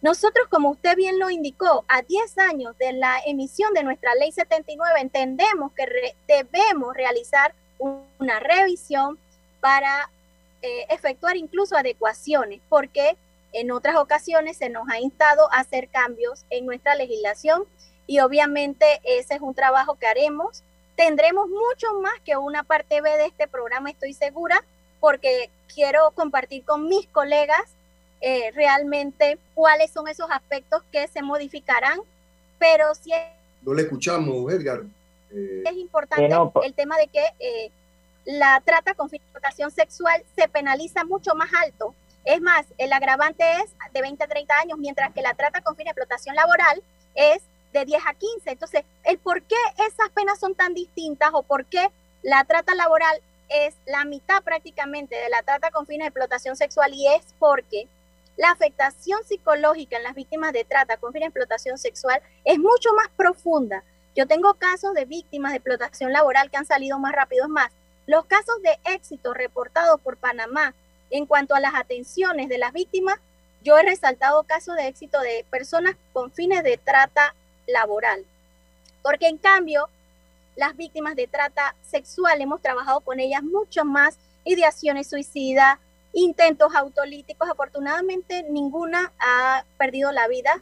Nosotros, 0.00 0.46
como 0.48 0.70
usted 0.70 0.96
bien 0.96 1.18
lo 1.18 1.28
indicó, 1.28 1.84
a 1.88 2.00
10 2.00 2.38
años 2.38 2.76
de 2.78 2.94
la 2.94 3.20
emisión 3.26 3.74
de 3.74 3.84
nuestra 3.84 4.14
ley 4.14 4.32
79, 4.32 4.98
entendemos 4.98 5.72
que 5.72 6.14
debemos 6.26 6.94
realizar 6.94 7.54
una 7.78 8.40
revisión 8.40 9.18
para 9.60 10.08
eh, 10.62 10.86
efectuar 10.88 11.36
incluso 11.36 11.76
adecuaciones, 11.76 12.60
porque 12.68 13.16
en 13.52 13.70
otras 13.70 13.96
ocasiones 13.96 14.56
se 14.56 14.68
nos 14.70 14.88
ha 14.88 14.98
instado 15.00 15.52
a 15.52 15.58
hacer 15.60 15.88
cambios 15.88 16.44
en 16.50 16.64
nuestra 16.64 16.94
legislación 16.94 17.64
y 18.06 18.20
obviamente 18.20 18.86
ese 19.04 19.34
es 19.34 19.40
un 19.40 19.54
trabajo 19.54 19.96
que 19.96 20.06
haremos. 20.06 20.62
Tendremos 20.96 21.48
mucho 21.48 22.00
más 22.00 22.14
que 22.24 22.36
una 22.36 22.62
parte 22.64 23.00
B 23.00 23.10
de 23.16 23.26
este 23.26 23.48
programa, 23.48 23.90
estoy 23.90 24.12
segura, 24.14 24.62
porque 25.00 25.50
quiero 25.74 26.10
compartir 26.12 26.64
con 26.64 26.88
mis 26.88 27.06
colegas 27.08 27.62
eh, 28.20 28.52
realmente 28.52 29.38
cuáles 29.54 29.90
son 29.90 30.06
esos 30.08 30.30
aspectos 30.30 30.82
que 30.92 31.08
se 31.08 31.22
modificarán, 31.22 32.00
pero 32.58 32.94
si 32.94 33.12
es, 33.12 33.20
No 33.62 33.74
le 33.74 33.82
escuchamos, 33.82 34.52
Edgar. 34.52 34.82
Eh, 35.34 35.62
es 35.66 35.76
importante 35.76 36.26
Eh, 36.26 36.28
no, 36.28 36.50
po- 36.50 36.62
el 36.62 36.72
tema 36.74 36.96
de 36.98 37.06
que 37.08 37.24
eh, 37.40 37.70
la 38.24 38.60
trata 38.64 38.94
con 38.94 39.08
explotación 39.12 39.70
sexual 39.70 40.24
se 40.36 40.48
penaliza 40.48 41.04
mucho 41.04 41.34
más 41.34 41.50
alto. 41.54 41.94
Es 42.24 42.40
más, 42.40 42.66
el 42.78 42.92
agravante 42.92 43.44
es 43.56 43.74
de 43.92 44.00
20 44.00 44.22
a 44.22 44.28
30 44.28 44.54
años, 44.58 44.78
mientras 44.78 45.12
que 45.12 45.22
la 45.22 45.34
trata 45.34 45.60
con 45.60 45.76
fin 45.76 45.84
de 45.84 45.90
explotación 45.90 46.36
laboral 46.36 46.82
es 47.14 47.42
de 47.72 47.84
10 47.84 48.02
a 48.06 48.14
15. 48.14 48.50
Entonces, 48.50 48.84
el 49.04 49.18
por 49.18 49.42
qué 49.42 49.56
esas 49.78 50.10
penas 50.10 50.38
son 50.38 50.54
tan 50.54 50.74
distintas 50.74 51.30
o 51.32 51.42
por 51.42 51.64
qué 51.66 51.90
la 52.22 52.44
trata 52.44 52.74
laboral 52.74 53.20
es 53.48 53.74
la 53.86 54.04
mitad 54.04 54.42
prácticamente 54.42 55.16
de 55.16 55.28
la 55.28 55.42
trata 55.42 55.70
con 55.70 55.86
fines 55.86 56.04
de 56.04 56.08
explotación 56.08 56.56
sexual 56.56 56.94
y 56.94 57.08
es 57.08 57.34
porque 57.38 57.88
la 58.36 58.50
afectación 58.50 59.22
psicológica 59.24 59.96
en 59.96 60.04
las 60.04 60.14
víctimas 60.14 60.52
de 60.52 60.64
trata 60.64 60.96
con 60.96 61.12
fines 61.12 61.26
de 61.26 61.38
explotación 61.38 61.76
sexual 61.76 62.22
es 62.44 62.58
mucho 62.58 62.94
más 62.94 63.08
profunda. 63.16 63.82
Yo 64.14 64.26
tengo 64.26 64.54
casos 64.54 64.94
de 64.94 65.04
víctimas 65.04 65.52
de 65.52 65.58
explotación 65.58 66.12
laboral 66.12 66.50
que 66.50 66.56
han 66.56 66.66
salido 66.66 66.98
más 66.98 67.12
rápido. 67.12 67.44
Es 67.44 67.50
más, 67.50 67.70
los 68.06 68.24
casos 68.26 68.60
de 68.62 68.78
éxito 68.92 69.34
reportados 69.34 70.00
por 70.00 70.16
Panamá 70.16 70.74
en 71.10 71.26
cuanto 71.26 71.54
a 71.54 71.60
las 71.60 71.74
atenciones 71.74 72.48
de 72.48 72.58
las 72.58 72.72
víctimas, 72.72 73.18
yo 73.62 73.78
he 73.78 73.82
resaltado 73.82 74.42
casos 74.44 74.76
de 74.76 74.88
éxito 74.88 75.20
de 75.20 75.44
personas 75.50 75.94
con 76.12 76.32
fines 76.32 76.64
de 76.64 76.78
trata 76.78 77.34
laboral. 77.66 78.24
Porque 79.02 79.28
en 79.28 79.38
cambio, 79.38 79.88
las 80.56 80.76
víctimas 80.76 81.14
de 81.16 81.26
trata 81.26 81.74
sexual 81.82 82.40
hemos 82.40 82.60
trabajado 82.60 83.00
con 83.00 83.20
ellas 83.20 83.42
mucho 83.42 83.84
más 83.84 84.18
ideaciones 84.44 85.08
suicidas, 85.08 85.78
intentos 86.12 86.74
autolíticos. 86.74 87.48
Afortunadamente, 87.48 88.42
ninguna 88.44 89.12
ha 89.18 89.64
perdido 89.78 90.12
la 90.12 90.28
vida 90.28 90.60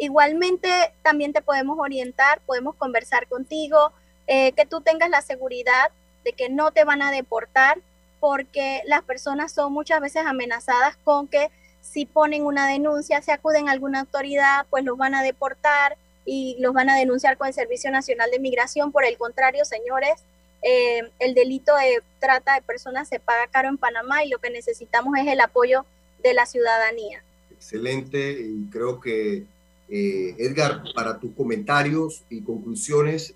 Igualmente, 0.00 0.94
también 1.02 1.32
te 1.32 1.42
podemos 1.42 1.76
orientar, 1.80 2.40
podemos 2.46 2.76
conversar 2.76 3.26
contigo, 3.26 3.92
eh, 4.28 4.52
que 4.52 4.66
tú 4.66 4.82
tengas 4.82 5.08
la 5.10 5.22
seguridad 5.22 5.90
de 6.24 6.32
que 6.32 6.50
no 6.50 6.70
te 6.70 6.84
van 6.84 7.02
a 7.02 7.10
deportar, 7.10 7.78
porque 8.20 8.82
las 8.84 9.02
personas 9.02 9.52
son 9.52 9.72
muchas 9.72 10.00
veces 10.00 10.26
amenazadas 10.26 10.96
con 11.02 11.28
que 11.28 11.50
si 11.80 12.04
ponen 12.04 12.44
una 12.44 12.68
denuncia, 12.68 13.22
si 13.22 13.30
acuden 13.30 13.68
a 13.68 13.72
alguna 13.72 14.00
autoridad, 14.00 14.66
pues 14.68 14.84
los 14.84 14.98
van 14.98 15.14
a 15.14 15.22
deportar 15.22 15.96
y 16.26 16.56
los 16.60 16.74
van 16.74 16.90
a 16.90 16.96
denunciar 16.96 17.38
con 17.38 17.46
el 17.48 17.54
Servicio 17.54 17.90
Nacional 17.90 18.30
de 18.30 18.38
Migración. 18.38 18.92
Por 18.92 19.06
el 19.06 19.16
contrario, 19.16 19.64
señores, 19.64 20.22
eh, 20.62 21.10
el 21.20 21.34
delito 21.34 21.74
de 21.76 22.02
trata 22.18 22.54
de 22.54 22.62
personas 22.62 23.08
se 23.08 23.20
paga 23.20 23.46
caro 23.46 23.68
en 23.68 23.78
Panamá 23.78 24.24
y 24.24 24.28
lo 24.28 24.38
que 24.38 24.50
necesitamos 24.50 25.16
es 25.18 25.26
el 25.26 25.40
apoyo 25.40 25.86
de 26.22 26.34
la 26.34 26.44
ciudadanía. 26.44 27.22
Excelente, 27.50 28.32
y 28.32 28.68
creo 28.70 29.00
que 29.00 29.46
eh, 29.88 30.34
Edgar, 30.36 30.82
para 30.94 31.18
tus 31.18 31.32
comentarios 31.34 32.24
y 32.28 32.42
conclusiones 32.42 33.34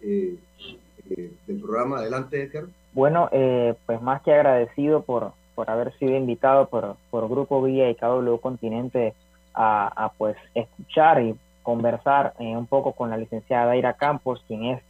del 1.46 1.60
programa, 1.60 1.98
adelante 1.98 2.42
Edgar. 2.42 2.64
Bueno, 2.92 3.28
pues 3.86 4.02
más 4.02 4.22
que 4.22 4.32
agradecido 4.32 5.02
por, 5.02 5.32
por 5.54 5.70
haber 5.70 5.92
sido 5.98 6.16
invitado 6.16 6.68
por, 6.68 6.96
por 7.10 7.28
Grupo 7.28 7.62
Vía 7.62 7.90
y 7.90 7.94
KW 7.94 8.36
Continente 8.40 9.14
a, 9.54 10.04
a 10.04 10.08
pues 10.10 10.36
escuchar 10.54 11.22
y 11.22 11.34
conversar 11.62 12.34
eh, 12.38 12.56
un 12.56 12.66
poco 12.66 12.92
con 12.92 13.10
la 13.10 13.16
licenciada 13.16 13.66
Daira 13.66 13.94
Campos, 13.94 14.42
quien 14.46 14.64
es 14.64 14.82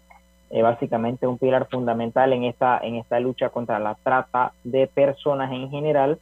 eh, 0.50 0.62
básicamente 0.62 1.26
un 1.26 1.38
pilar 1.38 1.68
fundamental 1.70 2.32
en 2.32 2.44
esta, 2.44 2.78
en 2.78 2.96
esta 2.96 3.20
lucha 3.20 3.50
contra 3.50 3.78
la 3.78 3.94
trata 4.02 4.52
de 4.64 4.86
personas 4.86 5.52
en 5.52 5.70
general. 5.70 6.18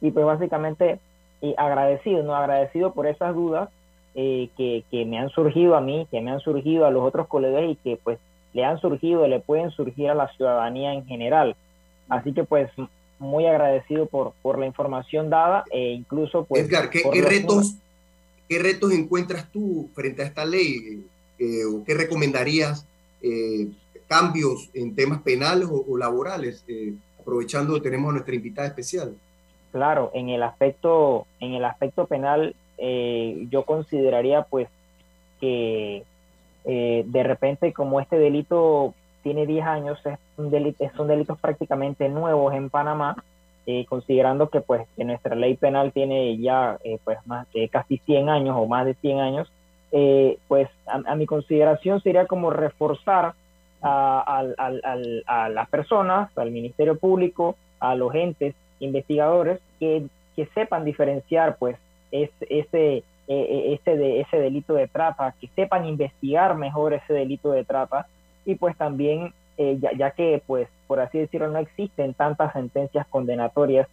Y 0.00 0.10
pues 0.10 0.24
básicamente 0.24 1.00
agradecido, 1.56 2.22
¿no? 2.22 2.34
Agradecido 2.34 2.92
por 2.92 3.06
esas 3.06 3.34
dudas 3.34 3.68
eh, 4.14 4.48
que, 4.56 4.84
que, 4.90 5.04
me 5.04 5.18
han 5.18 5.28
surgido 5.30 5.76
a 5.76 5.80
mí, 5.80 6.06
que 6.10 6.20
me 6.20 6.30
han 6.30 6.40
surgido 6.40 6.86
a 6.86 6.90
los 6.90 7.02
otros 7.02 7.28
colegas 7.28 7.64
y 7.68 7.76
que 7.76 7.98
pues 8.02 8.18
le 8.52 8.64
han 8.64 8.80
surgido, 8.80 9.26
le 9.26 9.40
pueden 9.40 9.70
surgir 9.70 10.10
a 10.10 10.14
la 10.14 10.28
ciudadanía 10.34 10.92
en 10.92 11.06
general. 11.06 11.56
Así 12.08 12.32
que 12.32 12.44
pues 12.44 12.70
muy 13.18 13.46
agradecido 13.46 14.06
por, 14.06 14.32
por 14.42 14.58
la 14.58 14.66
información 14.66 15.30
dada 15.30 15.64
e 15.70 15.92
incluso 15.92 16.44
pues... 16.44 16.62
Edgar, 16.64 16.90
¿qué, 16.90 17.02
¿qué 17.12 17.22
retos, 17.22 17.74
¿qué 18.48 18.58
retos 18.58 18.92
encuentras 18.92 19.50
tú 19.50 19.90
frente 19.94 20.22
a 20.22 20.26
esta 20.26 20.44
ley? 20.44 21.04
Eh, 21.38 21.64
¿O 21.64 21.84
qué 21.84 21.94
recomendarías 21.94 22.86
eh, 23.22 23.68
cambios 24.06 24.70
en 24.74 24.94
temas 24.94 25.22
penales 25.22 25.68
o, 25.70 25.96
laborales? 25.96 26.64
Eh, 26.68 26.94
aprovechando, 27.20 27.80
tenemos 27.82 28.10
a 28.10 28.12
nuestra 28.12 28.34
invitada 28.34 28.68
especial. 28.68 29.14
Claro, 29.72 30.10
en 30.14 30.30
el 30.30 30.42
aspecto, 30.42 31.26
en 31.40 31.52
el 31.52 31.64
aspecto 31.64 32.06
penal, 32.06 32.54
yo 33.50 33.64
consideraría 33.64 34.42
pues 34.42 34.68
que 35.40 36.04
de 36.68 37.22
repente 37.22 37.72
como 37.72 37.98
este 37.98 38.18
delito 38.18 38.94
tiene 39.22 39.46
10 39.46 39.66
años, 39.66 39.98
es 40.04 40.18
un 40.36 40.50
delito, 40.50 40.84
son 40.96 41.08
delitos 41.08 41.38
prácticamente 41.38 42.08
nuevos 42.08 42.54
en 42.54 42.70
Panamá, 42.70 43.16
eh, 43.66 43.84
considerando 43.86 44.48
que 44.48 44.62
pues 44.62 44.86
que 44.96 45.04
nuestra 45.04 45.34
ley 45.34 45.54
penal 45.56 45.92
tiene 45.92 46.38
ya 46.38 46.78
eh, 46.84 46.98
pues 47.04 47.18
más 47.26 47.46
de 47.52 47.68
casi 47.68 47.98
100 47.98 48.30
años 48.30 48.56
o 48.58 48.66
más 48.66 48.86
de 48.86 48.94
100 48.94 49.20
años, 49.20 49.52
eh, 49.92 50.38
pues 50.48 50.68
a, 50.86 51.14
mi 51.14 51.26
consideración 51.26 52.00
sería 52.00 52.26
como 52.26 52.50
reforzar 52.50 53.34
a, 53.82 54.42
a, 54.56 55.48
las 55.50 55.68
personas, 55.68 56.30
al 56.36 56.50
Ministerio 56.50 56.98
Público, 56.98 57.56
a 57.78 57.94
los 57.94 58.14
entes 58.14 58.54
investigadores 58.80 59.60
que, 59.78 60.06
que 60.34 60.46
sepan 60.54 60.84
diferenciar 60.84 61.56
pues 61.58 61.76
ese, 62.10 63.04
ese, 63.28 63.74
ese, 63.74 63.96
de, 63.96 64.20
ese 64.20 64.38
delito 64.38 64.74
de 64.74 64.88
trata, 64.88 65.34
que 65.40 65.48
sepan 65.54 65.86
investigar 65.86 66.56
mejor 66.56 66.94
ese 66.94 67.12
delito 67.12 67.52
de 67.52 67.64
trata. 67.64 68.06
Y 68.44 68.54
pues 68.54 68.76
también 68.76 69.34
eh, 69.58 69.78
ya, 69.96 70.10
que 70.12 70.42
pues 70.46 70.68
por 70.86 71.00
así 71.00 71.18
decirlo 71.18 71.48
no 71.48 71.58
existen 71.58 72.14
tantas 72.14 72.52
sentencias 72.52 73.06
condenatorias 73.08 73.86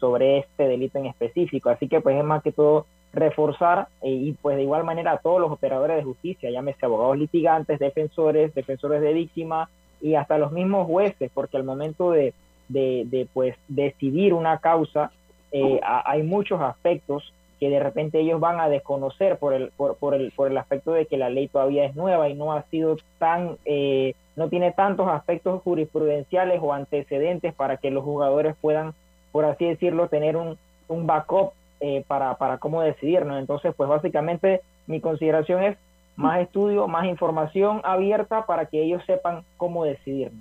sobre 0.00 0.38
este 0.38 0.66
delito 0.66 0.98
en 0.98 1.06
específico. 1.06 1.70
Así 1.70 1.88
que 1.88 2.00
pues 2.00 2.16
es 2.16 2.24
más 2.24 2.42
que 2.42 2.52
todo 2.52 2.86
reforzar 3.12 3.88
eh, 4.02 4.10
y 4.10 4.32
pues 4.32 4.56
de 4.56 4.62
igual 4.62 4.84
manera 4.84 5.12
a 5.12 5.18
todos 5.18 5.40
los 5.40 5.50
operadores 5.50 5.96
de 5.96 6.04
justicia 6.04 6.48
llámese 6.48 6.86
abogados 6.86 7.18
litigantes 7.18 7.80
defensores 7.80 8.54
defensores 8.54 9.00
de 9.00 9.12
víctimas 9.12 9.68
y 10.00 10.14
hasta 10.14 10.38
los 10.38 10.52
mismos 10.52 10.86
jueces 10.86 11.28
porque 11.34 11.56
al 11.56 11.64
momento 11.64 12.12
de, 12.12 12.34
de, 12.68 13.26
pues 13.32 13.56
decidir 13.66 14.32
una 14.32 14.58
causa 14.58 15.10
eh, 15.50 15.80
hay 15.82 16.22
muchos 16.22 16.60
aspectos 16.60 17.34
que 17.60 17.68
de 17.68 17.78
repente 17.78 18.18
ellos 18.18 18.40
van 18.40 18.58
a 18.58 18.70
desconocer 18.70 19.36
por 19.36 19.52
el, 19.52 19.70
por, 19.76 19.96
por, 19.96 20.14
el, 20.14 20.32
por 20.32 20.50
el 20.50 20.56
aspecto 20.56 20.92
de 20.92 21.04
que 21.06 21.18
la 21.18 21.28
ley 21.28 21.46
todavía 21.46 21.84
es 21.84 21.94
nueva 21.94 22.28
y 22.30 22.34
no 22.34 22.54
ha 22.54 22.62
sido 22.70 22.96
tan, 23.18 23.58
eh, 23.66 24.14
no 24.34 24.48
tiene 24.48 24.72
tantos 24.72 25.08
aspectos 25.08 25.62
jurisprudenciales 25.62 26.58
o 26.62 26.72
antecedentes 26.72 27.52
para 27.54 27.76
que 27.76 27.90
los 27.90 28.02
jugadores 28.02 28.56
puedan, 28.60 28.94
por 29.30 29.44
así 29.44 29.66
decirlo, 29.66 30.08
tener 30.08 30.36
un, 30.36 30.56
un 30.88 31.06
backup 31.06 31.52
eh, 31.80 32.02
para, 32.08 32.34
para 32.38 32.56
cómo 32.56 32.80
decidir, 32.80 33.26
¿no? 33.26 33.38
Entonces, 33.38 33.74
pues 33.76 33.88
básicamente 33.88 34.62
mi 34.86 35.00
consideración 35.00 35.62
es 35.62 35.76
más 36.16 36.40
estudio, 36.40 36.88
más 36.88 37.06
información 37.06 37.82
abierta 37.84 38.46
para 38.46 38.66
que 38.66 38.82
ellos 38.82 39.02
sepan 39.06 39.44
cómo 39.56 39.84
decidir, 39.84 40.32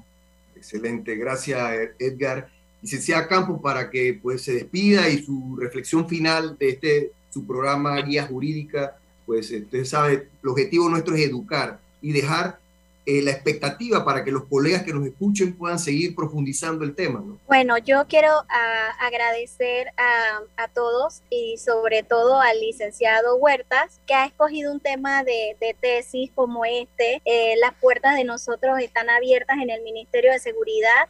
Excelente, 0.55 1.15
gracias 1.15 1.61
Edgar 1.99 2.49
licenciada 2.81 3.27
Campos 3.27 3.59
para 3.61 3.89
que 3.89 4.19
pues 4.21 4.41
se 4.41 4.53
despida 4.53 5.09
y 5.09 5.23
su 5.23 5.57
reflexión 5.59 6.07
final 6.07 6.57
de 6.57 6.69
este 6.69 7.11
su 7.29 7.45
programa 7.45 8.01
Guía 8.01 8.25
Jurídica, 8.25 8.97
pues 9.25 9.51
usted 9.51 9.85
sabe, 9.85 10.29
el 10.41 10.49
objetivo 10.49 10.89
nuestro 10.89 11.15
es 11.15 11.27
educar 11.27 11.79
y 12.01 12.11
dejar 12.11 12.59
eh, 13.05 13.21
la 13.23 13.31
expectativa 13.31 14.05
para 14.05 14.23
que 14.23 14.31
los 14.31 14.45
colegas 14.45 14.83
que 14.83 14.93
nos 14.93 15.05
escuchen 15.05 15.53
puedan 15.53 15.79
seguir 15.79 16.13
profundizando 16.13 16.83
el 16.83 16.93
tema. 16.93 17.23
¿no? 17.25 17.39
Bueno, 17.47 17.77
yo 17.79 18.05
quiero 18.07 18.29
ah, 18.29 18.89
agradecer 18.99 19.87
a, 19.97 20.63
a, 20.63 20.67
todos 20.67 21.21
y 21.29 21.57
sobre 21.57 22.03
todo 22.03 22.39
al 22.39 22.59
licenciado 22.59 23.37
Huertas, 23.37 23.99
que 24.05 24.13
ha 24.13 24.25
escogido 24.25 24.71
un 24.71 24.79
tema 24.79 25.23
de, 25.23 25.55
tesis 25.79 26.29
como 26.35 26.65
este. 26.65 27.21
Eh, 27.25 27.55
las 27.59 27.73
puertas 27.75 28.15
de 28.15 28.25
nosotros 28.25 28.79
están 28.79 29.09
abiertas 29.09 29.57
en 29.61 29.69
el 29.71 29.81
Ministerio 29.81 30.31
de 30.31 30.39
Seguridad 30.39 31.09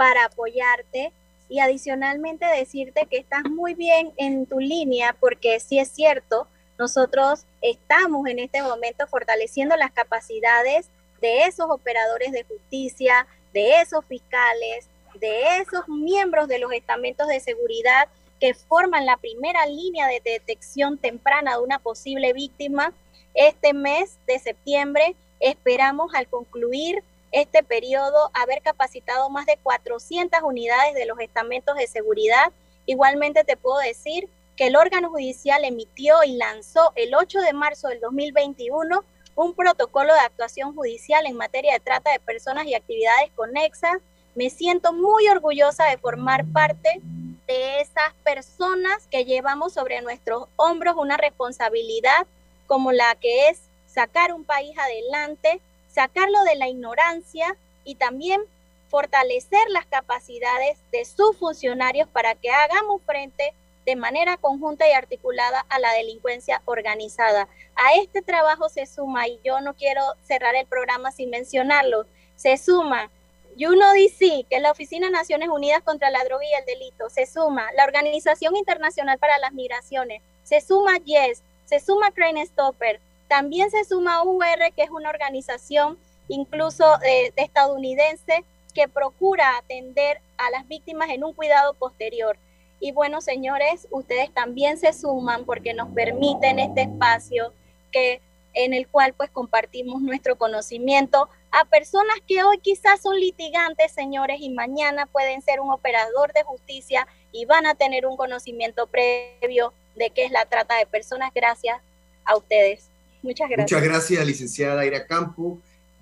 para 0.00 0.24
apoyarte 0.24 1.12
y 1.50 1.60
adicionalmente 1.60 2.46
decirte 2.46 3.04
que 3.04 3.18
estás 3.18 3.42
muy 3.44 3.74
bien 3.74 4.14
en 4.16 4.46
tu 4.46 4.58
línea 4.58 5.14
porque 5.20 5.60
sí 5.60 5.78
es 5.78 5.90
cierto, 5.90 6.48
nosotros 6.78 7.44
estamos 7.60 8.26
en 8.26 8.38
este 8.38 8.62
momento 8.62 9.06
fortaleciendo 9.08 9.76
las 9.76 9.92
capacidades 9.92 10.88
de 11.20 11.42
esos 11.42 11.68
operadores 11.68 12.32
de 12.32 12.44
justicia, 12.44 13.26
de 13.52 13.82
esos 13.82 14.02
fiscales, 14.06 14.88
de 15.20 15.58
esos 15.58 15.86
miembros 15.86 16.48
de 16.48 16.60
los 16.60 16.72
estamentos 16.72 17.28
de 17.28 17.40
seguridad 17.40 18.08
que 18.40 18.54
forman 18.54 19.04
la 19.04 19.18
primera 19.18 19.66
línea 19.66 20.06
de 20.06 20.22
detección 20.24 20.96
temprana 20.96 21.58
de 21.58 21.62
una 21.62 21.78
posible 21.78 22.32
víctima. 22.32 22.94
Este 23.34 23.74
mes 23.74 24.16
de 24.26 24.38
septiembre 24.38 25.14
esperamos 25.40 26.14
al 26.14 26.26
concluir 26.26 27.04
este 27.32 27.62
periodo 27.62 28.30
haber 28.34 28.62
capacitado 28.62 29.30
más 29.30 29.46
de 29.46 29.58
400 29.62 30.40
unidades 30.42 30.94
de 30.94 31.06
los 31.06 31.18
estamentos 31.20 31.76
de 31.76 31.86
seguridad. 31.86 32.52
Igualmente 32.86 33.44
te 33.44 33.56
puedo 33.56 33.78
decir 33.78 34.28
que 34.56 34.66
el 34.66 34.76
órgano 34.76 35.10
judicial 35.10 35.64
emitió 35.64 36.22
y 36.24 36.36
lanzó 36.36 36.92
el 36.96 37.14
8 37.14 37.40
de 37.40 37.52
marzo 37.52 37.88
del 37.88 38.00
2021 38.00 39.04
un 39.36 39.54
protocolo 39.54 40.12
de 40.12 40.20
actuación 40.20 40.74
judicial 40.74 41.24
en 41.26 41.36
materia 41.36 41.72
de 41.72 41.80
trata 41.80 42.12
de 42.12 42.20
personas 42.20 42.66
y 42.66 42.74
actividades 42.74 43.30
conexas. 43.34 43.98
Me 44.34 44.50
siento 44.50 44.92
muy 44.92 45.28
orgullosa 45.28 45.84
de 45.86 45.98
formar 45.98 46.44
parte 46.52 47.00
de 47.46 47.80
esas 47.80 48.12
personas 48.22 49.06
que 49.10 49.24
llevamos 49.24 49.72
sobre 49.72 50.02
nuestros 50.02 50.46
hombros 50.56 50.96
una 50.96 51.16
responsabilidad 51.16 52.26
como 52.66 52.92
la 52.92 53.14
que 53.14 53.48
es 53.48 53.60
sacar 53.86 54.32
un 54.32 54.44
país 54.44 54.76
adelante 54.78 55.60
sacarlo 55.92 56.42
de 56.44 56.56
la 56.56 56.68
ignorancia 56.68 57.56
y 57.84 57.96
también 57.96 58.40
fortalecer 58.88 59.60
las 59.70 59.86
capacidades 59.86 60.78
de 60.90 61.04
sus 61.04 61.36
funcionarios 61.36 62.08
para 62.08 62.34
que 62.34 62.50
hagamos 62.50 63.02
frente 63.02 63.54
de 63.86 63.96
manera 63.96 64.36
conjunta 64.36 64.88
y 64.88 64.92
articulada 64.92 65.64
a 65.68 65.78
la 65.78 65.92
delincuencia 65.92 66.60
organizada. 66.64 67.48
A 67.76 67.94
este 67.94 68.20
trabajo 68.20 68.68
se 68.68 68.86
suma, 68.86 69.26
y 69.28 69.40
yo 69.44 69.60
no 69.60 69.74
quiero 69.74 70.02
cerrar 70.22 70.54
el 70.54 70.66
programa 70.66 71.12
sin 71.12 71.30
mencionarlo, 71.30 72.06
se 72.36 72.56
suma 72.56 73.10
UNODC, 73.56 74.46
que 74.48 74.56
es 74.56 74.62
la 74.62 74.70
Oficina 74.70 75.06
de 75.06 75.12
Naciones 75.12 75.48
Unidas 75.48 75.82
contra 75.82 76.10
la 76.10 76.24
Droga 76.24 76.44
y 76.44 76.54
el 76.54 76.64
Delito, 76.66 77.10
se 77.10 77.26
suma 77.26 77.66
la 77.76 77.84
Organización 77.84 78.56
Internacional 78.56 79.18
para 79.18 79.38
las 79.38 79.52
Migraciones, 79.52 80.22
se 80.42 80.60
suma 80.60 80.98
YES, 81.04 81.42
se 81.64 81.80
suma 81.80 82.10
Crane 82.12 82.46
Stopper, 82.46 83.00
También 83.30 83.70
se 83.70 83.84
suma 83.84 84.24
UR, 84.24 84.72
que 84.74 84.82
es 84.82 84.90
una 84.90 85.08
organización 85.08 85.96
incluso 86.26 86.84
eh, 87.04 87.32
estadounidense 87.36 88.44
que 88.74 88.88
procura 88.88 89.56
atender 89.56 90.20
a 90.36 90.50
las 90.50 90.66
víctimas 90.66 91.10
en 91.10 91.22
un 91.22 91.32
cuidado 91.32 91.74
posterior. 91.74 92.36
Y 92.80 92.90
bueno, 92.90 93.20
señores, 93.20 93.86
ustedes 93.92 94.34
también 94.34 94.78
se 94.78 94.92
suman 94.92 95.44
porque 95.44 95.74
nos 95.74 95.90
permiten 95.90 96.58
este 96.58 96.82
espacio 96.82 97.54
que 97.92 98.20
en 98.52 98.74
el 98.74 98.88
cual 98.88 99.14
pues 99.14 99.30
compartimos 99.30 100.02
nuestro 100.02 100.36
conocimiento 100.36 101.28
a 101.52 101.64
personas 101.66 102.16
que 102.26 102.42
hoy 102.42 102.58
quizás 102.58 103.00
son 103.00 103.14
litigantes, 103.14 103.92
señores, 103.92 104.40
y 104.40 104.50
mañana 104.50 105.06
pueden 105.06 105.40
ser 105.40 105.60
un 105.60 105.70
operador 105.70 106.32
de 106.32 106.42
justicia 106.42 107.06
y 107.30 107.44
van 107.44 107.64
a 107.66 107.76
tener 107.76 108.06
un 108.06 108.16
conocimiento 108.16 108.88
previo 108.88 109.72
de 109.94 110.10
qué 110.10 110.24
es 110.24 110.32
la 110.32 110.46
trata 110.46 110.78
de 110.78 110.86
personas 110.86 111.30
gracias 111.32 111.80
a 112.24 112.36
ustedes. 112.36 112.89
Muchas 113.22 113.48
gracias. 113.48 113.72
Muchas 113.72 113.82
gracias, 113.82 114.26
licenciada 114.26 114.86
Ira 114.86 115.06
Campo. 115.06 115.60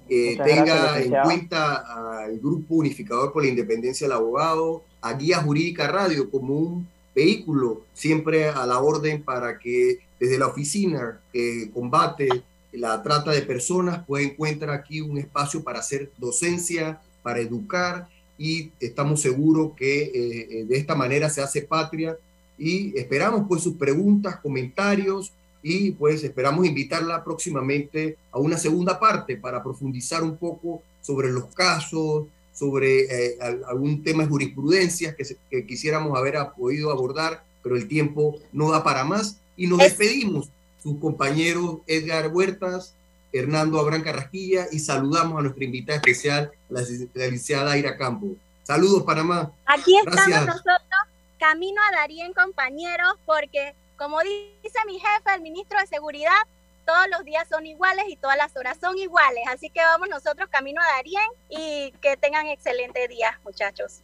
Eh, 0.09 0.39
tenga 0.43 1.01
en 1.01 1.13
cuenta 1.23 2.23
al 2.23 2.39
Grupo 2.39 2.77
Unificador 2.77 3.33
por 3.33 3.43
la 3.43 3.51
Independencia 3.51 4.07
del 4.07 4.17
Abogado, 4.17 4.83
a 5.03 5.13
Guía 5.13 5.43
Jurídica 5.43 5.87
Radio 5.87 6.31
como 6.31 6.55
un 6.55 6.89
vehículo 7.15 7.83
siempre 7.93 8.49
a 8.49 8.65
la 8.65 8.79
orden 8.79 9.23
para 9.23 9.59
que 9.59 9.99
desde 10.19 10.39
la 10.39 10.47
oficina 10.47 11.21
que 11.33 11.71
combate 11.75 12.29
la 12.73 13.03
trata 13.03 13.33
de 13.33 13.43
personas 13.43 14.05
pueda 14.07 14.25
encontrar 14.25 14.71
aquí 14.71 15.01
un 15.01 15.19
espacio 15.19 15.63
para 15.63 15.81
hacer 15.81 16.11
docencia, 16.17 17.01
para 17.23 17.41
educar 17.41 18.09
y 18.39 18.71
estamos 18.81 19.21
seguros 19.21 19.73
que 19.77 20.03
eh, 20.05 20.49
eh, 20.51 20.65
de 20.65 20.77
esta 20.77 20.95
manera 20.95 21.29
se 21.29 21.43
hace 21.43 21.63
patria 21.63 22.17
y 22.57 22.97
esperamos 22.99 23.47
pues 23.49 23.63
sus 23.63 23.75
preguntas, 23.75 24.37
comentarios 24.41 25.33
y 25.69 25.91
pues 25.93 26.25
esperamos 26.25 26.67
invitarla 26.67 27.23
próximamente 27.23 28.17
a 28.33 28.39
una 28.39 28.57
segunda 28.57 28.99
parte 28.99 29.37
para 29.37 29.63
profundizar 29.63 30.23
un 30.23 30.37
poco 30.37 30.83
sobre 31.03 31.31
los 31.31 31.47
casos, 31.55 32.27
sobre 32.53 33.03
eh, 33.05 33.39
algún 33.69 34.03
tema 34.03 34.25
de 34.25 34.29
jurisprudencia 34.29 35.15
que, 35.15 35.67
quisiéramos 35.67 36.19
haber 36.19 36.37
podido 36.57 36.91
abordar, 36.91 37.45
pero 37.63 37.77
el 37.77 37.87
tiempo 37.87 38.39
no 38.53 38.71
da 38.71 38.83
para 38.83 39.05
más. 39.05 39.41
Y 39.57 39.67
nos 39.67 39.79
despedimos, 39.79 40.51
sus 40.83 40.99
compañeros 40.99 41.79
Edgar 41.87 42.29
Huertas, 42.33 42.95
Hernando 43.33 43.79
Abrán 43.79 44.03
Carrasquilla, 44.03 44.67
y 44.73 44.79
saludamos 44.79 45.39
a 45.39 45.43
nuestra 45.43 45.65
invitada 45.65 45.97
especial, 45.97 46.51
la, 46.69 46.81
licenciada 46.81 47.73
Aira 47.73 47.97
Campo. 47.97 48.29
Saludos, 48.63 49.03
Panamá. 49.03 49.53
Aquí 49.67 49.97
estamos 49.97 50.47
nosotros, 50.47 51.01
camino 51.39 51.81
a 51.91 51.97
Darien, 51.97 52.33
compañeros, 52.33 53.15
porque 53.25 53.75
como 53.99 54.21
dice 54.21 54.79
mi 54.87 54.95
jefe, 54.95 55.35
el 55.35 55.43
ministro 55.43 55.79
de 55.81 55.87
Seguridad, 55.87 56.39
todos 56.87 57.07
los 57.11 57.25
días 57.25 57.47
son 57.49 57.67
iguales 57.67 58.05
y 58.09 58.17
todas 58.17 58.37
las 58.37 58.57
horas 58.57 58.79
son 58.81 58.97
iguales. 58.97 59.43
Así 59.49 59.69
que 59.69 59.81
vamos 59.81 60.09
nosotros 60.09 60.49
camino 60.51 60.81
a 60.81 60.97
Darien 60.97 61.29
y 61.51 61.93
que 62.01 62.17
tengan 62.17 62.47
excelente 62.47 63.07
día, 63.09 63.39
muchachos. 63.45 64.01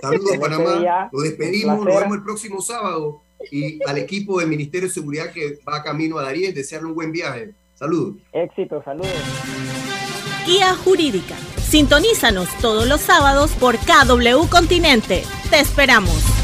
Saludos, 0.00 0.38
Panamá. 0.38 1.08
Lo 1.12 1.20
despedimos, 1.20 1.84
nos 1.84 1.94
vemos 1.94 2.16
el 2.16 2.24
próximo 2.24 2.60
sábado. 2.60 3.20
Y 3.50 3.78
al 3.84 3.98
equipo 3.98 4.40
del 4.40 4.48
Ministerio 4.48 4.88
de 4.88 4.94
Seguridad 4.94 5.30
que 5.30 5.58
va 5.68 5.82
camino 5.82 6.18
a 6.18 6.22
Darien, 6.22 6.54
desearle 6.54 6.88
un 6.88 6.94
buen 6.94 7.12
viaje. 7.12 7.52
Saludos. 7.74 8.16
Éxito, 8.32 8.82
saludos. 8.84 9.12
Guía 10.46 10.74
Jurídica. 10.74 11.36
Sintonízanos 11.58 12.48
todos 12.58 12.86
los 12.88 13.00
sábados 13.00 13.52
por 13.52 13.76
KW 13.76 14.48
Continente. 14.48 15.24
Te 15.50 15.60
esperamos. 15.60 16.43